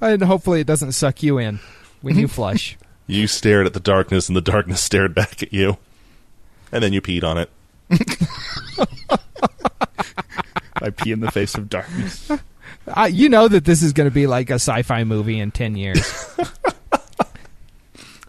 and 0.00 0.22
hopefully 0.22 0.60
it 0.60 0.66
doesn't 0.66 0.92
suck 0.92 1.22
you 1.22 1.38
in 1.38 1.60
when 2.02 2.18
you 2.18 2.26
flush. 2.38 2.76
You 3.06 3.28
stared 3.28 3.66
at 3.66 3.72
the 3.72 3.80
darkness, 3.80 4.28
and 4.28 4.36
the 4.36 4.40
darkness 4.40 4.82
stared 4.82 5.14
back 5.14 5.40
at 5.40 5.52
you, 5.52 5.78
and 6.72 6.82
then 6.82 6.92
you 6.92 7.00
peed 7.00 7.22
on 7.22 7.38
it. 7.38 7.50
I 10.74 10.90
pee 10.90 11.12
in 11.12 11.20
the 11.20 11.30
face 11.30 11.54
of 11.54 11.68
darkness. 11.70 12.32
Uh, 12.88 13.08
you 13.10 13.28
know 13.28 13.46
that 13.46 13.64
this 13.64 13.82
is 13.82 13.92
going 13.92 14.08
to 14.08 14.14
be 14.14 14.26
like 14.26 14.50
a 14.50 14.54
sci-fi 14.54 15.04
movie 15.04 15.38
in 15.38 15.52
10 15.52 15.76
years. 15.76 16.36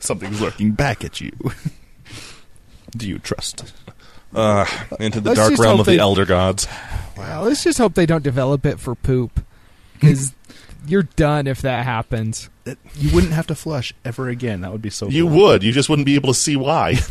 Something's 0.09 0.41
lurking 0.41 0.71
back 0.71 1.05
at 1.05 1.21
you. 1.21 1.31
Do 2.97 3.07
you 3.07 3.19
trust? 3.19 3.71
Uh, 4.33 4.65
into 4.99 5.21
the 5.21 5.29
Let's 5.29 5.39
dark 5.39 5.51
just 5.51 5.61
realm 5.61 5.73
hope 5.73 5.79
of 5.81 5.85
the 5.85 5.91
they- 5.91 5.99
elder 5.99 6.25
gods. 6.25 6.67
well, 7.15 7.43
let's 7.43 7.63
just 7.63 7.77
hope 7.77 7.93
they 7.93 8.07
don't 8.07 8.23
develop 8.23 8.65
it 8.65 8.79
for 8.79 8.95
poop. 8.95 9.45
Because 9.93 10.33
you're 10.87 11.03
done 11.03 11.45
if 11.45 11.61
that 11.61 11.85
happens. 11.85 12.49
That 12.63 12.79
you 12.95 13.13
wouldn't 13.13 13.33
have 13.33 13.45
to 13.47 13.55
flush 13.55 13.93
ever 14.03 14.29
again. 14.29 14.61
That 14.61 14.71
would 14.71 14.81
be 14.81 14.89
so. 14.89 15.09
You 15.09 15.27
cool. 15.27 15.37
would. 15.43 15.63
You 15.63 15.71
just 15.71 15.89
wouldn't 15.89 16.07
be 16.07 16.15
able 16.15 16.29
to 16.33 16.39
see 16.39 16.55
why. 16.55 16.95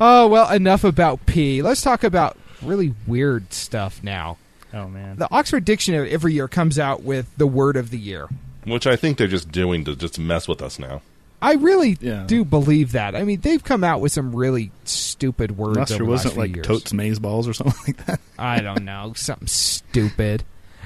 Oh, 0.00 0.26
well, 0.28 0.50
enough 0.50 0.84
about 0.84 1.26
pee. 1.26 1.60
Let's 1.62 1.82
talk 1.82 2.02
about 2.02 2.36
really 2.62 2.94
weird 3.06 3.52
stuff 3.52 4.02
now. 4.02 4.38
Oh 4.74 4.88
man. 4.88 5.16
The 5.16 5.28
Oxford 5.32 5.64
Dictionary 5.64 6.10
every 6.10 6.34
year 6.34 6.48
comes 6.48 6.78
out 6.78 7.02
with 7.02 7.34
the 7.36 7.46
word 7.46 7.76
of 7.76 7.90
the 7.90 7.98
year. 7.98 8.28
Which 8.64 8.86
I 8.86 8.96
think 8.96 9.16
they're 9.18 9.26
just 9.26 9.50
doing 9.50 9.84
to 9.84 9.96
just 9.96 10.18
mess 10.18 10.46
with 10.46 10.60
us 10.60 10.78
now. 10.78 11.00
I 11.40 11.54
really 11.54 11.96
Yeah. 12.00 12.24
do 12.26 12.44
believe 12.44 12.92
that. 12.92 13.14
I 13.14 13.22
mean, 13.24 13.40
they've 13.40 13.62
come 13.62 13.84
out 13.84 14.00
with 14.00 14.12
some 14.12 14.34
really 14.34 14.72
stupid 14.84 15.56
words. 15.56 15.76
Last 15.78 15.92
over 15.92 16.02
year 16.02 16.06
the 16.06 16.10
last 16.12 16.24
wasn't 16.24 16.34
few 16.34 16.42
like 16.42 16.56
years. 16.56 16.66
totes 16.66 16.92
maze 16.92 17.18
balls 17.18 17.46
or 17.48 17.52
something 17.54 17.74
like 17.86 18.06
that. 18.06 18.20
I 18.38 18.60
don't 18.60 18.84
know, 18.84 19.12
something 19.16 19.46
stupid. 19.46 20.42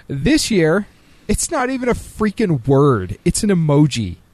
This 0.08 0.50
year, 0.50 0.86
it's 1.26 1.50
not 1.50 1.70
even 1.70 1.88
a 1.88 1.94
freaking 1.94 2.66
word. 2.68 3.16
It's 3.24 3.42
an 3.42 3.50
emoji. 3.50 4.16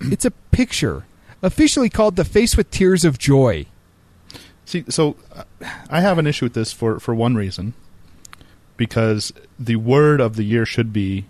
It's 0.00 0.24
a 0.24 0.30
picture, 0.30 1.04
officially 1.42 1.88
called 1.88 2.14
the 2.16 2.24
face 2.24 2.56
with 2.56 2.70
tears 2.70 3.04
of 3.04 3.18
joy. 3.18 3.66
See, 4.64 4.84
so 4.88 5.16
uh, 5.34 5.42
I 5.90 6.02
have 6.02 6.18
an 6.18 6.26
issue 6.28 6.44
with 6.44 6.52
this 6.54 6.72
for 6.72 7.00
for 7.00 7.14
one 7.16 7.34
reason, 7.34 7.74
because 8.78 9.30
the 9.58 9.76
word 9.76 10.22
of 10.22 10.36
the 10.36 10.44
year 10.44 10.64
should 10.64 10.90
be 10.90 11.26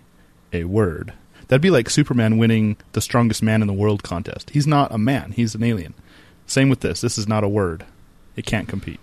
a 0.53 0.63
word. 0.63 1.11
That'd 1.49 1.61
be 1.61 1.71
like 1.71 1.89
Superman 1.89 2.37
winning 2.37 2.77
the 2.93 3.01
strongest 3.01 3.43
man 3.43 3.61
in 3.61 3.67
the 3.67 3.73
world 3.73 4.03
contest. 4.03 4.51
He's 4.51 4.67
not 4.67 4.93
a 4.93 4.97
man; 4.97 5.33
he's 5.33 5.55
an 5.55 5.63
alien. 5.63 5.93
Same 6.45 6.69
with 6.69 6.79
this. 6.79 7.01
This 7.01 7.17
is 7.17 7.27
not 7.27 7.43
a 7.43 7.49
word. 7.49 7.85
It 8.37 8.45
can't 8.45 8.69
compete. 8.69 8.99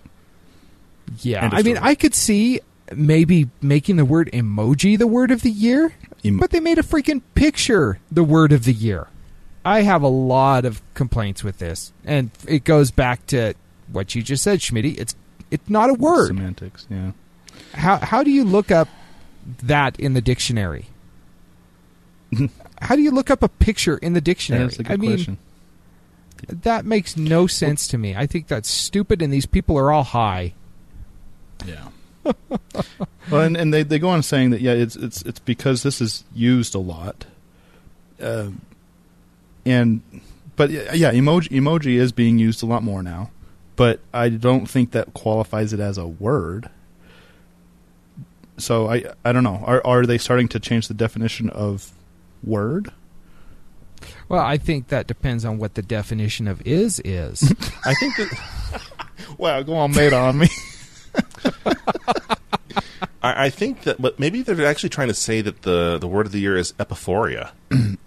Yeah, 1.21 1.49
I 1.51 1.61
mean. 1.61 1.77
I 1.77 1.93
could 1.93 2.15
see 2.15 2.61
maybe 2.95 3.49
making 3.61 3.97
the 3.97 4.05
word 4.05 4.29
emoji 4.31 4.97
the 4.97 5.07
word 5.07 5.31
of 5.31 5.41
the 5.41 5.51
year, 5.51 5.93
Em- 6.23 6.37
but 6.37 6.51
they 6.51 6.59
made 6.59 6.79
a 6.79 6.83
freaking 6.83 7.21
picture 7.35 7.99
the 8.11 8.23
word 8.23 8.51
of 8.51 8.63
the 8.63 8.73
year. 8.73 9.07
I 9.65 9.81
have 9.81 10.01
a 10.01 10.07
lot 10.07 10.63
of 10.63 10.81
complaints 10.93 11.43
with 11.43 11.59
this, 11.59 11.91
and 12.05 12.31
it 12.47 12.63
goes 12.63 12.91
back 12.91 13.27
to 13.27 13.53
what 13.91 14.15
you 14.15 14.21
just 14.21 14.43
said, 14.43 14.59
Schmitty. 14.59 14.97
It's 14.97 15.15
it's 15.51 15.69
not 15.69 15.89
a 15.89 15.93
word. 15.93 16.27
Semantics. 16.27 16.87
Yeah. 16.89 17.11
How 17.77 17.97
how 17.97 18.23
do 18.23 18.31
you 18.31 18.43
look 18.43 18.71
up 18.71 18.87
that 19.63 19.99
in 19.99 20.13
the 20.13 20.21
dictionary? 20.21 20.87
how 22.81 22.95
do 22.95 23.01
you 23.01 23.11
look 23.11 23.29
up 23.31 23.41
a 23.41 23.47
picture 23.47 23.97
in 23.97 24.13
the 24.13 24.19
Yeah, 24.19 24.23
dictionary? 24.23 24.63
that's 24.65 24.79
a 24.79 24.83
good 24.83 24.91
I 24.93 24.97
mean, 24.97 25.11
question. 25.11 25.37
that 26.49 26.85
makes 26.85 27.15
no 27.15 27.47
sense 27.47 27.87
to 27.89 27.97
me. 27.97 28.15
I 28.15 28.25
think 28.27 28.47
that's 28.47 28.69
stupid, 28.69 29.21
and 29.21 29.31
these 29.31 29.45
people 29.45 29.77
are 29.77 29.91
all 29.91 30.03
high. 30.03 30.53
Yeah. 31.65 31.87
well, 33.31 33.41
and, 33.41 33.55
and 33.55 33.73
they, 33.73 33.83
they 33.83 33.99
go 33.99 34.09
on 34.09 34.21
saying 34.21 34.49
that 34.49 34.59
yeah, 34.59 34.73
it's 34.73 34.95
it's 34.97 35.21
it's 35.21 35.39
because 35.39 35.83
this 35.83 36.01
is 36.01 36.25
used 36.35 36.75
a 36.75 36.79
lot, 36.79 37.25
uh, 38.21 38.49
and 39.65 40.01
but 40.57 40.69
yeah, 40.69 40.93
yeah, 40.93 41.11
emoji 41.13 41.49
emoji 41.49 41.95
is 41.95 42.11
being 42.11 42.37
used 42.37 42.61
a 42.61 42.65
lot 42.65 42.83
more 42.83 43.01
now, 43.01 43.31
but 43.77 44.01
I 44.13 44.27
don't 44.27 44.69
think 44.69 44.91
that 44.91 45.13
qualifies 45.13 45.71
it 45.71 45.79
as 45.79 45.97
a 45.97 46.05
word. 46.07 46.69
So 48.57 48.89
I 48.89 49.03
I 49.23 49.31
don't 49.31 49.43
know. 49.43 49.61
Are 49.63 49.81
are 49.85 50.05
they 50.05 50.17
starting 50.17 50.47
to 50.49 50.59
change 50.59 50.87
the 50.87 50.93
definition 50.93 51.49
of 51.49 51.91
word? 52.43 52.91
Well, 54.29 54.41
I 54.41 54.57
think 54.57 54.89
that 54.89 55.07
depends 55.07 55.45
on 55.45 55.57
what 55.57 55.73
the 55.75 55.81
definition 55.81 56.47
of 56.47 56.61
is 56.65 56.99
is. 57.03 57.43
I 57.85 57.93
think 57.95 58.15
that 58.17 58.81
Wow, 59.37 59.61
go 59.63 59.75
on, 59.75 59.91
made 59.93 60.13
on 60.13 60.37
me. 60.39 60.47
I, 63.23 63.45
I 63.45 63.49
think 63.49 63.83
that, 63.83 64.01
but 64.01 64.19
maybe 64.19 64.41
they're 64.41 64.65
actually 64.65 64.89
trying 64.89 65.07
to 65.09 65.13
say 65.13 65.41
that 65.41 65.63
the 65.63 65.97
the 65.97 66.07
word 66.07 66.25
of 66.25 66.31
the 66.31 66.39
year 66.39 66.57
is 66.57 66.73
epiphoria. 66.73 67.51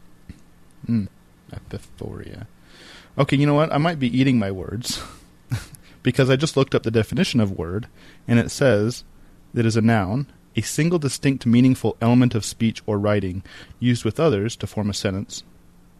Hmm. 0.86 1.04
Epiphoria. 1.52 2.46
Okay, 3.18 3.36
you 3.36 3.46
know 3.46 3.54
what? 3.54 3.72
I 3.72 3.78
might 3.78 3.98
be 4.00 4.08
eating 4.18 4.38
my 4.38 4.50
words 4.50 5.00
because 6.02 6.30
I 6.30 6.36
just 6.36 6.56
looked 6.56 6.74
up 6.74 6.82
the 6.82 6.90
definition 6.90 7.38
of 7.38 7.52
word, 7.56 7.86
and 8.26 8.38
it 8.40 8.50
says 8.50 9.04
that 9.54 9.66
is 9.66 9.76
a 9.76 9.82
noun, 9.82 10.26
a 10.56 10.62
single 10.62 10.98
distinct 10.98 11.46
meaningful 11.46 11.96
element 12.00 12.34
of 12.34 12.44
speech 12.44 12.82
or 12.86 12.98
writing 12.98 13.42
used 13.78 14.04
with 14.04 14.18
others 14.20 14.56
to 14.56 14.66
form 14.66 14.90
a 14.90 14.94
sentence, 14.94 15.42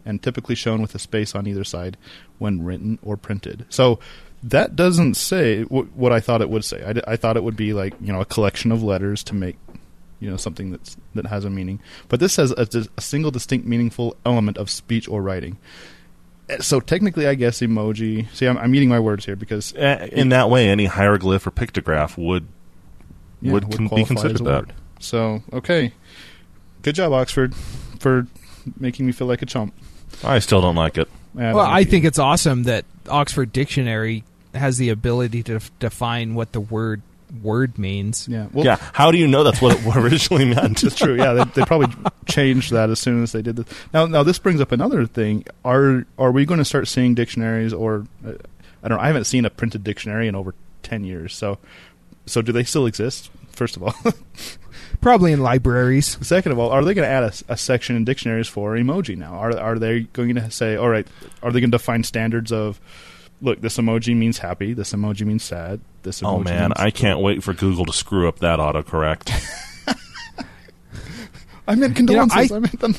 and 0.05 0.21
typically 0.21 0.55
shown 0.55 0.81
with 0.81 0.93
a 0.95 0.99
space 0.99 1.33
on 1.35 1.47
either 1.47 1.63
side 1.63 1.95
when 2.39 2.63
written 2.63 2.99
or 3.03 3.15
printed. 3.17 3.65
So 3.69 3.99
that 4.43 4.75
doesn't 4.75 5.13
say 5.15 5.63
w- 5.63 5.89
what 5.93 6.11
I 6.11 6.19
thought 6.19 6.41
it 6.41 6.49
would 6.49 6.65
say. 6.65 6.83
I, 6.83 6.93
d- 6.93 7.01
I 7.07 7.15
thought 7.15 7.37
it 7.37 7.43
would 7.43 7.55
be 7.55 7.73
like 7.73 7.93
you 8.01 8.11
know 8.11 8.21
a 8.21 8.25
collection 8.25 8.71
of 8.71 8.81
letters 8.83 9.23
to 9.25 9.35
make 9.35 9.57
you 10.19 10.29
know 10.29 10.37
something 10.37 10.71
that's 10.71 10.97
that 11.15 11.27
has 11.27 11.45
a 11.45 11.49
meaning. 11.49 11.79
But 12.09 12.19
this 12.19 12.33
says 12.33 12.51
a, 12.51 12.67
a 12.97 13.01
single 13.01 13.31
distinct 13.31 13.65
meaningful 13.67 14.15
element 14.25 14.57
of 14.57 14.69
speech 14.69 15.07
or 15.07 15.21
writing. 15.21 15.57
Eh, 16.49 16.57
So 16.59 16.79
technically, 16.79 17.27
I 17.27 17.35
guess 17.35 17.59
emoji. 17.61 18.27
See, 18.33 18.47
I'm, 18.47 18.57
I'm 18.57 18.73
eating 18.75 18.89
my 18.89 18.99
words 18.99 19.25
here 19.25 19.35
because 19.35 19.73
Uh, 19.75 20.07
In 20.11 20.29
that 20.29 20.49
way, 20.49 20.67
any 20.67 20.85
hieroglyph 20.87 21.45
or 21.47 21.51
pictograph 21.51 22.17
would 22.17 22.47
yeah, 23.41 23.53
would 23.53 23.71
con- 23.71 23.87
be 23.87 24.05
considered 24.05 24.37
that. 24.37 24.45
word. 24.45 24.73
So 24.99 25.41
okay, 25.53 25.93
good 26.81 26.95
job, 26.95 27.11
Oxford, 27.13 27.55
for 27.99 28.27
making 28.79 29.05
me 29.05 29.11
feel 29.11 29.27
like 29.27 29.41
a 29.41 29.45
chump. 29.45 29.73
I 30.23 30.39
still 30.39 30.61
don't 30.61 30.75
like 30.75 30.97
it. 30.97 31.09
Yeah, 31.35 31.53
well, 31.53 31.65
I 31.65 31.83
think 31.83 32.03
you. 32.03 32.07
it's 32.09 32.19
awesome 32.19 32.63
that 32.63 32.85
Oxford 33.09 33.51
Dictionary 33.53 34.23
has 34.53 34.77
the 34.77 34.89
ability 34.89 35.43
to 35.43 35.55
f- 35.55 35.71
define 35.79 36.35
what 36.35 36.51
the 36.51 36.59
word 36.59 37.01
word 37.41 37.77
means. 37.79 38.27
yeah. 38.27 38.47
Well, 38.51 38.65
yeah, 38.65 38.75
how 38.91 39.09
do 39.11 39.17
you 39.17 39.25
know 39.27 39.43
that's 39.43 39.61
what 39.61 39.77
it 39.79 39.95
originally 39.95 40.45
meant? 40.45 40.83
It's 40.83 40.95
true. 40.97 41.15
Yeah, 41.15 41.33
they, 41.33 41.43
they 41.45 41.63
probably 41.63 41.87
changed 42.27 42.71
that 42.71 42.89
as 42.89 42.99
soon 42.99 43.23
as 43.23 43.31
they 43.31 43.41
did 43.41 43.55
this. 43.55 43.65
Now, 43.93 44.05
now 44.05 44.23
this 44.23 44.37
brings 44.37 44.59
up 44.59 44.71
another 44.73 45.05
thing. 45.05 45.45
Are 45.63 46.05
are 46.17 46.31
we 46.31 46.45
going 46.45 46.57
to 46.59 46.65
start 46.65 46.87
seeing 46.89 47.15
dictionaries, 47.15 47.73
or 47.73 48.05
uh, 48.25 48.33
I 48.83 48.87
don't 48.89 48.97
know? 48.97 49.03
I 49.03 49.07
haven't 49.07 49.23
seen 49.25 49.45
a 49.45 49.49
printed 49.49 49.83
dictionary 49.83 50.27
in 50.27 50.35
over 50.35 50.53
ten 50.83 51.03
years. 51.05 51.33
So, 51.33 51.57
so 52.31 52.41
do 52.41 52.51
they 52.51 52.63
still 52.63 52.85
exist? 52.85 53.29
First 53.51 53.75
of 53.77 53.83
all, 53.83 53.93
Probably 55.01 55.31
in 55.31 55.41
libraries. 55.41 56.17
second 56.25 56.51
of 56.51 56.59
all, 56.59 56.69
are 56.69 56.83
they 56.85 56.93
going 56.93 57.07
to 57.07 57.11
add 57.11 57.23
a, 57.23 57.53
a 57.53 57.57
section 57.57 57.95
in 57.95 58.05
dictionaries 58.05 58.47
for 58.47 58.73
emoji 58.75 59.17
now? 59.17 59.33
Are 59.35 59.57
are 59.59 59.79
they 59.79 60.01
going 60.01 60.35
to 60.35 60.49
say, 60.51 60.75
all 60.75 60.89
right, 60.89 61.07
are 61.41 61.51
they 61.51 61.59
going 61.59 61.71
to 61.71 61.77
define 61.77 62.03
standards 62.03 62.51
of? 62.51 62.79
Look, 63.41 63.61
this 63.61 63.77
emoji 63.77 64.15
means 64.15 64.37
happy. 64.37 64.73
This 64.73 64.93
emoji 64.93 65.25
means 65.25 65.43
sad. 65.43 65.79
This 66.03 66.21
emoji 66.21 66.27
Oh 66.27 66.39
man, 66.39 66.69
means- 66.69 66.73
I 66.77 66.91
can't 66.91 67.19
wait 67.19 67.43
for 67.43 67.53
Google 67.53 67.85
to 67.85 67.93
screw 67.93 68.27
up 68.27 68.39
that 68.39 68.59
autocorrect. 68.59 69.31
I 71.67 71.75
meant 71.75 71.97
You 71.99 72.05
know, 72.05 72.25
condolences. 72.27 72.51
I- 72.51 72.55
I, 72.55 72.59
meant 72.59 72.79
them. 72.79 72.95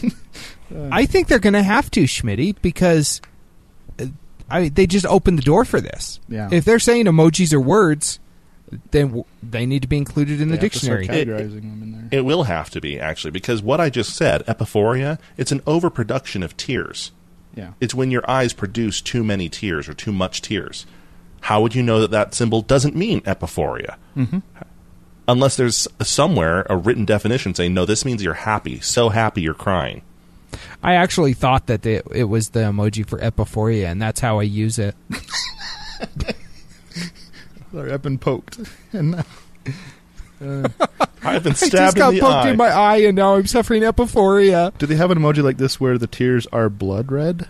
I 0.93 1.07
think 1.07 1.29
they're 1.29 1.39
going 1.39 1.53
to 1.53 1.63
have 1.63 1.91
to, 1.93 2.05
Schmitty, 2.05 2.57
because 2.63 3.21
uh, 4.01 4.07
I 4.51 4.69
they 4.71 4.87
just 4.87 5.07
opened 5.07 5.39
the 5.39 5.43
door 5.43 5.65
for 5.65 5.81
this. 5.81 6.19
Yeah. 6.29 6.49
If 6.51 6.65
they're 6.65 6.79
saying 6.79 7.07
emojis 7.07 7.53
are 7.53 7.61
words, 7.61 8.19
then 8.91 9.07
w- 9.09 9.25
they 9.43 9.67
need 9.67 9.83
to 9.83 9.89
be 9.89 9.97
included 9.97 10.41
in 10.41 10.49
the 10.49 10.57
They 10.57 10.63
have 10.67 10.73
to 10.73 10.79
start 10.79 11.01
dictionary. 11.01 11.27
categorizing 11.27 11.61
them 11.63 11.83
in 11.83 11.93
there. 11.93 12.19
it 12.19 12.25
will 12.25 12.45
have 12.45 12.71
to 12.71 12.81
be 12.81 12.99
actually 12.99 13.31
because 13.31 13.63
what 13.63 13.81
I 13.81 13.91
just 13.91 14.15
said, 14.17 14.45
epiphoria, 14.47 15.19
it's 15.37 15.53
an 15.53 15.61
overproduction 15.67 16.43
of 16.43 16.57
tears. 16.57 17.13
yeah. 17.55 17.73
It's 17.81 17.95
when 17.95 18.11
your 18.11 18.29
eyes 18.31 18.53
produce 18.53 19.01
too 19.01 19.23
many 19.25 19.49
tears 19.49 19.89
or 19.89 19.95
too 19.95 20.13
much 20.13 20.43
tears. 20.43 20.87
How 21.43 21.61
would 21.63 21.75
you 21.75 21.83
know 21.83 22.01
that 22.01 22.11
that 22.13 22.35
symbol 22.35 22.63
doesn't 22.63 22.95
mean 22.95 23.21
epiphoria? 23.23 23.97
Mm-hmm. 24.17 24.39
Unless 25.29 25.57
there's 25.57 25.87
somewhere 26.01 26.67
a 26.71 26.77
written 26.77 27.05
definition 27.05 27.55
saying, 27.55 27.75
no, 27.75 27.85
this 27.85 28.05
means 28.05 28.23
you're 28.23 28.35
happy, 28.35 28.81
so 28.81 29.09
happy 29.09 29.41
you're 29.43 29.55
crying. 29.55 30.03
I 30.83 30.95
actually 30.95 31.33
thought 31.33 31.67
that 31.69 31.87
it, 31.87 32.07
it 32.13 32.25
was 32.25 32.51
the 32.51 32.61
emoji 32.61 33.07
for 33.07 33.19
epiphoria, 33.19 33.87
and 33.87 34.03
that's 34.03 34.21
how 34.21 34.39
I 34.41 34.43
use 34.45 34.79
it. 34.79 34.95
Sorry, 37.73 37.93
I've 37.93 38.03
been 38.03 38.19
poked. 38.19 38.59
And 38.93 39.13
now, 39.13 39.25
I've 41.23 41.43
been 41.45 41.53
I 41.53 41.55
just 41.55 41.67
stabbed 41.67 41.97
got 41.97 42.11
in 42.11 42.15
the 42.17 42.21
poked 42.21 42.35
eye. 42.35 42.51
in 42.51 42.57
my 42.57 42.69
eye, 42.69 42.97
and 42.99 43.17
now 43.17 43.37
I'm 43.37 43.47
suffering 43.47 43.83
epiphoria. 43.83 44.77
do 44.79 44.87
they 44.87 44.97
have 44.97 45.11
an 45.11 45.19
emoji 45.19 45.43
like 45.43 45.57
this 45.57 45.81
where 45.81 45.97
the 45.99 46.07
tears 46.09 46.47
are 46.53 46.69
blood 46.69 47.11
red? 47.13 47.49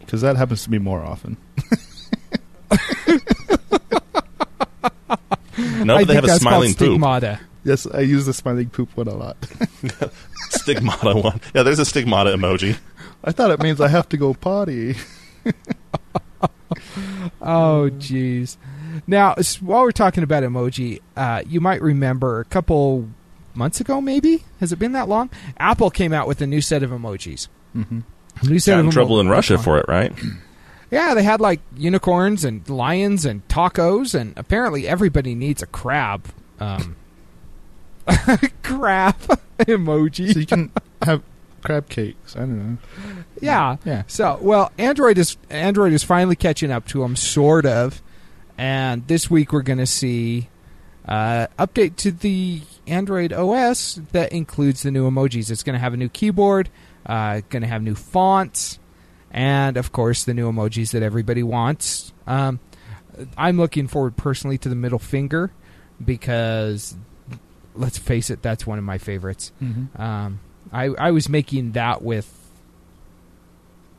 Because 0.00 0.20
that 0.22 0.36
happens 0.36 0.64
to 0.64 0.70
me 0.70 0.78
more 0.78 1.02
often. 1.02 1.36
no, 5.84 5.96
I 5.96 6.04
they 6.04 6.04
think 6.06 6.14
have 6.16 6.24
a 6.24 6.26
that's 6.28 6.40
smiling 6.40 6.68
called 6.70 6.78
poop. 6.78 6.88
stigmata. 6.92 7.40
Yes, 7.64 7.86
I 7.86 8.00
use 8.00 8.26
the 8.26 8.34
smiling 8.34 8.68
poop 8.70 8.94
one 8.96 9.08
a 9.08 9.14
lot. 9.14 9.36
Stigmata 10.50 11.14
one. 11.14 11.40
Yeah, 11.54 11.62
there's 11.62 11.78
a 11.78 11.84
stigmata 11.84 12.30
emoji. 12.30 12.76
I 13.22 13.32
thought 13.32 13.50
it 13.50 13.60
means 13.62 13.80
I 13.80 13.88
have 13.88 14.08
to 14.10 14.16
go 14.16 14.34
potty. 14.34 14.96
Oh, 17.40 17.90
jeez. 17.98 18.56
Now, 19.06 19.34
while 19.60 19.82
we're 19.82 19.92
talking 19.92 20.22
about 20.22 20.42
emoji, 20.42 21.00
uh, 21.16 21.42
you 21.46 21.60
might 21.60 21.82
remember 21.82 22.40
a 22.40 22.44
couple 22.44 23.08
months 23.54 23.80
ago, 23.80 24.00
maybe 24.00 24.44
has 24.60 24.72
it 24.72 24.78
been 24.78 24.92
that 24.92 25.08
long? 25.08 25.30
Apple 25.58 25.90
came 25.90 26.12
out 26.12 26.26
with 26.26 26.40
a 26.40 26.46
new 26.46 26.60
set 26.60 26.82
of 26.82 26.90
emojis. 26.90 27.48
Mm-hmm. 27.74 28.00
New 28.44 28.58
set 28.58 28.72
Got 28.74 28.80
in 28.80 28.86
of 28.86 28.92
trouble 28.92 29.20
in 29.20 29.28
Russia 29.28 29.58
for 29.58 29.78
it, 29.78 29.86
right? 29.88 30.12
Yeah, 30.90 31.14
they 31.14 31.24
had 31.24 31.40
like 31.40 31.60
unicorns 31.76 32.44
and 32.44 32.68
lions 32.68 33.24
and 33.24 33.46
tacos, 33.48 34.14
and 34.14 34.32
apparently 34.36 34.86
everybody 34.86 35.34
needs 35.34 35.60
a 35.60 35.66
crab. 35.66 36.26
Um, 36.60 36.94
crab 38.62 39.16
emoji. 39.58 40.32
So 40.32 40.38
you 40.38 40.46
can 40.46 40.70
have 41.02 41.22
crab 41.64 41.88
cakes. 41.88 42.36
I 42.36 42.40
don't 42.40 42.58
know. 42.58 42.78
Yeah. 43.40 43.78
Yeah. 43.84 44.04
So, 44.06 44.38
well, 44.40 44.70
Android 44.78 45.18
is 45.18 45.36
Android 45.50 45.92
is 45.92 46.04
finally 46.04 46.36
catching 46.36 46.70
up 46.70 46.86
to 46.88 47.00
them, 47.00 47.16
sort 47.16 47.66
of. 47.66 48.00
And 48.56 49.06
this 49.06 49.30
week 49.30 49.52
we're 49.52 49.62
going 49.62 49.78
to 49.78 49.86
see 49.86 50.48
uh, 51.06 51.48
update 51.58 51.96
to 51.96 52.12
the 52.12 52.62
Android 52.86 53.32
OS 53.32 54.00
that 54.12 54.32
includes 54.32 54.82
the 54.82 54.90
new 54.90 55.08
emojis. 55.10 55.50
It's 55.50 55.62
going 55.62 55.74
to 55.74 55.80
have 55.80 55.94
a 55.94 55.96
new 55.96 56.08
keyboard, 56.08 56.70
uh, 57.06 57.40
going 57.50 57.62
to 57.62 57.68
have 57.68 57.82
new 57.82 57.94
fonts, 57.94 58.78
and 59.30 59.76
of 59.76 59.92
course 59.92 60.24
the 60.24 60.34
new 60.34 60.50
emojis 60.50 60.92
that 60.92 61.02
everybody 61.02 61.42
wants. 61.42 62.12
Um, 62.26 62.60
I'm 63.36 63.56
looking 63.58 63.86
forward 63.88 64.16
personally 64.16 64.58
to 64.58 64.68
the 64.68 64.74
middle 64.74 64.98
finger 64.98 65.52
because, 66.04 66.96
let's 67.74 67.98
face 67.98 68.30
it, 68.30 68.42
that's 68.42 68.66
one 68.66 68.78
of 68.78 68.84
my 68.84 68.98
favorites. 68.98 69.52
Mm-hmm. 69.62 70.00
Um, 70.00 70.40
I 70.72 70.86
I 70.86 71.10
was 71.10 71.28
making 71.28 71.72
that 71.72 72.02
with 72.02 72.32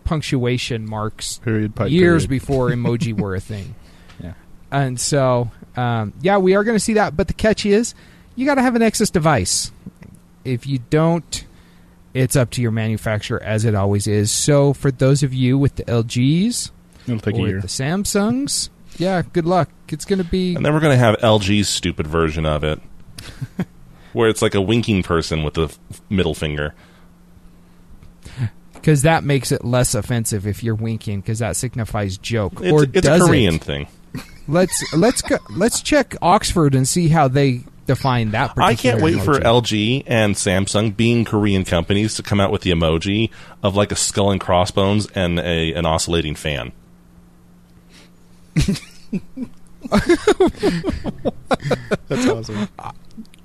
punctuation 0.04 0.88
marks 0.88 1.40
Period. 1.40 1.74
Years 1.88 2.28
period. 2.28 2.30
before 2.30 2.70
emoji 2.72 3.20
were 3.20 3.36
a 3.36 3.40
thing. 3.40 3.76
Yeah. 4.72 4.80
And 4.82 5.00
so, 5.00 5.52
um, 5.76 6.14
yeah, 6.22 6.38
we 6.38 6.56
are 6.56 6.64
going 6.64 6.76
to 6.76 6.84
see 6.84 6.94
that. 6.94 7.16
But 7.16 7.28
the 7.28 7.34
catch 7.34 7.66
is, 7.66 7.94
you 8.36 8.46
got 8.46 8.56
to 8.56 8.62
have 8.62 8.76
an 8.76 8.82
Nexus 8.82 9.10
device. 9.10 9.72
If 10.44 10.68
you 10.68 10.80
don't, 10.90 11.46
it's 12.14 12.36
up 12.36 12.52
to 12.52 12.62
your 12.62 12.72
manufacturer, 12.72 13.42
as 13.42 13.66
it 13.66 13.76
always 13.76 14.08
is. 14.08 14.32
So, 14.32 14.74
for 14.74 14.92
those 14.92 15.24
of 15.24 15.34
you 15.34 15.58
with 15.58 15.76
the 15.76 15.84
LGs 15.86 16.72
It'll 17.08 17.20
take 17.20 17.36
a 17.36 17.40
or 17.42 17.48
year. 17.48 17.62
the 17.62 17.68
Samsungs, 17.68 18.70
yeah, 18.98 19.22
good 19.34 19.46
luck. 19.46 19.70
It's 19.90 20.06
going 20.06 20.20
to 20.20 20.26
be. 20.26 20.56
And 20.56 20.66
then 20.66 20.74
we're 20.74 20.80
going 20.80 20.94
to 20.98 21.04
have 21.04 21.16
LG's 21.18 21.68
stupid 21.70 22.08
version 22.08 22.46
of 22.46 22.64
it, 22.64 22.80
where 24.14 24.30
it's 24.30 24.42
like 24.42 24.56
a 24.56 24.62
winking 24.62 25.04
person 25.04 25.44
with 25.44 25.56
the 25.56 25.64
f- 25.66 25.80
middle 26.10 26.34
finger. 26.34 26.74
because 28.74 29.02
that 29.04 29.24
makes 29.24 29.52
it 29.52 29.66
less 29.66 29.96
offensive 29.96 30.46
if 30.48 30.64
you're 30.64 30.76
winking 30.76 31.22
because 31.22 31.40
that 31.40 31.56
signifies 31.56 32.18
joke. 32.18 32.54
It's, 32.62 32.72
or 32.72 32.84
it's 32.84 33.02
does 33.02 33.22
a 33.22 33.26
Korean 33.26 33.56
it? 33.56 33.64
thing. 33.64 33.88
Let's 34.48 34.94
let's 34.94 35.22
go, 35.22 35.38
let's 35.50 35.82
check 35.82 36.16
Oxford 36.22 36.76
and 36.76 36.88
see 36.88 37.08
how 37.08 37.28
they 37.28 37.64
define 37.88 38.32
that. 38.32 38.56
Particular 38.56 38.68
I 38.72 38.76
can't 38.76 39.02
wait 39.02 39.22
for. 39.24 39.40
LG 39.40 40.04
and 40.06 40.36
Samsung, 40.36 40.96
being 40.96 41.26
Korean 41.26 41.66
companies, 41.66 42.16
to 42.16 42.24
come 42.24 42.40
out 42.40 42.52
with 42.52 42.62
the 42.62 42.72
emoji 42.72 43.32
of 43.64 43.76
like 43.76 43.92
a 43.92 43.96
skull 43.96 44.32
and 44.32 44.40
crossbones 44.40 45.08
and 45.12 45.40
a 45.40 45.74
an 45.74 45.86
oscillating 45.86 46.36
fan. 46.36 46.72
That's 52.08 52.28
awesome. 52.28 52.68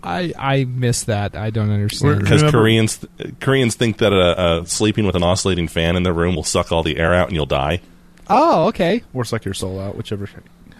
I 0.02 0.32
I 0.38 0.64
miss 0.64 1.04
that. 1.04 1.34
I 1.34 1.50
don't 1.50 1.70
understand. 1.70 2.20
Because 2.20 2.42
Koreans 2.50 3.04
Koreans 3.40 3.74
think 3.74 3.98
that 3.98 4.12
uh, 4.12 4.16
uh, 4.16 4.64
sleeping 4.64 5.06
with 5.06 5.16
an 5.16 5.22
oscillating 5.22 5.68
fan 5.68 5.96
in 5.96 6.02
their 6.02 6.14
room 6.14 6.34
will 6.34 6.44
suck 6.44 6.72
all 6.72 6.82
the 6.82 6.98
air 6.98 7.14
out 7.14 7.28
and 7.28 7.36
you'll 7.36 7.46
die. 7.46 7.80
oh, 8.28 8.68
okay. 8.68 9.02
or 9.12 9.24
suck 9.24 9.44
your 9.44 9.54
soul 9.54 9.80
out, 9.80 9.96
whichever 9.96 10.26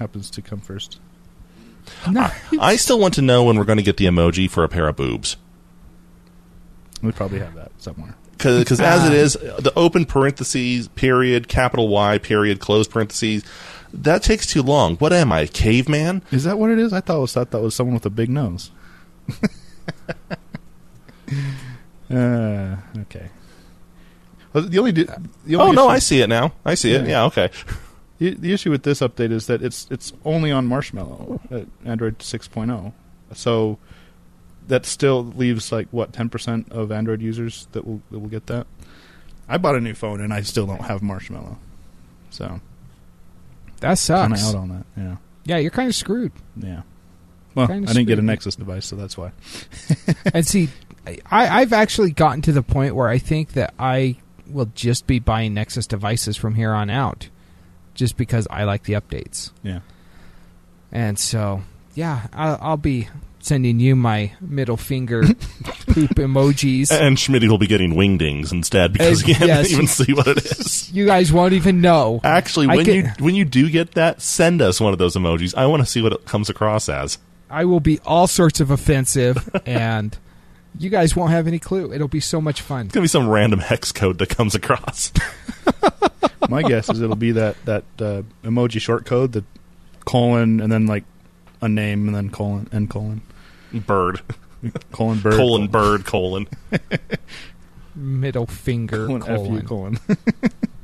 happens 0.00 0.30
to 0.30 0.42
come 0.42 0.60
first. 0.60 0.98
No, 2.10 2.28
I 2.58 2.76
still 2.76 2.98
want 2.98 3.14
to 3.14 3.22
know 3.22 3.44
when 3.44 3.56
we're 3.56 3.64
going 3.64 3.78
to 3.78 3.84
get 3.84 3.96
the 3.96 4.06
emoji 4.06 4.50
for 4.50 4.64
a 4.64 4.68
pair 4.68 4.88
of 4.88 4.96
boobs. 4.96 5.36
We 7.02 7.12
probably 7.12 7.38
have 7.38 7.54
that 7.54 7.70
somewhere. 7.78 8.16
Because 8.32 8.80
as 8.80 9.06
it 9.06 9.12
is, 9.12 9.34
the 9.34 9.72
open 9.76 10.06
parentheses, 10.06 10.88
period, 10.88 11.46
capital 11.46 11.88
Y, 11.88 12.18
period, 12.18 12.58
close 12.58 12.88
parentheses, 12.88 13.44
that 13.92 14.22
takes 14.22 14.46
too 14.46 14.62
long. 14.62 14.96
What 14.96 15.12
am 15.12 15.30
I, 15.30 15.40
a 15.40 15.46
caveman? 15.46 16.22
Is 16.30 16.44
that 16.44 16.58
what 16.58 16.70
it 16.70 16.78
is? 16.78 16.92
I 16.92 17.00
thought 17.00 17.18
it 17.18 17.20
was 17.20 17.34
thought 17.34 17.50
that 17.50 17.60
was 17.60 17.74
someone 17.74 17.94
with 17.94 18.06
a 18.06 18.10
big 18.10 18.30
nose. 18.30 18.70
uh, 22.10 22.76
okay. 22.98 23.28
The 24.52 24.78
only 24.78 24.90
the 24.90 25.06
only 25.10 25.56
Oh 25.56 25.72
no, 25.72 25.88
I 25.88 25.98
see 25.98 26.22
it 26.22 26.28
now. 26.28 26.52
I 26.64 26.74
see 26.74 26.92
it. 26.92 27.02
Yeah. 27.02 27.08
Yeah, 27.08 27.24
okay. 27.26 27.50
The, 28.20 28.34
the 28.34 28.52
issue 28.52 28.70
with 28.70 28.82
this 28.82 29.00
update 29.00 29.32
is 29.32 29.46
that 29.46 29.62
it's 29.62 29.88
it's 29.90 30.12
only 30.24 30.52
on 30.52 30.66
Marshmallow, 30.66 31.40
uh, 31.50 31.60
Android 31.84 32.18
6.0. 32.18 32.92
So 33.32 33.78
that 34.68 34.84
still 34.86 35.24
leaves 35.24 35.72
like 35.72 35.88
what 35.90 36.12
10% 36.12 36.70
of 36.70 36.92
Android 36.92 37.22
users 37.22 37.66
that 37.72 37.86
will 37.86 38.02
that 38.10 38.18
will 38.18 38.28
get 38.28 38.46
that. 38.46 38.66
I 39.48 39.56
bought 39.56 39.74
a 39.74 39.80
new 39.80 39.94
phone 39.94 40.20
and 40.20 40.32
I 40.32 40.42
still 40.42 40.66
don't 40.66 40.82
have 40.82 41.02
Marshmallow. 41.02 41.58
So 42.28 42.60
that 43.80 43.94
sucks. 43.94 44.28
kind 44.28 44.34
of 44.34 44.40
out 44.40 44.54
on 44.54 44.68
that. 44.68 44.86
Yeah. 44.96 45.16
Yeah, 45.44 45.56
you're 45.56 45.70
kind 45.70 45.88
of 45.88 45.94
screwed. 45.94 46.32
Yeah. 46.56 46.82
Well, 47.54 47.66
Kinda 47.66 47.90
I 47.90 47.94
didn't 47.94 48.06
get 48.06 48.18
a. 48.18 48.22
Nexus 48.22 48.54
device, 48.54 48.86
so 48.86 48.96
that's 48.96 49.16
why. 49.16 49.32
and 50.34 50.46
see, 50.46 50.68
I, 51.06 51.60
I've 51.60 51.72
actually 51.72 52.12
gotten 52.12 52.42
to 52.42 52.52
the 52.52 52.62
point 52.62 52.94
where 52.94 53.08
I 53.08 53.18
think 53.18 53.54
that 53.54 53.74
I 53.78 54.16
will 54.46 54.70
just 54.74 55.06
be 55.06 55.18
buying 55.18 55.54
Nexus 55.54 55.86
devices 55.86 56.36
from 56.36 56.54
here 56.54 56.72
on 56.72 56.90
out, 56.90 57.28
just 57.94 58.16
because 58.16 58.46
I 58.50 58.64
like 58.64 58.84
the 58.84 58.94
updates. 58.94 59.50
Yeah. 59.62 59.80
And 60.92 61.18
so, 61.18 61.62
yeah, 61.94 62.26
I'll, 62.32 62.58
I'll 62.60 62.76
be 62.76 63.08
sending 63.42 63.80
you 63.80 63.96
my 63.96 64.32
middle 64.40 64.76
finger 64.76 65.22
poop 65.86 66.10
emojis. 66.16 66.90
And 66.92 67.18
Schmidt 67.18 67.42
will 67.48 67.58
be 67.58 67.66
getting 67.66 67.94
wingdings 67.94 68.52
instead 68.52 68.92
because 68.92 69.22
Uh, 69.22 69.26
he 69.28 69.34
can't 69.34 69.46
yes. 69.48 69.70
even 69.72 69.86
see 69.86 70.12
what 70.12 70.26
it 70.26 70.38
is. 70.44 70.92
You 70.92 71.06
guys 71.06 71.32
won't 71.32 71.52
even 71.54 71.80
know. 71.80 72.20
Actually, 72.24 72.68
I 72.68 72.76
when 72.76 72.84
could- 72.84 72.94
you 72.96 73.10
when 73.18 73.34
you 73.34 73.44
do 73.44 73.70
get 73.70 73.92
that, 73.92 74.20
send 74.20 74.60
us 74.60 74.80
one 74.80 74.92
of 74.92 74.98
those 74.98 75.16
emojis. 75.16 75.54
I 75.54 75.66
want 75.66 75.80
to 75.82 75.86
see 75.86 76.02
what 76.02 76.12
it 76.12 76.24
comes 76.26 76.50
across 76.50 76.88
as. 76.88 77.18
I 77.48 77.64
will 77.64 77.80
be 77.80 77.98
all 78.04 78.26
sorts 78.26 78.60
of 78.60 78.70
offensive, 78.70 79.48
and 79.66 80.16
you 80.78 80.88
guys 80.90 81.16
won't 81.16 81.30
have 81.32 81.46
any 81.46 81.58
clue. 81.58 81.92
It'll 81.92 82.06
be 82.08 82.20
so 82.20 82.40
much 82.40 82.60
fun. 82.60 82.86
It's 82.86 82.94
gonna 82.94 83.04
be 83.04 83.08
some 83.08 83.28
random 83.28 83.60
hex 83.60 83.90
code 83.90 84.18
that 84.18 84.28
comes 84.28 84.54
across. 84.54 85.12
My 86.48 86.62
guess 86.62 86.88
is 86.90 87.00
it'll 87.00 87.16
be 87.16 87.32
that 87.32 87.56
that 87.64 87.84
uh, 88.00 88.22
emoji 88.42 88.80
short 88.80 89.06
code, 89.06 89.32
the 89.32 89.44
colon, 90.04 90.60
and 90.60 90.70
then 90.72 90.86
like 90.86 91.04
a 91.62 91.68
name, 91.68 92.08
and 92.08 92.16
then 92.16 92.30
colon 92.30 92.68
and 92.72 92.90
colon 92.90 93.22
Bird, 93.72 94.20
colon 94.92 95.20
bird 95.20 95.34
colon, 95.34 95.68
bird, 95.68 96.04
colon. 96.04 96.48
Middle 97.94 98.46
finger 98.46 99.06
colon, 99.06 99.66
colon. 99.66 99.66
Colon. 99.66 99.98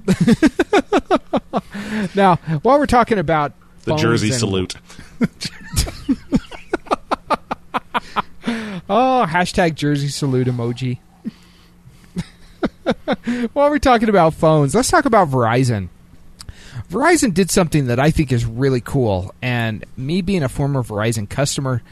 Now, 2.15 2.37
while 2.63 2.79
we're 2.79 2.87
talking 2.87 3.19
about 3.19 3.53
The 3.85 3.97
Jersey 3.97 4.29
and- 4.29 4.37
salute. 4.39 4.75
Oh, 8.89 9.27
hashtag 9.29 9.75
Jersey 9.75 10.09
salute 10.09 10.47
emoji. 10.47 10.99
While 13.53 13.71
we're 13.71 13.79
talking 13.79 14.09
about 14.09 14.35
phones, 14.35 14.75
let's 14.75 14.91
talk 14.91 15.05
about 15.05 15.29
Verizon. 15.29 15.89
Verizon 16.91 17.35
did 17.35 17.51
something 17.51 17.87
that 17.87 17.99
I 17.99 18.11
think 18.11 18.31
is 18.31 18.45
really 18.45 18.81
cool, 18.81 19.35
and 19.43 19.85
me 19.97 20.23
being 20.23 20.43
a 20.43 20.49
former 20.49 20.83
Verizon 20.83 21.29
customer 21.29 21.83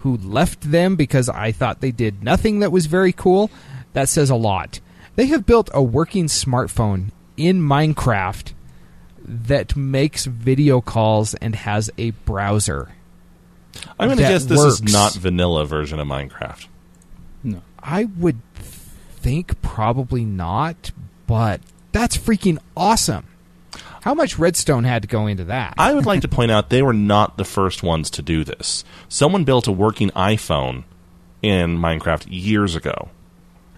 who 0.00 0.16
left 0.16 0.60
them 0.70 0.96
because 0.96 1.28
I 1.28 1.52
thought 1.52 1.80
they 1.80 1.92
did 1.92 2.22
nothing 2.22 2.58
that 2.60 2.72
was 2.72 2.86
very 2.86 3.12
cool, 3.12 3.50
that 3.92 4.08
says 4.08 4.30
a 4.30 4.34
lot. 4.34 4.80
They 5.14 5.26
have 5.26 5.46
built 5.46 5.70
a 5.72 5.82
working 5.82 6.26
smartphone 6.26 7.10
in 7.36 7.60
Minecraft 7.60 8.52
that 9.24 9.76
makes 9.76 10.24
video 10.24 10.80
calls 10.80 11.34
and 11.34 11.54
has 11.54 11.90
a 11.96 12.10
browser. 12.10 12.92
I'm 13.98 14.08
going 14.08 14.18
to 14.18 14.24
guess 14.24 14.44
this 14.44 14.58
works. 14.58 14.74
is 14.74 14.92
not 14.92 15.14
vanilla 15.14 15.64
version 15.64 15.98
of 16.00 16.06
Minecraft. 16.06 16.66
No. 17.44 17.62
I 17.80 18.04
would 18.04 18.40
think 19.22 19.62
probably 19.62 20.24
not, 20.24 20.90
but 21.26 21.60
that's 21.92 22.16
freaking 22.16 22.58
awesome. 22.76 23.26
How 24.02 24.14
much 24.14 24.36
redstone 24.36 24.82
had 24.82 25.02
to 25.02 25.08
go 25.08 25.28
into 25.28 25.44
that? 25.44 25.74
I 25.78 25.94
would 25.94 26.06
like 26.06 26.20
to 26.22 26.28
point 26.28 26.50
out 26.50 26.70
they 26.70 26.82
were 26.82 26.92
not 26.92 27.36
the 27.36 27.44
first 27.44 27.82
ones 27.82 28.10
to 28.10 28.22
do 28.22 28.42
this. 28.42 28.84
Someone 29.08 29.44
built 29.44 29.68
a 29.68 29.72
working 29.72 30.10
iPhone 30.10 30.82
in 31.40 31.78
Minecraft 31.78 32.26
years 32.28 32.74
ago. 32.74 33.10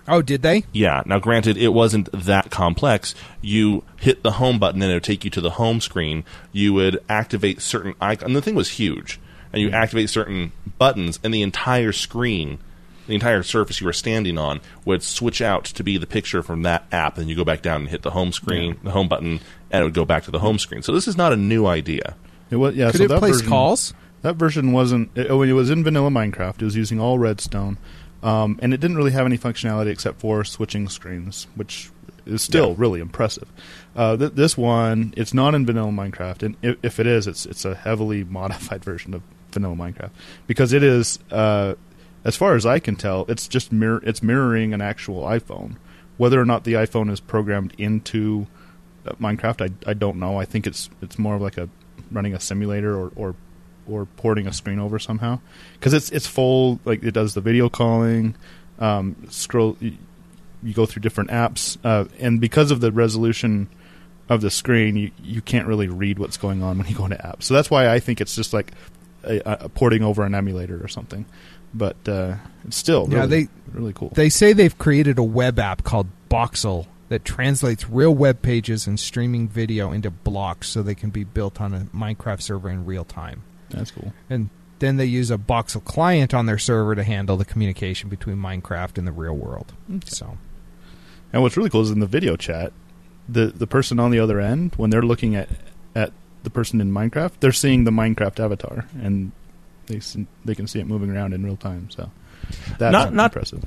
oh, 0.09 0.23
did 0.23 0.43
they? 0.43 0.65
Yeah. 0.73 1.03
Now, 1.05 1.19
granted, 1.19 1.59
it 1.59 1.69
wasn't 1.69 2.11
that 2.13 2.51
complex. 2.51 3.15
You 3.43 3.85
hit 4.01 4.23
the 4.23 4.33
home 4.33 4.59
button 4.59 4.81
and 4.83 4.91
it 4.91 4.95
would 4.95 5.05
take 5.05 5.25
you 5.25 5.31
to 5.31 5.41
the 5.43 5.51
home 5.51 5.81
screen. 5.81 6.25
You 6.53 6.73
would 6.73 7.03
activate 7.09 7.61
certain 7.61 7.95
icons. 8.01 8.29
And 8.29 8.37
the 8.37 8.43
thing 8.43 8.55
was 8.55 8.71
huge. 8.71 9.21
And 9.53 9.61
you 9.61 9.69
mm-hmm. 9.69 9.77
activate 9.77 10.11
certain 10.11 10.53
buttons, 10.79 11.21
and 11.23 11.33
the 11.33 11.43
entire 11.43 11.93
screen, 11.93 12.59
the 13.07 13.15
entire 13.15 13.43
surface 13.43 13.81
you 13.81 13.87
were 13.87 13.93
standing 13.93 14.39
on, 14.39 14.61
would 14.85 15.03
switch 15.03 15.41
out 15.43 15.65
to 15.67 15.83
be 15.85 15.97
the 15.99 16.07
picture 16.07 16.43
from 16.43 16.63
that 16.63 16.85
app. 16.93 17.19
And 17.19 17.29
you 17.29 17.37
go 17.37 17.45
back 17.45 17.63
down 17.63 17.83
and 17.83 17.91
hit 17.91 18.03
the 18.03 18.11
home 18.11 18.33
screen, 18.33 18.79
the 18.83 18.91
home 18.93 19.09
button, 19.09 19.41
and 19.71 19.81
it 19.81 19.85
would 19.85 19.95
go 19.95 20.05
back 20.05 20.25
to 20.25 20.31
the 20.31 20.39
home 20.41 20.59
screen. 20.59 20.83
So 20.83 20.93
this 20.93 21.07
is 21.09 21.17
not 21.17 21.33
a 21.33 21.37
new 21.37 21.67
idea. 21.67 22.17
It 22.51 22.57
was 22.57 22.75
yeah. 22.75 22.91
Could 22.91 22.99
so 22.99 23.05
it 23.05 23.09
that 23.09 23.19
place 23.21 23.37
version, 23.37 23.49
calls? 23.49 23.95
That 24.23 24.37
version 24.37 24.73
wasn't. 24.73 25.11
It, 25.17 25.31
oh, 25.31 25.43
it 25.43 25.53
was 25.53 25.71
in 25.71 25.85
vanilla 25.85 26.11
Minecraft. 26.11 26.63
It 26.63 26.65
was 26.65 26.77
using 26.77 27.01
all 27.01 27.19
redstone, 27.19 27.79
um, 28.23 28.59
and 28.63 28.73
it 28.73 28.81
didn't 28.81 28.97
really 28.97 29.11
have 29.13 29.27
any 29.27 29.37
functionality 29.39 29.89
except 29.89 30.21
for 30.21 30.45
switching 30.45 30.89
screens, 30.89 31.47
which 31.57 31.91
is 32.27 32.41
still 32.41 32.69
Yeah. 32.71 32.75
really 32.79 33.01
impressive. 33.01 33.49
Uh, 33.95 34.17
th- 34.17 34.33
this 34.33 34.57
one, 34.57 35.13
it's 35.17 35.35
not 35.35 35.55
in 35.55 35.67
vanilla 35.67 35.91
Minecraft, 35.91 36.43
and 36.43 36.57
if, 36.63 36.77
if 36.83 37.01
it 37.01 37.07
is, 37.07 37.27
it's 37.27 37.45
it's 37.45 37.65
a 37.67 37.75
heavily 37.75 38.25
modified 38.29 38.83
version 38.85 39.13
of 39.15 39.23
vanilla 39.53 39.75
Minecraft 39.77 40.11
because 40.47 40.73
it 40.73 40.83
is, 40.83 41.19
uh, 41.31 41.75
as 42.25 42.37
far 42.37 42.55
as 42.55 42.65
I 42.65 42.79
can 42.79 42.97
tell, 42.97 43.27
it's 43.29 43.47
just. 43.47 43.71
It's 43.73 44.23
mirroring 44.23 44.73
an 44.73 44.81
actual 44.81 45.23
iPhone. 45.25 45.77
Whether 46.17 46.41
or 46.41 46.45
not 46.45 46.65
the 46.65 46.75
iPhone 46.75 47.11
is 47.11 47.21
programmed 47.21 47.75
into 47.77 48.47
uh, 49.07 49.13
Minecraft, 49.13 49.69
I, 49.69 49.91
I 49.91 49.95
don't 49.95 50.19
know. 50.19 50.39
I 50.39 50.45
think 50.45 50.67
it's 50.67 50.89
it's 51.03 51.19
more 51.19 51.35
of 51.35 51.43
like 51.43 51.59
a 51.59 51.69
running 52.11 52.35
a 52.35 52.41
simulator 52.41 52.97
or 52.97 53.13
or, 53.17 53.35
or 53.87 54.07
porting 54.07 54.47
a 54.47 54.53
screen 54.53 54.79
over 54.79 54.99
somehow 54.99 55.41
because 55.75 55.93
it's 55.93 56.11
it's 56.11 56.27
full 56.27 56.81
like 56.85 57.03
it 57.03 57.13
does 57.13 57.35
the 57.35 57.41
video 57.41 57.69
calling. 57.69 58.37
Um, 58.79 59.17
scroll, 59.29 59.77
you, 59.81 59.97
you 60.63 60.73
go 60.73 60.87
through 60.87 61.03
different 61.03 61.31
apps, 61.31 61.77
uh, 61.85 62.07
and 62.19 62.41
because 62.41 62.71
of 62.71 62.81
the 62.81 62.91
resolution 62.91 63.69
of 64.29 64.41
the 64.41 64.51
screen, 64.51 64.97
you 64.97 65.11
you 65.23 65.43
can't 65.43 65.67
really 65.69 65.89
read 65.89 66.19
what's 66.19 66.37
going 66.37 66.63
on 66.63 66.79
when 66.79 66.87
you 66.89 66.95
go 66.95 67.05
into 67.05 67.19
apps. 67.19 67.45
So 67.45 67.55
that's 67.55 67.71
why 67.71 67.89
I 67.89 68.01
think 68.01 68.21
it's 68.21 68.35
just 68.35 68.53
like 68.53 68.73
a, 69.25 69.41
a 69.45 69.69
porting 69.69 70.03
over 70.03 70.25
an 70.25 70.35
emulator 70.35 70.83
or 70.83 70.89
something. 70.89 71.27
But 71.75 71.97
uh, 72.09 72.37
it's 72.67 72.77
still 72.77 73.09
Yeah, 73.11 73.21
really, 73.21 73.45
they- 73.45 73.49
really 73.73 73.93
cool. 73.93 74.11
They 74.15 74.29
say 74.29 74.53
they've 74.53 74.77
created 74.79 75.19
a 75.19 75.23
web 75.25 75.59
app 75.59 75.83
called 75.85 76.07
Boxel 76.31 76.87
that 77.09 77.25
translates 77.25 77.89
real 77.91 78.15
web 78.15 78.41
pages 78.43 78.87
and 78.87 78.99
streaming 78.99 79.49
video 79.49 79.93
into 79.93 80.11
blocks 80.11 80.69
so 80.69 80.83
they 80.83 80.95
can 80.95 81.11
be 81.11 81.25
built 81.25 81.61
on 81.61 81.75
a 81.75 81.81
Minecraft 81.95 82.41
server 82.41 82.71
in 82.71 82.85
real 82.87 83.05
time. 83.05 83.43
that's 83.71 83.91
cool. 83.91 84.13
And 84.31 84.49
then 84.79 84.97
they 84.97 85.05
use 85.05 85.31
a 85.31 85.37
Boxel 85.39 85.83
client 85.85 86.33
on 86.35 86.47
their 86.47 86.59
server 86.59 86.95
to 86.95 87.03
handle 87.05 87.37
the 87.37 87.45
communication 87.45 88.09
between 88.09 88.37
Minecraft 88.37 88.99
and 88.99 89.07
the 89.07 89.13
real 89.13 89.35
world. 89.35 89.73
So, 90.07 90.39
And 91.33 91.43
what's 91.43 91.57
really 91.57 91.71
cool 91.71 91.83
is 91.83 91.91
in 91.91 92.01
the 92.01 92.07
video 92.07 92.37
chat, 92.37 92.73
the 93.29 93.47
the 93.47 93.67
person 93.67 93.99
on 94.01 94.11
the 94.11 94.19
other 94.21 94.41
end, 94.41 94.75
when 94.77 94.91
they're 94.91 95.03
looking 95.03 95.35
at 95.35 95.49
at 95.95 96.13
the 96.43 96.51
person 96.51 96.81
in 96.81 96.91
Minecraft, 96.93 97.33
they're 97.41 97.53
seeing 97.53 97.85
the 97.85 97.91
Minecraft 97.91 98.39
avatar, 98.41 98.87
and 99.01 99.33
they 99.87 100.01
they 100.45 100.55
can 100.55 100.67
see 100.67 100.81
it 100.81 100.87
moving 100.87 101.11
around 101.11 101.33
in 101.35 101.45
real 101.45 101.57
time. 101.57 101.91
So 101.91 102.11
that's 102.79 102.93
Not- 102.93 103.13
not- 103.15 103.33
impressive. 103.33 103.65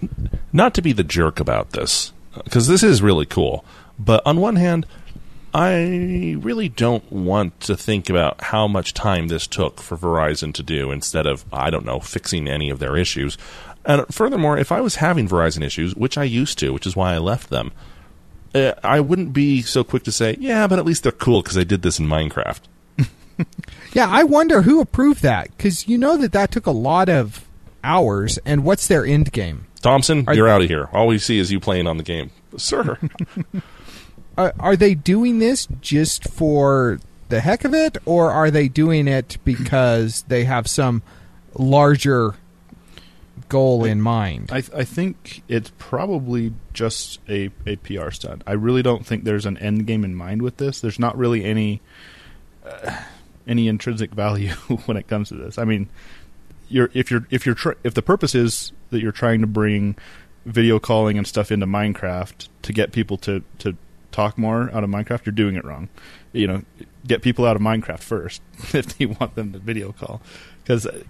not 0.53 0.73
to 0.75 0.81
be 0.81 0.93
the 0.93 1.03
jerk 1.03 1.39
about 1.39 1.71
this 1.71 2.11
because 2.43 2.67
this 2.67 2.83
is 2.83 3.01
really 3.01 3.25
cool 3.25 3.65
But 3.99 4.21
on 4.27 4.39
one 4.39 4.57
hand, 4.57 4.85
I 5.53 6.35
really 6.39 6.69
don't 6.69 7.11
want 7.11 7.59
to 7.61 7.75
think 7.75 8.09
about 8.11 8.43
how 8.43 8.67
much 8.67 8.93
time 8.93 9.27
this 9.27 9.47
took 9.47 9.81
for 9.81 9.97
Verizon 9.97 10.53
to 10.53 10.61
do 10.61 10.91
instead 10.91 11.25
of, 11.25 11.45
I 11.51 11.71
don't 11.71 11.85
know, 11.85 11.99
fixing 11.99 12.47
any 12.47 12.69
of 12.69 12.77
their 12.77 12.95
issues. 12.95 13.37
And 13.85 14.05
furthermore, 14.11 14.57
if 14.59 14.71
I 14.71 14.81
was 14.81 14.97
having 14.97 15.27
Verizon 15.27 15.63
issues, 15.63 15.95
which 15.95 16.15
I 16.17 16.25
used 16.25 16.59
to, 16.59 16.73
which 16.73 16.85
is 16.85 16.95
why 16.95 17.13
I 17.15 17.17
left 17.17 17.49
them, 17.49 17.71
uh, 18.53 18.73
I 18.83 18.99
wouldn't 18.99 19.33
be 19.33 19.61
so 19.63 19.83
quick 19.83 20.03
to 20.03 20.11
say, 20.11 20.35
yeah, 20.39 20.67
but 20.67 20.77
at 20.77 20.85
least 20.85 21.01
they're 21.03 21.11
cool 21.11 21.41
because 21.41 21.57
I 21.57 21.63
did 21.63 21.81
this 21.81 21.97
in 21.97 22.05
Minecraft. 22.07 22.59
Yeah, 23.93 24.07
I 24.09 24.25
wonder 24.25 24.61
who 24.61 24.79
approved 24.81 25.23
that 25.23 25.49
because 25.57 25.87
you 25.87 25.97
know 25.97 26.17
that 26.17 26.31
that 26.33 26.51
took 26.51 26.67
a 26.67 26.71
lot 26.71 27.09
of 27.09 27.47
hours. 27.83 28.37
And 28.45 28.63
what's 28.63 28.87
their 28.87 29.05
end 29.05 29.31
game? 29.31 29.65
Thompson, 29.81 30.25
Are- 30.27 30.35
you're 30.35 30.47
out 30.47 30.61
of 30.61 30.67
here. 30.67 30.89
All 30.91 31.07
we 31.07 31.17
see 31.17 31.39
is 31.39 31.51
you 31.51 31.59
playing 31.59 31.87
on 31.87 31.97
the 31.97 32.03
game. 32.03 32.29
Sir. 32.57 32.99
Are, 34.37 34.53
are 34.59 34.75
they 34.75 34.93
doing 34.93 35.39
this 35.39 35.67
just 35.81 36.25
for 36.29 36.99
the 37.29 37.39
heck 37.39 37.65
of 37.65 37.73
it, 37.73 37.97
or 38.05 38.31
are 38.31 38.51
they 38.51 38.67
doing 38.67 39.07
it 39.07 39.39
because 39.43 40.23
they 40.27 40.43
have 40.43 40.67
some 40.67 41.01
larger 41.55 42.35
goal 43.49 43.83
in 43.83 43.99
mind? 43.99 44.51
I, 44.51 44.57
I 44.75 44.83
think 44.83 45.41
it's 45.47 45.71
probably 45.79 46.53
just 46.71 47.19
a, 47.27 47.49
a 47.65 47.77
PR 47.77 48.11
stunt. 48.11 48.43
I 48.45 48.53
really 48.53 48.83
don't 48.83 49.05
think 49.07 49.23
there's 49.23 49.47
an 49.47 49.57
end 49.57 49.87
game 49.87 50.03
in 50.05 50.13
mind 50.13 50.43
with 50.43 50.57
this. 50.57 50.81
There's 50.81 50.99
not 50.99 51.17
really 51.17 51.43
any 51.43 51.81
uh, 52.63 52.95
any 53.47 53.67
intrinsic 53.67 54.11
value 54.11 54.51
when 54.85 54.97
it 54.97 55.07
comes 55.07 55.29
to 55.29 55.35
this. 55.35 55.57
I 55.57 55.63
mean, 55.63 55.89
you're 56.69 56.89
if 56.93 57.09
you're 57.09 57.27
if 57.29 57.45
you're 57.45 57.55
tr- 57.55 57.79
if 57.83 57.93
the 57.93 58.01
purpose 58.01 58.35
is 58.35 58.71
that 58.89 59.01
you're 59.01 59.11
trying 59.11 59.41
to 59.41 59.47
bring 59.47 59.95
video 60.45 60.79
calling 60.79 61.17
and 61.17 61.27
stuff 61.27 61.51
into 61.51 61.65
Minecraft 61.65 62.47
to 62.63 62.73
get 62.73 62.91
people 62.91 63.17
to 63.17 63.43
to 63.59 63.75
talk 64.11 64.37
more 64.37 64.69
out 64.73 64.83
of 64.83 64.89
Minecraft, 64.89 65.25
you're 65.25 65.33
doing 65.33 65.55
it 65.55 65.65
wrong. 65.65 65.89
You 66.33 66.47
know, 66.47 66.61
get 67.05 67.21
people 67.21 67.45
out 67.45 67.55
of 67.55 67.61
Minecraft 67.61 67.99
first 67.99 68.41
if 68.73 68.99
you 68.99 69.09
want 69.09 69.35
them 69.35 69.53
to 69.53 69.59
video 69.59 69.91
call. 69.91 70.21
Because 70.63 70.85
uh, 70.85 71.03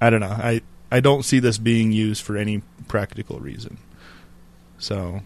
I 0.00 0.10
don't 0.10 0.20
know, 0.20 0.28
I 0.28 0.62
I 0.90 1.00
don't 1.00 1.24
see 1.24 1.38
this 1.38 1.58
being 1.58 1.92
used 1.92 2.22
for 2.22 2.36
any 2.36 2.62
practical 2.88 3.38
reason. 3.38 3.78
So 4.78 5.22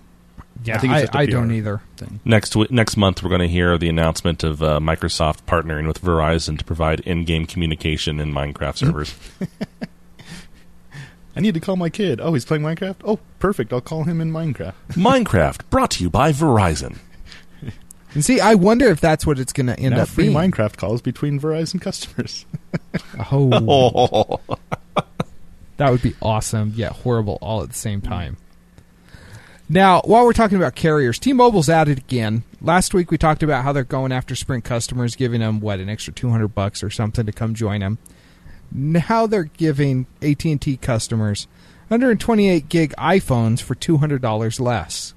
yeah, 0.62 0.76
I 0.76 0.78
think 0.78 0.92
it's 0.92 0.98
I, 0.98 1.00
just 1.02 1.14
a 1.14 1.18
I 1.18 1.26
PR. 1.26 1.32
don't 1.32 1.50
either. 1.52 1.80
thing. 1.96 2.20
next 2.24 2.54
next 2.70 2.96
month, 2.96 3.22
we're 3.22 3.28
going 3.30 3.40
to 3.40 3.48
hear 3.48 3.76
the 3.78 3.88
announcement 3.88 4.44
of 4.44 4.62
uh, 4.62 4.78
Microsoft 4.80 5.42
partnering 5.46 5.86
with 5.86 6.00
Verizon 6.02 6.58
to 6.58 6.64
provide 6.64 7.00
in-game 7.00 7.46
communication 7.46 8.20
in 8.20 8.32
Minecraft 8.32 8.76
servers. 8.76 9.14
I 11.36 11.40
need 11.40 11.54
to 11.54 11.60
call 11.60 11.74
my 11.76 11.90
kid. 11.90 12.20
Oh, 12.20 12.32
he's 12.32 12.44
playing 12.44 12.62
Minecraft. 12.62 12.96
Oh, 13.04 13.18
perfect. 13.40 13.72
I'll 13.72 13.80
call 13.80 14.04
him 14.04 14.20
in 14.20 14.30
Minecraft. 14.30 14.74
Minecraft, 14.90 15.68
brought 15.68 15.90
to 15.92 16.04
you 16.04 16.10
by 16.10 16.30
Verizon. 16.32 16.98
And 18.14 18.24
see, 18.24 18.38
I 18.38 18.54
wonder 18.54 18.86
if 18.86 19.00
that's 19.00 19.26
what 19.26 19.40
it's 19.40 19.52
going 19.52 19.66
to 19.66 19.76
end 19.76 19.96
now 19.96 20.02
up 20.02 20.08
free 20.08 20.26
being. 20.28 20.36
Minecraft 20.36 20.76
calls 20.76 21.02
between 21.02 21.40
Verizon 21.40 21.80
customers. 21.80 22.46
Oh, 23.32 24.40
Oh, 24.48 24.58
that 25.78 25.90
would 25.90 26.02
be 26.02 26.14
awesome 26.22 26.72
yet 26.76 26.92
horrible 26.92 27.38
all 27.40 27.62
at 27.62 27.68
the 27.68 27.74
same 27.74 28.00
time. 28.00 28.36
Now, 29.68 30.02
while 30.04 30.24
we're 30.24 30.34
talking 30.34 30.58
about 30.58 30.74
carriers, 30.74 31.18
T-Mobile's 31.18 31.68
at 31.70 31.88
it 31.88 31.98
again. 31.98 32.44
Last 32.60 32.92
week 32.92 33.10
we 33.10 33.16
talked 33.18 33.42
about 33.42 33.64
how 33.64 33.72
they're 33.72 33.82
going 33.84 34.12
after 34.12 34.34
Sprint 34.36 34.64
customers, 34.64 35.16
giving 35.16 35.40
them 35.40 35.60
what 35.60 35.80
an 35.80 35.88
extra 35.88 36.12
two 36.12 36.30
hundred 36.30 36.48
bucks 36.48 36.82
or 36.82 36.90
something 36.90 37.24
to 37.26 37.32
come 37.32 37.54
join 37.54 37.80
them. 37.80 37.98
Now 38.70 39.26
they're 39.26 39.44
giving 39.44 40.06
AT 40.22 40.44
and 40.44 40.60
T 40.60 40.76
customers 40.76 41.46
128 41.88 42.68
gig 42.68 42.94
iPhones 42.98 43.60
for 43.60 43.74
two 43.74 43.98
hundred 43.98 44.20
dollars 44.22 44.60
less. 44.60 45.14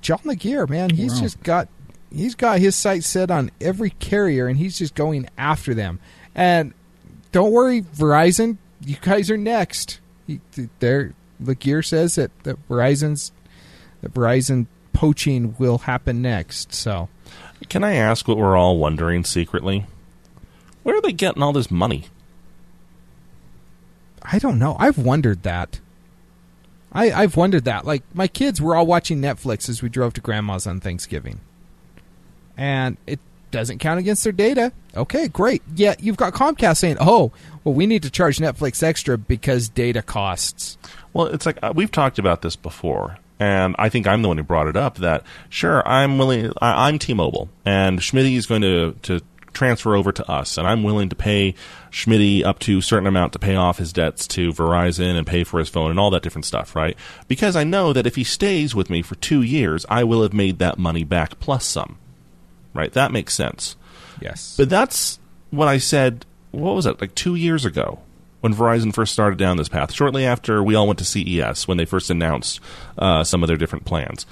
John 0.00 0.20
Legere, 0.24 0.66
man, 0.66 0.90
he's 0.90 1.14
Wow. 1.14 1.20
just 1.20 1.42
got 1.42 1.68
he's 2.10 2.34
got 2.34 2.58
his 2.58 2.74
sights 2.76 3.06
set 3.06 3.30
on 3.30 3.50
every 3.60 3.90
carrier, 3.90 4.46
and 4.46 4.58
he's 4.58 4.78
just 4.78 4.94
going 4.94 5.28
after 5.38 5.74
them. 5.74 6.00
And 6.34 6.72
don't 7.32 7.52
worry, 7.52 7.82
Verizon, 7.82 8.56
you 8.84 8.96
guys 9.00 9.30
are 9.30 9.36
next. 9.36 10.00
He, 10.26 10.40
there, 10.80 11.12
Legere 11.40 11.82
says 11.82 12.14
that, 12.16 12.30
that 12.44 12.68
Verizon's 12.68 13.32
that 14.02 14.14
Verizon 14.14 14.66
poaching 14.92 15.54
will 15.58 15.78
happen 15.78 16.22
next. 16.22 16.74
So 16.74 17.08
can 17.68 17.84
I 17.84 17.94
ask 17.94 18.28
what 18.28 18.36
we're 18.36 18.56
all 18.56 18.78
wondering 18.78 19.24
secretly? 19.24 19.86
Where 20.82 20.96
are 20.96 21.00
they 21.02 21.12
getting 21.12 21.42
all 21.42 21.52
this 21.52 21.70
money? 21.70 22.06
I 24.22 24.38
don't 24.38 24.58
know. 24.58 24.76
I've 24.78 24.98
wondered 24.98 25.42
that. 25.42 25.80
I, 26.92 27.10
I've 27.10 27.36
wondered 27.36 27.64
that. 27.64 27.84
Like 27.84 28.02
my 28.14 28.28
kids 28.28 28.60
were 28.60 28.76
all 28.76 28.86
watching 28.86 29.20
Netflix 29.20 29.68
as 29.68 29.82
we 29.82 29.88
drove 29.88 30.14
to 30.14 30.20
grandma's 30.20 30.66
on 30.66 30.80
Thanksgiving, 30.80 31.40
and 32.56 32.96
it 33.06 33.18
doesn't 33.50 33.78
count 33.78 33.98
against 33.98 34.22
their 34.24 34.32
data. 34.32 34.72
Okay, 34.96 35.28
great. 35.28 35.62
Yet 35.74 36.02
you've 36.02 36.16
got 36.16 36.32
Comcast 36.34 36.76
saying, 36.78 36.98
"Oh, 37.00 37.32
well, 37.64 37.74
we 37.74 37.86
need 37.86 38.02
to 38.04 38.10
charge 38.10 38.38
Netflix 38.38 38.82
extra 38.82 39.18
because 39.18 39.68
data 39.68 40.02
costs." 40.02 40.78
Well, 41.14 41.28
it's 41.28 41.46
like 41.46 41.58
uh, 41.62 41.72
we've 41.74 41.92
talked 41.92 42.18
about 42.18 42.42
this 42.42 42.56
before, 42.56 43.16
and 43.38 43.74
I 43.78 43.88
think 43.88 44.06
I'm 44.06 44.20
the 44.20 44.28
one 44.28 44.36
who 44.36 44.44
brought 44.44 44.66
it 44.66 44.76
up. 44.76 44.96
That 44.96 45.22
sure, 45.48 45.86
I'm 45.86 46.18
willing. 46.18 46.52
I, 46.60 46.88
I'm 46.88 46.98
T-Mobile, 46.98 47.48
and 47.64 48.02
Schmidt 48.02 48.26
is 48.26 48.46
going 48.46 48.62
to 48.62 48.96
to 49.02 49.20
transfer 49.54 49.94
over 49.94 50.10
to 50.10 50.28
us, 50.28 50.58
and 50.58 50.66
I'm 50.66 50.82
willing 50.82 51.08
to 51.08 51.16
pay 51.16 51.54
Schmidt 51.90 52.44
up 52.44 52.58
to 52.60 52.78
a 52.78 52.82
certain 52.82 53.06
amount 53.06 53.32
to 53.34 53.38
pay 53.38 53.54
off 53.54 53.78
his 53.78 53.92
debts 53.92 54.26
to 54.28 54.52
Verizon 54.52 55.16
and 55.16 55.24
pay 55.24 55.44
for 55.44 55.60
his 55.60 55.68
phone 55.68 55.90
and 55.90 56.00
all 56.00 56.10
that 56.10 56.24
different 56.24 56.44
stuff, 56.44 56.74
right? 56.74 56.98
Because 57.28 57.54
I 57.54 57.62
know 57.62 57.92
that 57.92 58.06
if 58.06 58.16
he 58.16 58.24
stays 58.24 58.74
with 58.74 58.90
me 58.90 59.00
for 59.00 59.14
two 59.14 59.42
years, 59.42 59.86
I 59.88 60.02
will 60.02 60.22
have 60.22 60.32
made 60.32 60.58
that 60.58 60.78
money 60.78 61.04
back 61.04 61.38
plus 61.38 61.64
some, 61.64 61.96
right? 62.74 62.92
That 62.92 63.12
makes 63.12 63.34
sense. 63.34 63.76
Yes. 64.20 64.56
But 64.58 64.68
that's 64.68 65.20
what 65.50 65.68
I 65.68 65.78
said. 65.78 66.26
What 66.50 66.74
was 66.74 66.86
it 66.86 67.00
like 67.00 67.14
two 67.14 67.36
years 67.36 67.64
ago 67.64 68.00
when 68.44 68.54
Verizon 68.54 68.94
first 68.94 69.14
started 69.14 69.38
down 69.38 69.56
this 69.56 69.70
path? 69.70 69.90
Shortly 69.90 70.26
after 70.26 70.62
we 70.62 70.74
all 70.74 70.86
went 70.86 70.98
to 70.98 71.04
CES 71.06 71.66
when 71.66 71.78
they 71.78 71.86
first 71.86 72.10
announced 72.10 72.60
uh, 72.98 73.24
some 73.24 73.42
of 73.42 73.46
their 73.46 73.56
different 73.56 73.86
plans. 73.86 74.26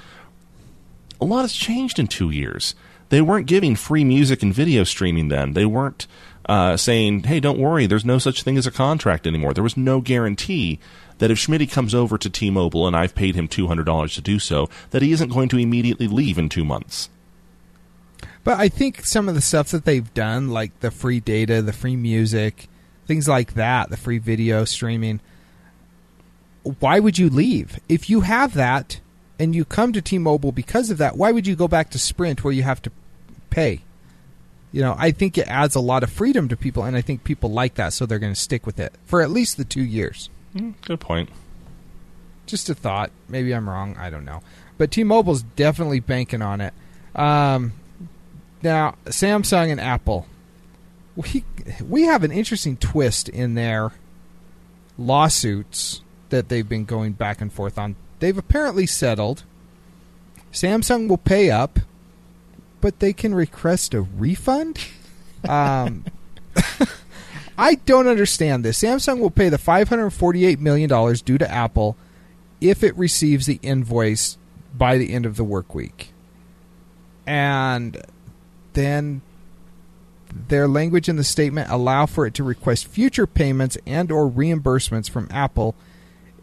A 1.19 1.25
lot 1.25 1.41
has 1.41 1.55
changed 1.55 1.99
in 1.99 2.07
two 2.07 2.29
years. 2.29 2.75
They 3.09 3.23
weren't 3.23 3.47
giving 3.47 3.75
free 3.75 4.05
music 4.05 4.43
and 4.43 4.53
video 4.53 4.85
streaming 4.85 5.29
then. 5.29 5.55
They 5.55 5.65
weren't 5.65 6.07
uh, 6.45 6.77
saying, 6.77 7.23
"Hey, 7.23 7.41
don't 7.41 7.59
worry, 7.59 7.87
there's 7.87 8.05
no 8.05 8.19
such 8.19 8.43
thing 8.43 8.59
as 8.59 8.67
a 8.67 8.71
contract 8.71 9.27
anymore." 9.27 9.55
There 9.55 9.65
was 9.65 9.79
no 9.79 10.03
guarantee 10.03 10.79
that 11.17 11.31
if 11.31 11.39
Schmidt 11.39 11.71
comes 11.71 11.95
over 11.95 12.19
to 12.19 12.29
T-Mobile 12.29 12.87
and 12.87 12.95
I've 12.95 13.15
paid 13.15 13.35
him 13.35 13.49
two 13.49 13.67
hundred 13.67 13.87
dollars 13.87 14.15
to 14.17 14.21
do 14.21 14.39
so, 14.39 14.69
that 14.91 15.01
he 15.01 15.13
isn't 15.13 15.31
going 15.31 15.49
to 15.49 15.59
immediately 15.59 16.07
leave 16.07 16.37
in 16.37 16.51
two 16.51 16.67
months. 16.67 17.09
But 18.45 18.61
I 18.61 18.69
think 18.69 19.07
some 19.07 19.27
of 19.27 19.35
the 19.35 19.41
stuff 19.41 19.71
that 19.71 19.87
they've 19.87 20.13
done, 20.13 20.51
like 20.51 20.81
the 20.81 20.91
free 20.91 21.21
data, 21.21 21.63
the 21.63 21.73
free 21.73 21.97
music, 21.97 22.69
things 23.13 23.29
like 23.29 23.53
that, 23.53 23.91
the 23.91 23.97
free 23.99 24.17
video 24.17 24.65
streaming, 24.65 25.21
why 26.81 26.99
would 26.99 27.19
you 27.19 27.29
leave? 27.29 27.79
If 27.87 28.09
you 28.09 28.23
have 28.23 28.55
that 28.55 29.01
and 29.39 29.55
you 29.55 29.67
come 29.67 29.93
to 29.93 30.01
T 30.01 30.17
Mobile 30.17 30.51
because 30.51 30.89
of 30.89 30.97
that, 30.97 31.15
why 31.15 31.31
would 31.31 31.47
you 31.47 31.55
go 31.55 31.69
back 31.69 31.91
to 31.91 31.99
Sprint 31.99 32.43
where 32.43 32.55
you 32.55 32.63
have 32.63 32.81
to 32.81 32.91
pay? 33.51 33.83
You 34.73 34.81
know, 34.81 34.97
I 34.97 35.11
think 35.11 35.37
it 35.37 35.47
adds 35.47 35.75
a 35.75 35.81
lot 35.81 36.03
of 36.03 36.11
freedom 36.11 36.49
to 36.49 36.57
people, 36.57 36.85
and 36.85 36.97
I 36.97 37.03
think 37.03 37.23
people 37.23 37.51
like 37.51 37.75
that, 37.75 37.93
so 37.93 38.07
they're 38.07 38.19
going 38.19 38.33
to 38.33 38.41
stick 38.41 38.65
with 38.65 38.81
it 38.81 38.95
for 39.05 39.21
at 39.21 39.31
least 39.31 39.59
the 39.59 39.67
two 39.67 39.83
years. 39.83 40.31
Good 40.87 41.01
point. 41.01 41.29
Just 42.47 42.71
a 42.71 42.75
thought. 42.75 43.11
Maybe 43.29 43.55
I'm 43.55 43.69
wrong. 43.69 43.95
I 43.99 44.09
don't 44.09 44.25
know. 44.25 44.41
But 44.79 44.91
T-Mobile's 44.91 45.43
definitely 45.43 46.01
banking 46.01 46.41
on 46.41 46.63
it. 46.63 46.73
Um, 47.15 47.75
now, 48.63 48.95
Samsung 49.05 49.71
and 49.71 49.79
Apple, 49.79 50.27
we 51.17 51.45
we 51.87 52.03
have 52.03 52.25
an 52.25 52.31
interesting 52.31 52.77
twist 52.77 53.29
in 53.29 53.55
their 53.55 53.93
lawsuits 54.99 56.01
that 56.31 56.49
they've 56.49 56.69
been 56.69 56.85
going 56.85 57.13
back 57.13 57.41
and 57.41 57.53
forth 57.53 57.79
on. 57.79 57.97
They've 58.21 58.37
apparently 58.37 58.87
settled. 58.87 59.45
Samsung 60.53 61.09
will 61.09 61.19
pay 61.19 61.51
up, 61.51 61.79
but 62.81 63.01
they 63.01 63.13
can 63.13 63.35
request 63.35 63.95
a 63.95 64.03
refund. 64.03 64.79
Um, 65.49 66.05
I 67.59 67.77
don't 67.77 68.07
understand 68.07 68.65
this. 68.65 68.83
Samsung 68.83 69.19
will 69.19 69.31
pay 69.31 69.49
the 69.49 69.57
$548 69.57 70.59
million 70.59 70.89
due 71.25 71.39
to 71.39 71.51
Apple 71.51 71.97
if 72.61 72.83
it 72.83 72.97
receives 72.97 73.47
the 73.47 73.59
invoice 73.63 74.39
by 74.75 74.99
the 74.99 75.13
end 75.13 75.27
of 75.27 75.37
the 75.37 75.45
work 75.45 75.75
week. 75.75 76.13
And 77.27 78.01
then 78.73 79.23
their 80.49 80.67
language 80.69 81.09
in 81.09 81.17
the 81.17 81.25
statement 81.25 81.71
allow 81.71 82.07
for 82.07 82.27
it 82.27 82.35
to 82.35 82.45
request 82.45 82.87
future 82.87 83.27
payments 83.27 83.77
and 83.87 84.11
or 84.11 84.29
reimbursements 84.31 85.09
from 85.11 85.29
Apple 85.31 85.75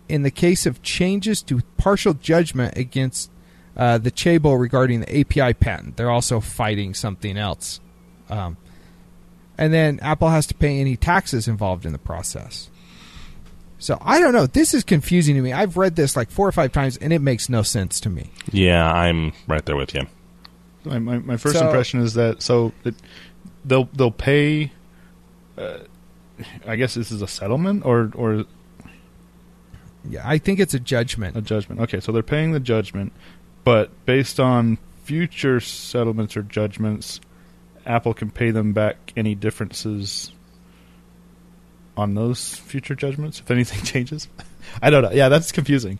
in 0.08 0.24
the 0.24 0.32
case 0.32 0.66
of 0.66 0.82
changes 0.82 1.42
to 1.44 1.62
partial 1.78 2.14
judgment 2.14 2.78
against 2.78 3.30
uh, 3.78 3.98
the 3.98 4.12
Chabo 4.12 4.60
regarding 4.60 5.02
the 5.02 5.20
API 5.20 5.54
patent. 5.54 5.98
They're 5.98 6.10
also 6.10 6.40
fighting 6.40 6.94
something 6.94 7.38
else. 7.38 7.80
Um, 8.30 8.58
and 9.58 9.74
then 9.74 10.00
Apple 10.02 10.30
has 10.30 10.46
to 10.48 10.54
pay 10.54 10.80
any 10.80 10.96
taxes 10.96 11.48
involved 11.48 11.86
in 11.86 11.92
the 11.92 11.98
process. 12.00 12.70
So 13.78 13.98
I 14.02 14.20
don't 14.20 14.34
know. 14.34 14.46
This 14.46 14.74
is 14.74 14.84
confusing 14.84 15.36
to 15.36 15.42
me. 15.42 15.54
I've 15.54 15.78
read 15.78 15.96
this 15.96 16.16
like 16.18 16.30
four 16.30 16.48
or 16.48 16.52
five 16.52 16.72
times, 16.74 16.98
and 16.98 17.14
it 17.14 17.20
makes 17.20 17.48
no 17.50 17.62
sense 17.62 18.00
to 18.02 18.10
me. 18.10 18.32
Yeah, 18.52 18.92
I'm 18.92 19.32
right 19.48 19.66
there 19.66 19.78
with 19.78 19.94
you. 19.94 20.02
My, 20.84 21.00
my, 21.00 21.20
my 21.20 21.38
first 21.38 21.58
So- 21.58 21.66
impression 21.66 22.02
is 22.02 22.14
that 22.16 22.42
so 22.42 22.74
it, 22.84 22.96
they'll 23.66 23.86
they'll 23.94 24.12
pay. 24.12 24.72
Uh, 25.58 25.80
I 26.66 26.76
guess 26.78 26.94
this 26.94 27.12
is 27.12 27.22
a 27.22 27.28
settlement 27.28 27.86
or 27.86 28.12
or 28.16 28.46
Yeah, 30.10 30.22
I 30.24 30.38
think 30.38 30.60
it's 30.60 30.74
a 30.74 30.80
judgment. 30.80 31.36
a 31.36 31.42
judgment. 31.42 31.82
Okay, 31.82 32.00
so 32.00 32.12
they're 32.12 32.24
paying 32.24 32.52
the 32.54 32.60
judgment, 32.60 33.12
but 33.64 33.90
based 34.06 34.40
on 34.40 34.78
future 35.04 35.60
settlements 35.60 36.38
or 36.38 36.44
judgments, 36.44 37.20
Apple 37.86 38.14
can 38.14 38.30
pay 38.32 38.52
them 38.52 38.72
back 38.74 39.12
any 39.18 39.36
differences 39.36 40.32
on 41.98 42.16
those 42.16 42.56
future 42.56 42.96
judgments 42.96 43.40
if 43.42 43.52
anything 43.52 43.82
changes. 43.84 44.30
I 44.82 44.90
don't 44.90 45.04
know. 45.04 45.12
Yeah, 45.12 45.28
that's 45.30 45.52
confusing. 45.52 46.00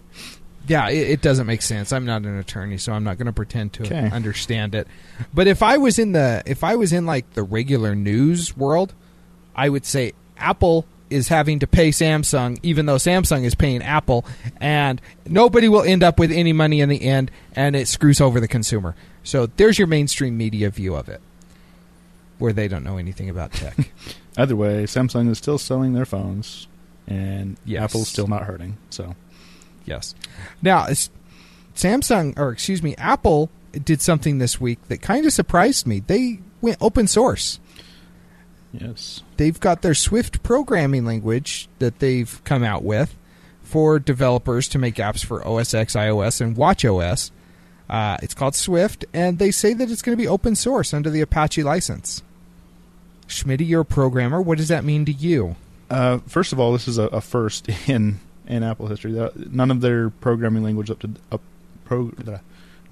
Yeah, 0.68 0.90
it, 0.90 1.10
it 1.10 1.22
doesn't 1.22 1.48
make 1.48 1.62
sense. 1.62 1.92
I'm 1.92 2.06
not 2.06 2.24
an 2.24 2.38
attorney, 2.38 2.78
so 2.78 2.94
I'm 2.94 3.04
not 3.04 3.18
going 3.18 3.26
to 3.28 3.34
pretend 3.34 3.74
to 3.74 3.84
Okay. 3.84 4.10
understand 4.12 4.76
it. 4.76 4.88
But 5.34 5.48
if 5.48 5.64
I 5.64 5.78
was 5.78 5.98
in 6.00 6.12
the 6.12 6.44
if 6.46 6.64
I 6.64 6.76
was 6.76 6.94
in 6.94 7.06
like 7.06 7.34
the 7.34 7.44
regular 7.44 7.96
news 7.96 8.56
world, 8.56 8.94
I 9.56 9.70
would 9.70 9.86
say 9.86 10.14
Apple 10.38 10.86
is 11.10 11.28
having 11.30 11.58
to 11.60 11.66
pay 11.66 11.90
Samsung 11.90 12.60
even 12.62 12.86
though 12.86 12.98
Samsung 12.98 13.44
is 13.44 13.56
paying 13.56 13.82
Apple 13.82 14.26
and 14.62 15.02
nobody 15.26 15.68
will 15.68 15.82
end 15.82 16.04
up 16.04 16.20
with 16.20 16.32
any 16.32 16.54
money 16.54 16.82
in 16.82 16.90
the 16.90 17.02
end 17.02 17.32
and 17.56 17.76
it 17.76 17.88
screws 17.88 18.22
over 18.22 18.40
the 18.40 18.48
consumer. 18.48 18.96
So 19.24 19.48
there's 19.48 19.80
your 19.80 19.88
mainstream 19.88 20.38
media 20.38 20.70
view 20.70 20.94
of 20.96 21.10
it. 21.10 21.20
Where 22.38 22.54
they 22.54 22.68
don't 22.68 22.84
know 22.84 22.98
anything 22.98 23.28
about 23.30 23.52
tech. 23.54 23.76
Either 24.38 24.56
way, 24.56 24.84
Samsung 24.84 25.30
is 25.30 25.38
still 25.40 25.58
selling 25.58 25.94
their 25.94 26.06
phones, 26.06 26.68
and 27.08 27.58
Yes. 27.66 27.84
Apple's 27.84 28.08
still 28.08 28.28
not 28.28 28.44
hurting. 28.44 28.78
So 28.92 29.16
Yes. 29.90 30.16
Now, 30.62 30.86
Samsung, 31.76 32.38
or 32.38 32.52
excuse 32.52 32.84
me, 32.84 32.96
Apple 32.98 33.50
did 33.72 34.02
something 34.02 34.38
this 34.38 34.62
week 34.62 34.80
that 34.88 35.02
kind 35.02 35.26
of 35.26 35.34
surprised 35.34 35.88
me. 35.88 36.00
They 36.00 36.40
went 36.62 36.78
open 36.82 37.08
source. 37.08 37.60
yes, 38.72 39.24
They've 39.38 39.60
got 39.60 39.82
their 39.82 39.94
Swift 39.94 40.44
programming 40.44 41.06
language 41.06 41.68
that 41.80 42.00
they've 42.00 42.42
come 42.44 42.64
out 42.64 42.84
with 42.84 43.16
for 43.64 44.00
developers 44.00 44.68
to 44.70 44.80
make 44.80 44.96
apps 44.96 45.24
for 45.24 45.46
OS 45.48 45.74
X, 45.74 45.96
iOS, 45.96 46.42
and 46.42 46.56
WatchOS. 46.56 47.32
Uh, 47.90 48.18
it's 48.22 48.34
called 48.36 48.56
Swift, 48.56 49.06
and 49.14 49.40
they 49.40 49.50
say 49.52 49.74
that 49.74 49.90
it's 49.90 50.02
going 50.04 50.16
to 50.16 50.22
be 50.22 50.28
open 50.28 50.56
source 50.56 50.94
under 50.94 51.10
the 51.10 51.22
Apache 51.22 51.64
license. 51.64 52.22
Schmitty, 53.28 53.68
you're 53.68 53.82
a 53.82 53.86
programmer. 53.86 54.42
What 54.42 54.58
does 54.58 54.68
that 54.68 54.84
mean 54.84 55.06
to 55.06 55.12
you? 55.12 55.56
Uh, 55.90 56.20
first 56.28 56.54
of 56.54 56.60
all, 56.60 56.74
this 56.74 56.88
is 56.88 56.98
a, 57.00 57.06
a 57.06 57.22
first 57.22 57.68
in 57.88 58.20
in 58.50 58.64
Apple 58.64 58.88
history. 58.88 59.12
None 59.36 59.72
of 59.72 59.80
their 59.80 60.10
programming 60.10 60.64
language 60.64 60.90
up 60.90 61.00
to 61.00 61.12
up 61.32 61.42
pro, 61.86 62.12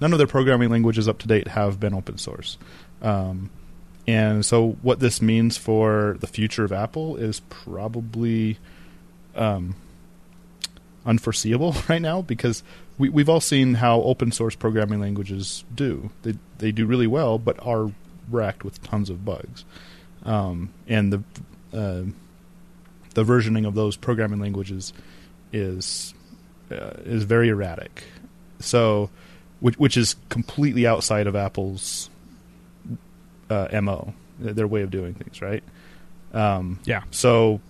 none 0.00 0.12
of 0.12 0.18
their 0.18 0.26
programming 0.26 0.70
languages 0.70 1.08
up 1.08 1.18
to 1.18 1.28
date 1.28 1.48
have 1.48 1.78
been 1.78 1.92
open 1.92 2.16
source. 2.16 2.56
Um, 3.02 3.50
and 4.06 4.46
so, 4.46 4.78
what 4.80 5.00
this 5.00 5.20
means 5.20 5.58
for 5.58 6.16
the 6.20 6.26
future 6.26 6.64
of 6.64 6.72
Apple 6.72 7.16
is 7.16 7.40
probably 7.50 8.58
um, 9.34 9.74
unforeseeable 11.04 11.74
right 11.88 12.00
now 12.00 12.22
because 12.22 12.62
we, 12.96 13.08
we've 13.10 13.28
all 13.28 13.40
seen 13.40 13.74
how 13.74 14.00
open 14.02 14.32
source 14.32 14.54
programming 14.54 15.00
languages 15.00 15.64
do. 15.74 16.10
They 16.22 16.38
they 16.58 16.72
do 16.72 16.86
really 16.86 17.06
well, 17.06 17.38
but 17.38 17.58
are 17.64 17.92
racked 18.30 18.64
with 18.64 18.82
tons 18.82 19.10
of 19.10 19.24
bugs. 19.24 19.64
Um, 20.24 20.70
and 20.86 21.12
the 21.12 21.22
uh, 21.72 22.04
the 23.14 23.24
versioning 23.24 23.66
of 23.66 23.74
those 23.74 23.96
programming 23.96 24.40
languages 24.40 24.92
is 25.52 26.14
uh, 26.70 26.92
is 27.04 27.24
very 27.24 27.48
erratic. 27.48 28.04
So, 28.60 29.10
which 29.60 29.78
which 29.78 29.96
is 29.96 30.16
completely 30.28 30.86
outside 30.86 31.26
of 31.26 31.36
Apple's 31.36 32.10
uh, 33.50 33.68
mo, 33.80 34.14
their 34.38 34.66
way 34.66 34.82
of 34.82 34.90
doing 34.90 35.14
things, 35.14 35.40
right? 35.40 35.62
Um, 36.32 36.80
Yeah. 36.84 37.02
So, 37.10 37.60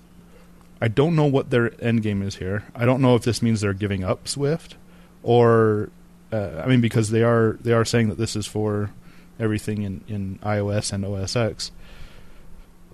I 0.81 0.89
don't 0.89 1.14
know 1.14 1.26
what 1.26 1.51
their 1.51 1.72
end 1.83 2.03
game 2.03 2.22
is 2.22 2.37
here. 2.37 2.64
I 2.74 2.85
don't 2.85 3.01
know 3.01 3.14
if 3.14 3.22
this 3.22 3.43
means 3.43 3.61
they're 3.61 3.72
giving 3.72 4.05
up 4.05 4.26
Swift, 4.26 4.76
or 5.22 5.91
uh, 6.33 6.62
I 6.64 6.66
mean, 6.66 6.81
because 6.81 7.11
they 7.11 7.22
are 7.22 7.59
they 7.61 7.72
are 7.72 7.85
saying 7.85 8.09
that 8.09 8.18
this 8.18 8.37
is 8.37 8.47
for 8.47 8.91
everything 9.39 9.83
in 9.83 10.05
in 10.09 10.39
iOS 10.43 10.93
and 10.93 11.05
OS 11.05 11.37
X. 11.37 11.70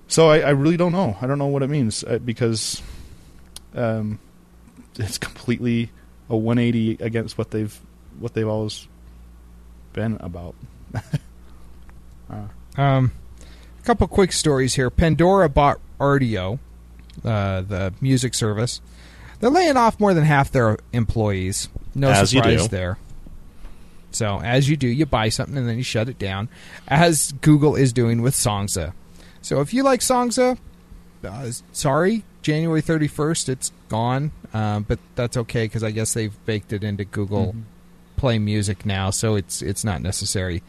So 0.07 0.29
I, 0.29 0.41
I 0.41 0.51
really 0.51 0.77
don't 0.77 0.93
know. 0.93 1.17
I 1.21 1.27
don't 1.27 1.39
know 1.39 1.47
what 1.47 1.63
it 1.63 1.71
means 1.71 2.05
uh, 2.05 2.19
because 2.19 2.83
um, 3.75 4.19
it's 4.99 5.19
completely 5.19 5.91
a 6.29 6.37
180 6.37 7.03
against 7.05 7.37
what 7.39 7.51
they've 7.51 7.79
what 8.19 8.35
they've 8.35 8.49
always 8.49 8.87
been 9.93 10.17
about. 10.21 10.55
uh, 12.31 12.47
Um, 12.77 13.13
a 13.81 13.87
couple 13.87 14.07
quick 14.09 14.33
stories 14.33 14.75
here. 14.75 14.91
Pandora 14.91 15.49
bought 15.49 15.79
Rdio, 16.01 16.59
uh, 17.25 17.61
the 17.61 17.93
music 18.01 18.35
service. 18.35 18.81
They're 19.41 19.51
laying 19.51 19.77
off 19.77 20.01
more 20.01 20.15
than 20.15 20.25
half 20.25 20.51
their 20.51 20.79
employees. 20.93 21.69
No 21.95 22.11
As 22.11 22.31
surprise 22.31 22.69
there. 22.69 22.99
So, 24.11 24.41
as 24.41 24.69
you 24.69 24.77
do, 24.77 24.87
you 24.87 25.07
buy 25.07 25.29
something 25.29 25.57
and 25.57 25.69
then 25.69 25.77
you 25.77 25.83
shut 25.83 26.09
it 26.09 26.19
down, 26.19 26.49
as 26.87 27.33
Google 27.41 27.75
is 27.75 27.93
doing 27.93 28.23
with 28.23 28.35
Songza. 28.35 28.93
So, 29.43 29.61
if 29.61 29.75
you 29.75 29.83
like 29.83 30.01
Songza, 30.01 30.57
uh, 31.25 31.51
sorry, 31.73 32.23
January 32.45 32.83
31st, 32.83 33.49
it's 33.49 33.73
gone. 33.89 34.31
Um, 34.53 34.85
but 34.87 34.99
that's 35.17 35.37
okay 35.39 35.65
because 35.65 35.83
I 35.83 35.91
guess 35.91 36.15
they've 36.15 36.33
baked 36.47 36.73
it 36.73 36.85
into 36.85 37.05
Google 37.05 37.57
Play 38.17 38.39
Music 38.39 38.87
now, 38.87 39.11
so 39.11 39.35
it's 39.35 39.63
it's 39.63 39.83
not 39.85 40.01
necessary. 40.03 40.57
is 40.57 40.63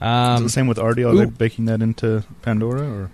Um, 0.00 0.36
it 0.36 0.40
the 0.44 0.48
same 0.50 0.66
with 0.68 0.78
Rdio? 0.78 1.12
Are 1.12 1.16
they 1.16 1.24
baking 1.24 1.64
that 1.64 1.82
into 1.82 2.22
Pandora 2.42 2.82
or 2.88 3.10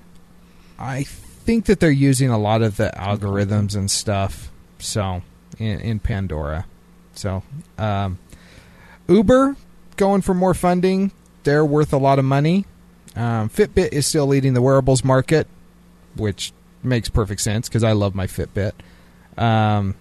I 0.78 1.04
think 1.04 1.66
that 1.66 1.80
they're 1.80 1.90
using 1.90 2.28
a 2.30 2.38
lot 2.38 2.62
of 2.62 2.76
the 2.76 2.90
algorithms 2.96 3.74
and 3.76 3.90
stuff. 3.90 4.50
So 4.78 5.22
in, 5.58 5.80
in 5.80 5.98
Pandora, 6.00 6.66
so 7.14 7.42
um, 7.78 8.18
Uber 9.08 9.56
going 9.96 10.20
for 10.22 10.34
more 10.34 10.54
funding. 10.54 11.12
They're 11.44 11.64
worth 11.64 11.92
a 11.92 11.98
lot 11.98 12.18
of 12.18 12.24
money. 12.24 12.66
Um, 13.16 13.48
Fitbit 13.48 13.92
is 13.92 14.06
still 14.06 14.26
leading 14.26 14.52
the 14.54 14.62
wearables 14.62 15.02
market, 15.04 15.46
which 16.16 16.52
makes 16.82 17.08
perfect 17.08 17.40
sense 17.40 17.68
because 17.68 17.84
I 17.84 17.92
love 17.92 18.14
my 18.14 18.26
Fitbit. 18.26 18.72
Um, 19.36 19.94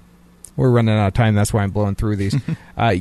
we're 0.55 0.69
running 0.69 0.95
out 0.95 1.07
of 1.07 1.13
time. 1.13 1.35
That's 1.35 1.53
why 1.53 1.63
I'm 1.63 1.71
blowing 1.71 1.95
through 1.95 2.17
these. 2.17 2.35
uh, 2.77 2.95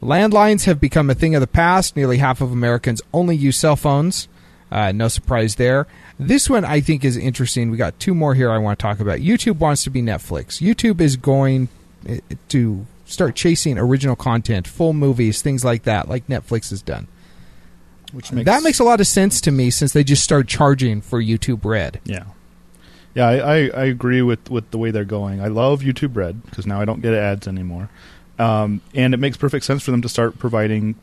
landlines 0.00 0.64
have 0.64 0.80
become 0.80 1.10
a 1.10 1.14
thing 1.14 1.34
of 1.34 1.40
the 1.40 1.46
past. 1.46 1.96
Nearly 1.96 2.18
half 2.18 2.40
of 2.40 2.52
Americans 2.52 3.02
only 3.12 3.36
use 3.36 3.56
cell 3.56 3.76
phones. 3.76 4.28
Uh, 4.70 4.92
no 4.92 5.08
surprise 5.08 5.56
there. 5.56 5.86
This 6.18 6.48
one 6.48 6.64
I 6.64 6.80
think 6.80 7.04
is 7.04 7.16
interesting. 7.16 7.70
We 7.70 7.76
got 7.76 7.98
two 7.98 8.14
more 8.14 8.34
here 8.34 8.50
I 8.50 8.58
want 8.58 8.78
to 8.78 8.82
talk 8.82 9.00
about. 9.00 9.18
YouTube 9.18 9.58
wants 9.58 9.84
to 9.84 9.90
be 9.90 10.00
Netflix. 10.00 10.62
YouTube 10.62 11.00
is 11.00 11.16
going 11.16 11.68
eh, 12.06 12.20
to 12.48 12.86
start 13.04 13.34
chasing 13.34 13.76
original 13.76 14.16
content, 14.16 14.66
full 14.66 14.92
movies, 14.92 15.42
things 15.42 15.64
like 15.64 15.82
that, 15.82 16.08
like 16.08 16.26
Netflix 16.26 16.70
has 16.70 16.80
done. 16.80 17.06
which 18.12 18.32
makes 18.32 18.46
that 18.46 18.62
makes 18.62 18.78
a 18.78 18.84
lot 18.84 19.00
of 19.00 19.06
sense 19.06 19.40
to 19.42 19.50
me 19.50 19.68
since 19.70 19.92
they 19.92 20.04
just 20.04 20.24
started 20.24 20.48
charging 20.48 21.00
for 21.00 21.20
YouTube 21.20 21.64
Red. 21.64 22.00
yeah. 22.04 22.24
Yeah, 23.14 23.28
I, 23.28 23.34
I, 23.36 23.56
I 23.68 23.84
agree 23.84 24.22
with, 24.22 24.50
with 24.50 24.70
the 24.70 24.78
way 24.78 24.90
they're 24.90 25.04
going. 25.04 25.40
I 25.40 25.48
love 25.48 25.80
YouTube 25.82 26.16
Red 26.16 26.42
because 26.44 26.66
now 26.66 26.80
I 26.80 26.84
don't 26.84 27.02
get 27.02 27.12
ads 27.12 27.46
anymore, 27.46 27.90
um, 28.38 28.80
and 28.94 29.12
it 29.12 29.18
makes 29.18 29.36
perfect 29.36 29.64
sense 29.64 29.82
for 29.82 29.90
them 29.90 30.00
to 30.02 30.08
start 30.08 30.38
providing 30.38 30.94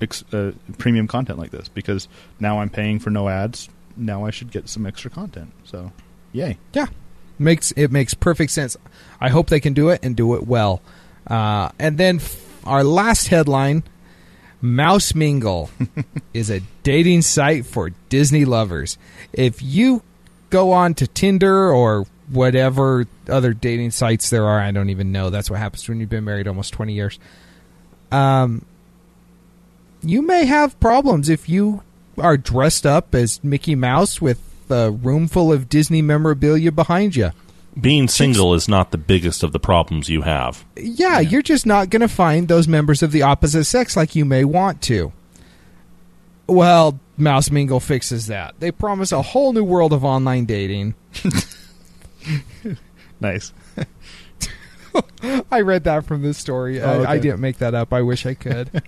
ex, 0.00 0.22
uh, 0.32 0.52
premium 0.78 1.06
content 1.06 1.38
like 1.38 1.50
this 1.50 1.68
because 1.68 2.08
now 2.40 2.60
I'm 2.60 2.68
paying 2.68 2.98
for 2.98 3.10
no 3.10 3.28
ads. 3.28 3.68
Now 3.96 4.26
I 4.26 4.30
should 4.30 4.50
get 4.50 4.68
some 4.68 4.84
extra 4.84 5.10
content. 5.10 5.52
So, 5.64 5.92
yay! 6.32 6.58
Yeah, 6.74 6.86
makes 7.38 7.70
it 7.72 7.90
makes 7.90 8.12
perfect 8.12 8.52
sense. 8.52 8.76
I 9.20 9.30
hope 9.30 9.48
they 9.48 9.60
can 9.60 9.72
do 9.72 9.88
it 9.88 10.00
and 10.02 10.14
do 10.14 10.34
it 10.34 10.46
well. 10.46 10.82
Uh, 11.26 11.70
and 11.78 11.96
then 11.96 12.16
f- 12.16 12.60
our 12.66 12.84
last 12.84 13.28
headline: 13.28 13.82
Mouse 14.60 15.14
Mingle 15.14 15.70
is 16.34 16.50
a 16.50 16.60
dating 16.82 17.22
site 17.22 17.64
for 17.64 17.90
Disney 18.10 18.44
lovers. 18.44 18.98
If 19.32 19.62
you 19.62 20.02
go 20.50 20.72
on 20.72 20.94
to 20.94 21.06
Tinder 21.06 21.72
or 21.72 22.06
whatever 22.28 23.06
other 23.28 23.52
dating 23.54 23.92
sites 23.92 24.30
there 24.30 24.44
are, 24.44 24.60
I 24.60 24.70
don't 24.72 24.90
even 24.90 25.12
know. 25.12 25.30
That's 25.30 25.50
what 25.50 25.58
happens 25.58 25.88
when 25.88 26.00
you've 26.00 26.08
been 26.08 26.24
married 26.24 26.48
almost 26.48 26.72
twenty 26.72 26.94
years. 26.94 27.18
Um, 28.12 28.64
you 30.02 30.22
may 30.22 30.44
have 30.44 30.78
problems 30.80 31.28
if 31.28 31.48
you 31.48 31.82
are 32.18 32.36
dressed 32.36 32.86
up 32.86 33.14
as 33.14 33.42
Mickey 33.44 33.74
Mouse 33.74 34.20
with 34.20 34.40
a 34.70 34.90
room 34.90 35.28
full 35.28 35.52
of 35.52 35.68
Disney 35.68 36.02
memorabilia 36.02 36.72
behind 36.72 37.16
you. 37.16 37.32
Being 37.78 38.08
single 38.08 38.54
is 38.54 38.68
not 38.68 38.90
the 38.90 38.98
biggest 38.98 39.42
of 39.42 39.52
the 39.52 39.58
problems 39.58 40.08
you 40.08 40.22
have. 40.22 40.64
Yeah, 40.76 41.20
you're 41.20 41.42
just 41.42 41.66
not 41.66 41.90
going 41.90 42.00
to 42.00 42.08
find 42.08 42.48
those 42.48 42.66
members 42.66 43.02
of 43.02 43.12
the 43.12 43.22
opposite 43.22 43.64
sex 43.64 43.96
like 43.96 44.14
you 44.16 44.24
may 44.24 44.44
want 44.44 44.80
to. 44.82 45.12
Well, 46.46 46.98
Mouse 47.16 47.50
Mingle 47.50 47.80
fixes 47.80 48.26
that. 48.26 48.54
They 48.60 48.70
promise 48.70 49.12
a 49.12 49.22
whole 49.22 49.52
new 49.52 49.64
world 49.64 49.92
of 49.92 50.04
online 50.04 50.44
dating. 50.44 50.94
Nice. 53.20 53.52
I 55.50 55.60
read 55.60 55.84
that 55.84 56.04
from 56.04 56.22
this 56.22 56.38
story. 56.38 56.80
Oh, 56.80 57.02
I, 57.02 57.12
I 57.12 57.18
didn't 57.18 57.40
make 57.40 57.58
that 57.58 57.74
up. 57.74 57.92
I 57.92 58.02
wish 58.02 58.26
I 58.26 58.34
could. 58.34 58.82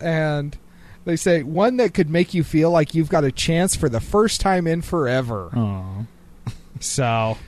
and 0.00 0.56
they 1.04 1.16
say 1.16 1.42
one 1.42 1.76
that 1.76 1.94
could 1.94 2.10
make 2.10 2.34
you 2.34 2.42
feel 2.42 2.70
like 2.70 2.94
you've 2.94 3.08
got 3.08 3.24
a 3.24 3.32
chance 3.32 3.76
for 3.76 3.88
the 3.88 4.00
first 4.00 4.40
time 4.40 4.66
in 4.66 4.82
forever. 4.82 5.50
Aw. 5.54 6.04
So, 6.80 7.38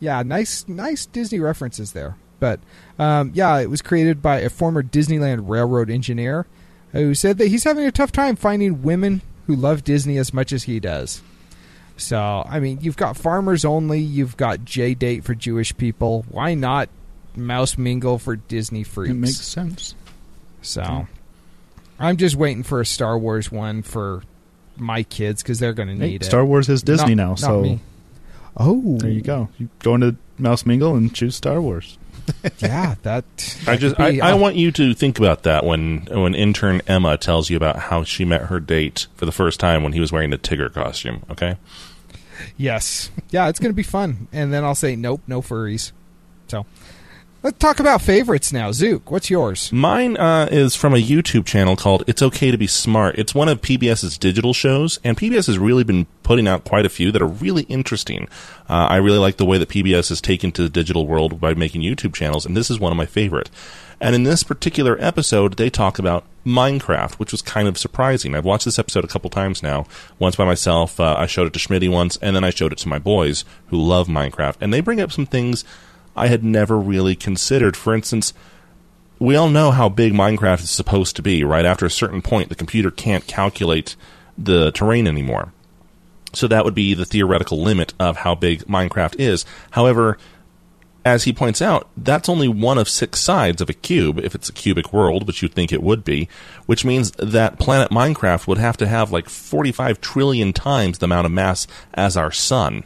yeah, 0.00 0.22
nice, 0.22 0.66
nice 0.66 1.06
Disney 1.06 1.38
references 1.38 1.92
there. 1.92 2.16
But 2.40 2.60
um, 2.98 3.30
yeah, 3.34 3.58
it 3.58 3.68
was 3.70 3.82
created 3.82 4.22
by 4.22 4.40
a 4.40 4.50
former 4.50 4.82
Disneyland 4.82 5.48
Railroad 5.48 5.90
engineer 5.90 6.46
who 6.92 7.14
said 7.14 7.38
that 7.38 7.48
he's 7.48 7.64
having 7.64 7.84
a 7.84 7.92
tough 7.92 8.12
time 8.12 8.36
finding 8.36 8.82
women 8.82 9.22
who 9.46 9.54
love 9.56 9.84
Disney 9.84 10.18
as 10.18 10.32
much 10.34 10.52
as 10.52 10.64
he 10.64 10.80
does. 10.80 11.22
So, 11.96 12.44
I 12.48 12.60
mean, 12.60 12.78
you've 12.80 12.96
got 12.96 13.16
Farmers 13.16 13.64
Only, 13.64 14.00
you've 14.00 14.36
got 14.36 14.64
J 14.64 14.94
Date 14.94 15.24
for 15.24 15.34
Jewish 15.34 15.76
people. 15.76 16.24
Why 16.30 16.54
not 16.54 16.88
Mouse 17.36 17.76
Mingle 17.76 18.18
for 18.18 18.36
Disney 18.36 18.84
freaks? 18.84 19.10
It 19.10 19.14
makes 19.14 19.40
sense. 19.40 19.94
so, 20.62 21.06
I'm 21.98 22.16
just 22.16 22.36
waiting 22.36 22.62
for 22.62 22.80
a 22.80 22.86
Star 22.86 23.18
Wars 23.18 23.52
one 23.52 23.82
for 23.82 24.22
my 24.76 25.02
kids 25.02 25.42
because 25.42 25.58
they're 25.58 25.74
going 25.74 25.88
to 25.88 25.94
Hey, 25.94 26.12
need 26.12 26.22
it. 26.22 26.24
Star 26.26 26.44
Wars 26.44 26.68
is 26.70 26.82
Disney 26.82 27.14
Not- 27.14 27.28
now, 27.28 27.34
so. 27.34 27.78
Oh, 28.56 28.98
there 28.98 29.10
you 29.10 29.20
oh. 29.20 29.24
go. 29.24 29.48
You 29.58 29.68
go 29.80 29.94
into 29.94 30.16
Mouse 30.38 30.64
Mingle 30.66 30.94
and 30.96 31.14
choose 31.14 31.36
Star 31.36 31.60
Wars. 31.60 31.98
yeah, 32.58 32.94
that. 33.02 33.24
I 33.66 33.72
that 33.72 33.80
just 33.80 34.00
I, 34.00 34.10
be- 34.12 34.20
I 34.20 34.32
uh, 34.32 34.36
want 34.36 34.56
you 34.56 34.70
to 34.72 34.94
think 34.94 35.18
about 35.18 35.44
that 35.44 35.64
when 35.64 36.06
when 36.10 36.34
intern 36.34 36.80
Emma 36.86 37.16
tells 37.16 37.50
you 37.50 37.56
about 37.56 37.76
how 37.76 38.04
she 38.04 38.24
met 38.24 38.42
her 38.42 38.60
date 38.60 39.06
for 39.14 39.26
the 39.26 39.32
first 39.32 39.60
time 39.60 39.82
when 39.82 39.92
he 39.92 40.00
was 40.00 40.12
wearing 40.12 40.30
the 40.30 40.38
Tigger 40.38 40.72
costume. 40.72 41.24
Okay. 41.30 41.56
Yes, 42.56 43.10
yeah, 43.30 43.48
it's 43.48 43.58
going 43.58 43.70
to 43.70 43.76
be 43.76 43.82
fun. 43.82 44.28
And 44.32 44.52
then 44.52 44.64
I'll 44.64 44.74
say 44.74 44.96
nope, 44.96 45.22
no 45.26 45.42
furries. 45.42 45.92
Let's 47.42 47.56
talk 47.56 47.80
about 47.80 48.02
favorites 48.02 48.52
now. 48.52 48.70
Zook, 48.70 49.10
what's 49.10 49.30
yours? 49.30 49.72
Mine 49.72 50.18
uh, 50.18 50.48
is 50.50 50.74
from 50.74 50.92
a 50.92 50.98
YouTube 50.98 51.46
channel 51.46 51.74
called 51.74 52.04
It's 52.06 52.20
Okay 52.20 52.50
to 52.50 52.58
Be 52.58 52.66
Smart. 52.66 53.18
It's 53.18 53.34
one 53.34 53.48
of 53.48 53.62
PBS's 53.62 54.18
digital 54.18 54.52
shows, 54.52 55.00
and 55.04 55.16
PBS 55.16 55.46
has 55.46 55.58
really 55.58 55.82
been 55.82 56.04
putting 56.22 56.46
out 56.46 56.64
quite 56.64 56.84
a 56.84 56.90
few 56.90 57.10
that 57.12 57.22
are 57.22 57.26
really 57.26 57.62
interesting. 57.62 58.28
Uh, 58.68 58.88
I 58.90 58.96
really 58.96 59.16
like 59.16 59.38
the 59.38 59.46
way 59.46 59.56
that 59.56 59.70
PBS 59.70 60.10
has 60.10 60.20
taken 60.20 60.52
to 60.52 60.62
the 60.62 60.68
digital 60.68 61.06
world 61.06 61.40
by 61.40 61.54
making 61.54 61.80
YouTube 61.80 62.14
channels, 62.14 62.44
and 62.44 62.54
this 62.54 62.68
is 62.68 62.78
one 62.78 62.92
of 62.92 62.98
my 62.98 63.06
favorite. 63.06 63.48
And 64.02 64.14
in 64.14 64.24
this 64.24 64.42
particular 64.42 64.98
episode, 65.00 65.54
they 65.54 65.70
talk 65.70 65.98
about 65.98 66.24
Minecraft, 66.44 67.14
which 67.14 67.32
was 67.32 67.40
kind 67.40 67.68
of 67.68 67.78
surprising. 67.78 68.34
I've 68.34 68.44
watched 68.44 68.66
this 68.66 68.78
episode 68.78 69.04
a 69.04 69.08
couple 69.08 69.30
times 69.30 69.62
now. 69.62 69.86
Once 70.18 70.36
by 70.36 70.44
myself, 70.44 71.00
uh, 71.00 71.16
I 71.18 71.24
showed 71.24 71.46
it 71.46 71.54
to 71.54 71.58
Schmitty 71.58 71.90
once, 71.90 72.18
and 72.18 72.36
then 72.36 72.44
I 72.44 72.50
showed 72.50 72.72
it 72.72 72.78
to 72.78 72.88
my 72.88 72.98
boys 72.98 73.46
who 73.68 73.80
love 73.80 74.08
Minecraft. 74.08 74.56
And 74.60 74.74
they 74.74 74.82
bring 74.82 75.00
up 75.00 75.10
some 75.10 75.24
things 75.24 75.64
I 76.16 76.28
had 76.28 76.44
never 76.44 76.78
really 76.78 77.14
considered. 77.14 77.76
For 77.76 77.94
instance, 77.94 78.32
we 79.18 79.36
all 79.36 79.48
know 79.48 79.70
how 79.70 79.88
big 79.88 80.12
Minecraft 80.12 80.62
is 80.62 80.70
supposed 80.70 81.16
to 81.16 81.22
be, 81.22 81.44
right? 81.44 81.64
After 81.64 81.86
a 81.86 81.90
certain 81.90 82.22
point, 82.22 82.48
the 82.48 82.54
computer 82.54 82.90
can't 82.90 83.26
calculate 83.26 83.96
the 84.36 84.72
terrain 84.72 85.06
anymore. 85.06 85.52
So 86.32 86.46
that 86.48 86.64
would 86.64 86.74
be 86.74 86.94
the 86.94 87.04
theoretical 87.04 87.60
limit 87.60 87.92
of 87.98 88.18
how 88.18 88.34
big 88.34 88.64
Minecraft 88.66 89.16
is. 89.18 89.44
However, 89.72 90.16
as 91.04 91.24
he 91.24 91.32
points 91.32 91.62
out, 91.62 91.88
that's 91.96 92.28
only 92.28 92.48
one 92.48 92.78
of 92.78 92.88
six 92.88 93.20
sides 93.20 93.60
of 93.60 93.70
a 93.70 93.74
cube, 93.74 94.18
if 94.18 94.34
it's 94.34 94.48
a 94.48 94.52
cubic 94.52 94.92
world, 94.92 95.26
which 95.26 95.42
you'd 95.42 95.54
think 95.54 95.72
it 95.72 95.82
would 95.82 96.04
be, 96.04 96.28
which 96.66 96.84
means 96.84 97.10
that 97.12 97.58
planet 97.58 97.90
Minecraft 97.90 98.46
would 98.46 98.58
have 98.58 98.76
to 98.78 98.86
have 98.86 99.10
like 99.10 99.28
45 99.28 100.00
trillion 100.00 100.52
times 100.52 100.98
the 100.98 101.06
amount 101.06 101.26
of 101.26 101.32
mass 101.32 101.66
as 101.94 102.16
our 102.16 102.30
sun, 102.30 102.84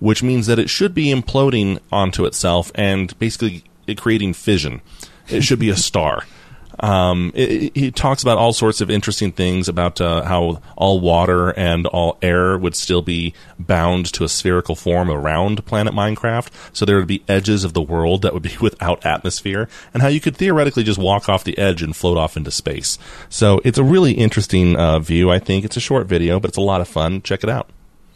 which 0.00 0.22
means 0.22 0.46
that 0.46 0.58
it 0.58 0.70
should 0.70 0.94
be 0.94 1.06
imploding 1.06 1.78
onto 1.90 2.24
itself 2.24 2.70
and 2.74 3.18
basically 3.18 3.64
creating 3.96 4.34
fission. 4.34 4.80
It 5.28 5.42
should 5.42 5.58
be 5.58 5.70
a 5.70 5.76
star. 5.76 6.24
Um, 6.80 7.32
he 7.34 7.90
talks 7.90 8.22
about 8.22 8.38
all 8.38 8.52
sorts 8.52 8.80
of 8.80 8.90
interesting 8.90 9.32
things 9.32 9.68
about 9.68 10.00
uh, 10.00 10.22
how 10.22 10.62
all 10.76 11.00
water 11.00 11.50
and 11.50 11.86
all 11.86 12.18
air 12.22 12.56
would 12.56 12.76
still 12.76 13.02
be 13.02 13.34
bound 13.58 14.06
to 14.12 14.24
a 14.24 14.28
spherical 14.28 14.76
form 14.76 15.10
around 15.10 15.64
planet 15.66 15.92
Minecraft. 15.92 16.50
So 16.72 16.84
there 16.84 16.96
would 16.96 17.08
be 17.08 17.24
edges 17.26 17.64
of 17.64 17.72
the 17.72 17.82
world 17.82 18.22
that 18.22 18.32
would 18.32 18.42
be 18.42 18.56
without 18.60 19.04
atmosphere, 19.04 19.68
and 19.92 20.02
how 20.02 20.08
you 20.08 20.20
could 20.20 20.36
theoretically 20.36 20.84
just 20.84 20.98
walk 20.98 21.28
off 21.28 21.44
the 21.44 21.58
edge 21.58 21.82
and 21.82 21.96
float 21.96 22.16
off 22.16 22.36
into 22.36 22.50
space. 22.50 22.98
So 23.28 23.60
it's 23.64 23.78
a 23.78 23.84
really 23.84 24.12
interesting 24.12 24.76
uh, 24.76 25.00
view. 25.00 25.30
I 25.30 25.38
think 25.38 25.64
it's 25.64 25.76
a 25.76 25.80
short 25.80 26.06
video, 26.06 26.38
but 26.38 26.50
it's 26.50 26.58
a 26.58 26.62
lot 26.62 26.80
of 26.80 26.88
fun. 26.88 27.22
Check 27.22 27.42
it 27.42 27.50
out, 27.50 27.68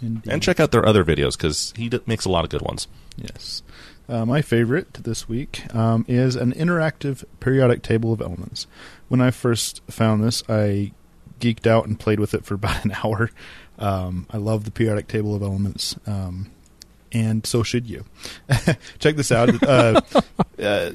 and 0.02 0.42
check 0.42 0.60
out 0.60 0.72
their 0.72 0.86
other 0.86 1.04
videos 1.04 1.36
because 1.36 1.72
he 1.76 1.88
d- 1.88 2.00
makes 2.06 2.24
a 2.24 2.30
lot 2.30 2.44
of 2.44 2.50
good 2.50 2.62
ones. 2.62 2.88
Yes. 3.16 3.62
Uh, 4.08 4.26
my 4.26 4.42
favorite 4.42 4.92
this 4.94 5.28
week 5.28 5.74
um, 5.74 6.04
is 6.08 6.34
an 6.36 6.52
interactive 6.52 7.24
periodic 7.40 7.82
table 7.82 8.12
of 8.12 8.20
elements. 8.20 8.66
When 9.08 9.20
I 9.20 9.30
first 9.30 9.80
found 9.88 10.22
this, 10.22 10.42
I 10.48 10.92
geeked 11.40 11.66
out 11.66 11.86
and 11.86 11.98
played 11.98 12.20
with 12.20 12.34
it 12.34 12.44
for 12.44 12.54
about 12.56 12.84
an 12.84 12.92
hour. 13.04 13.30
Um, 13.78 14.26
I 14.30 14.36
love 14.36 14.64
the 14.64 14.70
periodic 14.70 15.08
table 15.08 15.34
of 15.34 15.42
elements, 15.42 15.96
um, 16.06 16.50
and 17.10 17.46
so 17.46 17.62
should 17.62 17.88
you. 17.88 18.04
Check 18.98 19.16
this 19.16 19.32
out. 19.32 19.62
uh, 19.62 20.00
uh, 20.58 20.92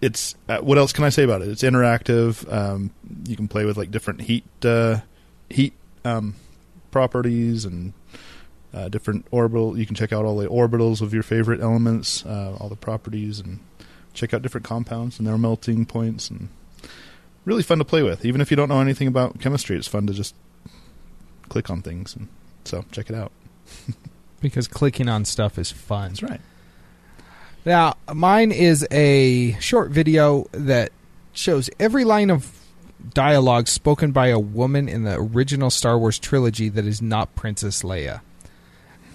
it's 0.00 0.36
uh, 0.48 0.58
what 0.58 0.78
else 0.78 0.92
can 0.92 1.04
I 1.04 1.08
say 1.08 1.24
about 1.24 1.42
it? 1.42 1.48
It's 1.48 1.62
interactive. 1.62 2.50
Um, 2.52 2.90
you 3.26 3.34
can 3.34 3.48
play 3.48 3.64
with 3.64 3.76
like 3.76 3.90
different 3.90 4.20
heat 4.20 4.44
uh, 4.64 4.98
heat 5.48 5.72
um, 6.04 6.34
properties 6.90 7.64
and 7.64 7.92
uh, 8.72 8.88
different 8.88 9.26
orbital. 9.30 9.78
You 9.78 9.86
can 9.86 9.94
check 9.94 10.12
out 10.12 10.24
all 10.24 10.36
the 10.36 10.48
orbitals 10.48 11.00
of 11.00 11.14
your 11.14 11.22
favorite 11.22 11.60
elements, 11.60 12.24
uh, 12.26 12.56
all 12.58 12.68
the 12.68 12.76
properties, 12.76 13.40
and 13.40 13.60
check 14.14 14.34
out 14.34 14.42
different 14.42 14.66
compounds 14.66 15.18
and 15.18 15.26
their 15.26 15.38
melting 15.38 15.86
points. 15.86 16.30
And 16.30 16.48
really 17.44 17.62
fun 17.62 17.78
to 17.78 17.84
play 17.84 18.02
with. 18.02 18.24
Even 18.24 18.40
if 18.40 18.50
you 18.50 18.56
don't 18.56 18.68
know 18.68 18.80
anything 18.80 19.08
about 19.08 19.40
chemistry, 19.40 19.76
it's 19.76 19.88
fun 19.88 20.06
to 20.06 20.12
just 20.12 20.34
click 21.48 21.70
on 21.70 21.82
things. 21.82 22.14
And 22.14 22.28
so 22.64 22.84
check 22.92 23.10
it 23.10 23.16
out. 23.16 23.32
Because 24.40 24.68
clicking 24.68 25.08
on 25.08 25.24
stuff 25.24 25.58
is 25.58 25.72
fun. 25.72 26.10
That's 26.10 26.22
right. 26.22 26.40
Now, 27.64 27.96
mine 28.14 28.52
is 28.52 28.86
a 28.92 29.52
short 29.60 29.90
video 29.90 30.46
that 30.52 30.92
shows 31.32 31.68
every 31.80 32.04
line 32.04 32.30
of 32.30 32.48
dialogue 33.14 33.68
spoken 33.68 34.12
by 34.12 34.28
a 34.28 34.38
woman 34.38 34.88
in 34.88 35.02
the 35.02 35.16
original 35.16 35.70
Star 35.70 35.98
Wars 35.98 36.18
trilogy 36.18 36.68
that 36.68 36.86
is 36.86 37.02
not 37.02 37.34
Princess 37.34 37.82
Leia. 37.82 38.20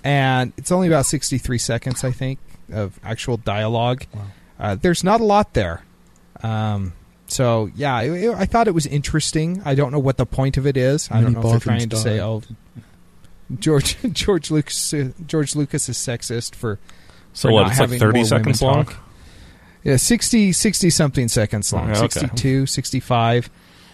And 0.03 0.51
it's 0.57 0.71
only 0.71 0.87
about 0.87 1.05
63 1.05 1.57
seconds, 1.57 2.03
I 2.03 2.11
think, 2.11 2.39
of 2.71 2.99
actual 3.03 3.37
dialogue. 3.37 4.05
Wow. 4.13 4.21
Uh, 4.59 4.75
there's 4.75 5.03
not 5.03 5.21
a 5.21 5.23
lot 5.23 5.53
there. 5.53 5.83
Um, 6.41 6.93
so, 7.27 7.69
yeah, 7.75 8.01
it- 8.01 8.23
it- 8.25 8.35
I 8.35 8.45
thought 8.45 8.67
it 8.67 8.73
was 8.73 8.85
interesting. 8.85 9.61
I 9.65 9.75
don't 9.75 9.91
know 9.91 9.99
what 9.99 10.17
the 10.17 10.25
point 10.25 10.57
of 10.57 10.67
it 10.67 10.75
is. 10.77 11.07
I 11.09 11.15
don't 11.21 11.33
Many 11.33 11.35
know 11.35 11.39
if 11.39 11.43
they're 11.45 11.59
Bothans 11.59 11.79
trying 11.79 11.89
to 11.89 11.95
say, 11.97 12.19
oh, 12.19 12.41
George 13.59 13.97
George 14.13 14.51
Lucas 14.51 14.93
George 15.27 15.55
Lucas 15.55 15.87
is 15.89 15.97
sexist 15.97 16.55
for 16.55 16.79
So 17.33 17.49
for 17.49 17.53
what? 17.53 17.61
not 17.63 17.71
It's 17.71 17.79
like 17.79 17.89
having 17.89 17.99
30 17.99 18.23
seconds 18.25 18.61
long. 18.61 18.85
talk. 18.85 18.95
Yeah, 19.83 19.97
60, 19.97 20.53
60 20.53 20.89
something 20.89 21.27
seconds 21.27 21.71
long. 21.73 21.89
Okay, 21.91 21.99
okay. 21.99 22.19
62, 22.21 22.65
65 22.65 23.49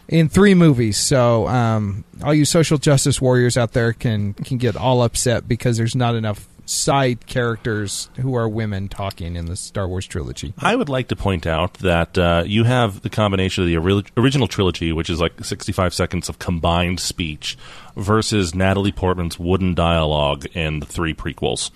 in 0.09 0.27
three 0.27 0.55
movies. 0.55 0.97
So, 0.97 1.47
um, 1.47 2.03
all 2.23 2.33
you 2.33 2.43
social 2.43 2.77
justice 2.77 3.21
warriors 3.21 3.55
out 3.55 3.71
there 3.71 3.93
can 3.93 4.33
can 4.33 4.57
get 4.57 4.75
all 4.75 5.01
upset 5.03 5.47
because 5.47 5.77
there's 5.77 5.95
not 5.95 6.15
enough 6.15 6.47
side 6.65 7.25
characters 7.25 8.09
who 8.17 8.35
are 8.35 8.47
women 8.47 8.87
talking 8.87 9.35
in 9.35 9.45
the 9.45 9.55
Star 9.55 9.87
Wars 9.87 10.05
trilogy. 10.05 10.53
I 10.59 10.75
would 10.75 10.89
like 10.89 11.07
to 11.07 11.15
point 11.15 11.47
out 11.47 11.75
that 11.75 12.17
uh, 12.17 12.43
you 12.45 12.63
have 12.63 13.01
the 13.01 13.09
combination 13.09 13.63
of 13.63 13.67
the 13.67 13.77
ori- 13.77 14.05
original 14.15 14.47
trilogy, 14.47 14.91
which 14.91 15.09
is 15.09 15.19
like 15.19 15.43
65 15.43 15.93
seconds 15.93 16.29
of 16.29 16.37
combined 16.37 16.99
speech, 16.99 17.57
versus 17.95 18.53
Natalie 18.53 18.91
Portman's 18.91 19.39
wooden 19.39 19.73
dialogue 19.73 20.45
in 20.53 20.79
the 20.79 20.85
three 20.85 21.13
prequels. 21.13 21.71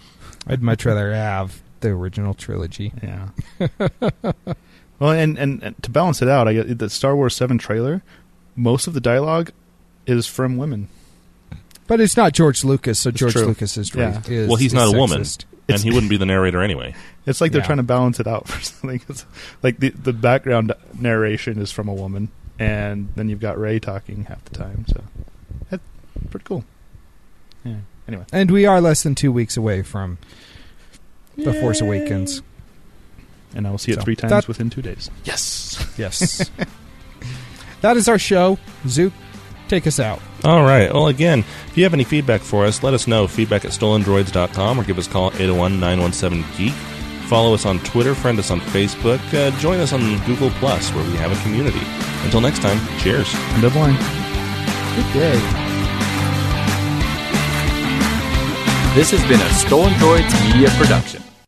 I'd 0.45 0.61
much 0.61 0.85
rather 0.85 1.11
have 1.11 1.61
the 1.79 1.89
original 1.89 2.35
trilogy. 2.35 2.93
Yeah. 3.01 3.29
well, 4.99 5.11
and, 5.11 5.39
and 5.39 5.63
and 5.63 5.83
to 5.83 5.89
balance 5.89 6.21
it 6.21 6.27
out, 6.27 6.47
I 6.47 6.53
get 6.53 6.77
the 6.77 6.89
Star 6.89 7.15
Wars 7.15 7.35
Seven 7.35 7.57
trailer. 7.57 8.03
Most 8.55 8.87
of 8.87 8.93
the 8.93 9.01
dialogue 9.01 9.51
is 10.05 10.27
from 10.27 10.57
women. 10.57 10.89
But 11.87 11.99
it's 11.99 12.15
not 12.15 12.33
George 12.33 12.63
Lucas, 12.63 12.99
so 12.99 13.11
George 13.11 13.33
true. 13.33 13.45
Lucas 13.45 13.77
is, 13.77 13.93
Yeah. 13.93 14.21
is 14.27 14.47
well, 14.47 14.55
he's 14.55 14.71
is 14.71 14.73
not 14.73 14.93
a 14.93 14.97
woman, 14.97 15.21
sexist. 15.21 15.45
and 15.67 15.79
he 15.81 15.91
wouldn't 15.91 16.09
be 16.09 16.17
the 16.17 16.25
narrator 16.25 16.61
anyway. 16.61 16.95
It's 17.25 17.41
like 17.41 17.51
they're 17.51 17.61
Yeah. 17.61 17.65
trying 17.67 17.77
to 17.77 17.83
balance 17.83 18.19
it 18.19 18.27
out 18.27 18.47
for 18.49 18.61
something. 18.63 19.01
It's 19.09 19.25
like 19.61 19.79
the 19.79 19.89
the 19.89 20.13
background 20.13 20.71
narration 20.97 21.59
is 21.59 21.71
from 21.71 21.87
a 21.89 21.93
woman, 21.93 22.29
and 22.57 23.09
then 23.15 23.27
you've 23.29 23.41
got 23.41 23.57
Rey 23.59 23.79
talking 23.79 24.25
half 24.25 24.43
the 24.45 24.57
time. 24.57 24.85
So 24.87 25.03
that's 25.69 25.83
pretty 26.29 26.45
cool. 26.45 26.63
Yeah. 27.65 27.75
Anyway, 28.07 28.25
And 28.33 28.51
we 28.51 28.65
are 28.65 28.79
less 28.81 29.03
than 29.03 29.15
two 29.15 29.31
weeks 29.31 29.55
away 29.57 29.81
from 29.81 30.17
The 31.37 31.53
Force 31.53 31.79
Awakens. 31.81 32.41
and 33.55 33.65
I 33.67 33.71
will 33.71 33.77
see 33.77 33.91
it 33.91 33.95
So, 33.95 34.01
three 34.01 34.15
times 34.15 34.31
that- 34.31 34.47
within 34.47 34.69
two 34.69 34.81
days. 34.81 35.09
Yes. 35.25 35.85
Yes. 35.97 36.49
that 37.83 37.95
is 37.97 38.09
our 38.09 38.17
show. 38.17 38.57
Zook, 38.87 39.13
take 39.67 39.85
us 39.85 39.99
out. 39.99 40.19
All 40.43 40.63
right. 40.63 40.91
Well, 40.91 41.07
again, 41.07 41.39
if 41.67 41.77
you 41.77 41.83
have 41.83 41.93
any 41.93 42.03
feedback 42.03 42.41
for 42.41 42.65
us, 42.65 42.81
let 42.81 42.93
us 42.93 43.07
know. 43.07 43.27
Feedback 43.27 43.65
at 43.65 43.71
stolendroids.com 43.71 44.79
or 44.79 44.83
give 44.83 44.97
us 44.97 45.07
a 45.07 45.11
call 45.11 45.27
at 45.27 45.35
801 45.35 45.79
917 45.79 46.45
Geek. 46.57 46.73
Follow 47.27 47.53
us 47.53 47.65
on 47.65 47.79
Twitter, 47.79 48.15
friend 48.15 48.37
us 48.39 48.51
on 48.51 48.59
Facebook, 48.59 49.19
uh, 49.33 49.57
join 49.59 49.79
us 49.79 49.93
on 49.93 50.01
Google 50.25 50.49
Plus, 50.51 50.91
where 50.93 51.03
we 51.05 51.15
have 51.17 51.31
a 51.31 51.41
community. 51.43 51.79
Until 52.23 52.41
next 52.41 52.61
time, 52.61 52.79
cheers. 52.99 53.33
End 53.53 53.63
of 53.63 53.75
line. 53.75 53.95
Good 54.95 55.13
day. 55.13 55.39
This 58.93 59.09
has 59.09 59.23
been 59.27 59.41
a 59.41 59.49
Stolen 59.53 59.93
Droids 59.93 60.53
Media 60.53 60.69
Production. 60.77 61.22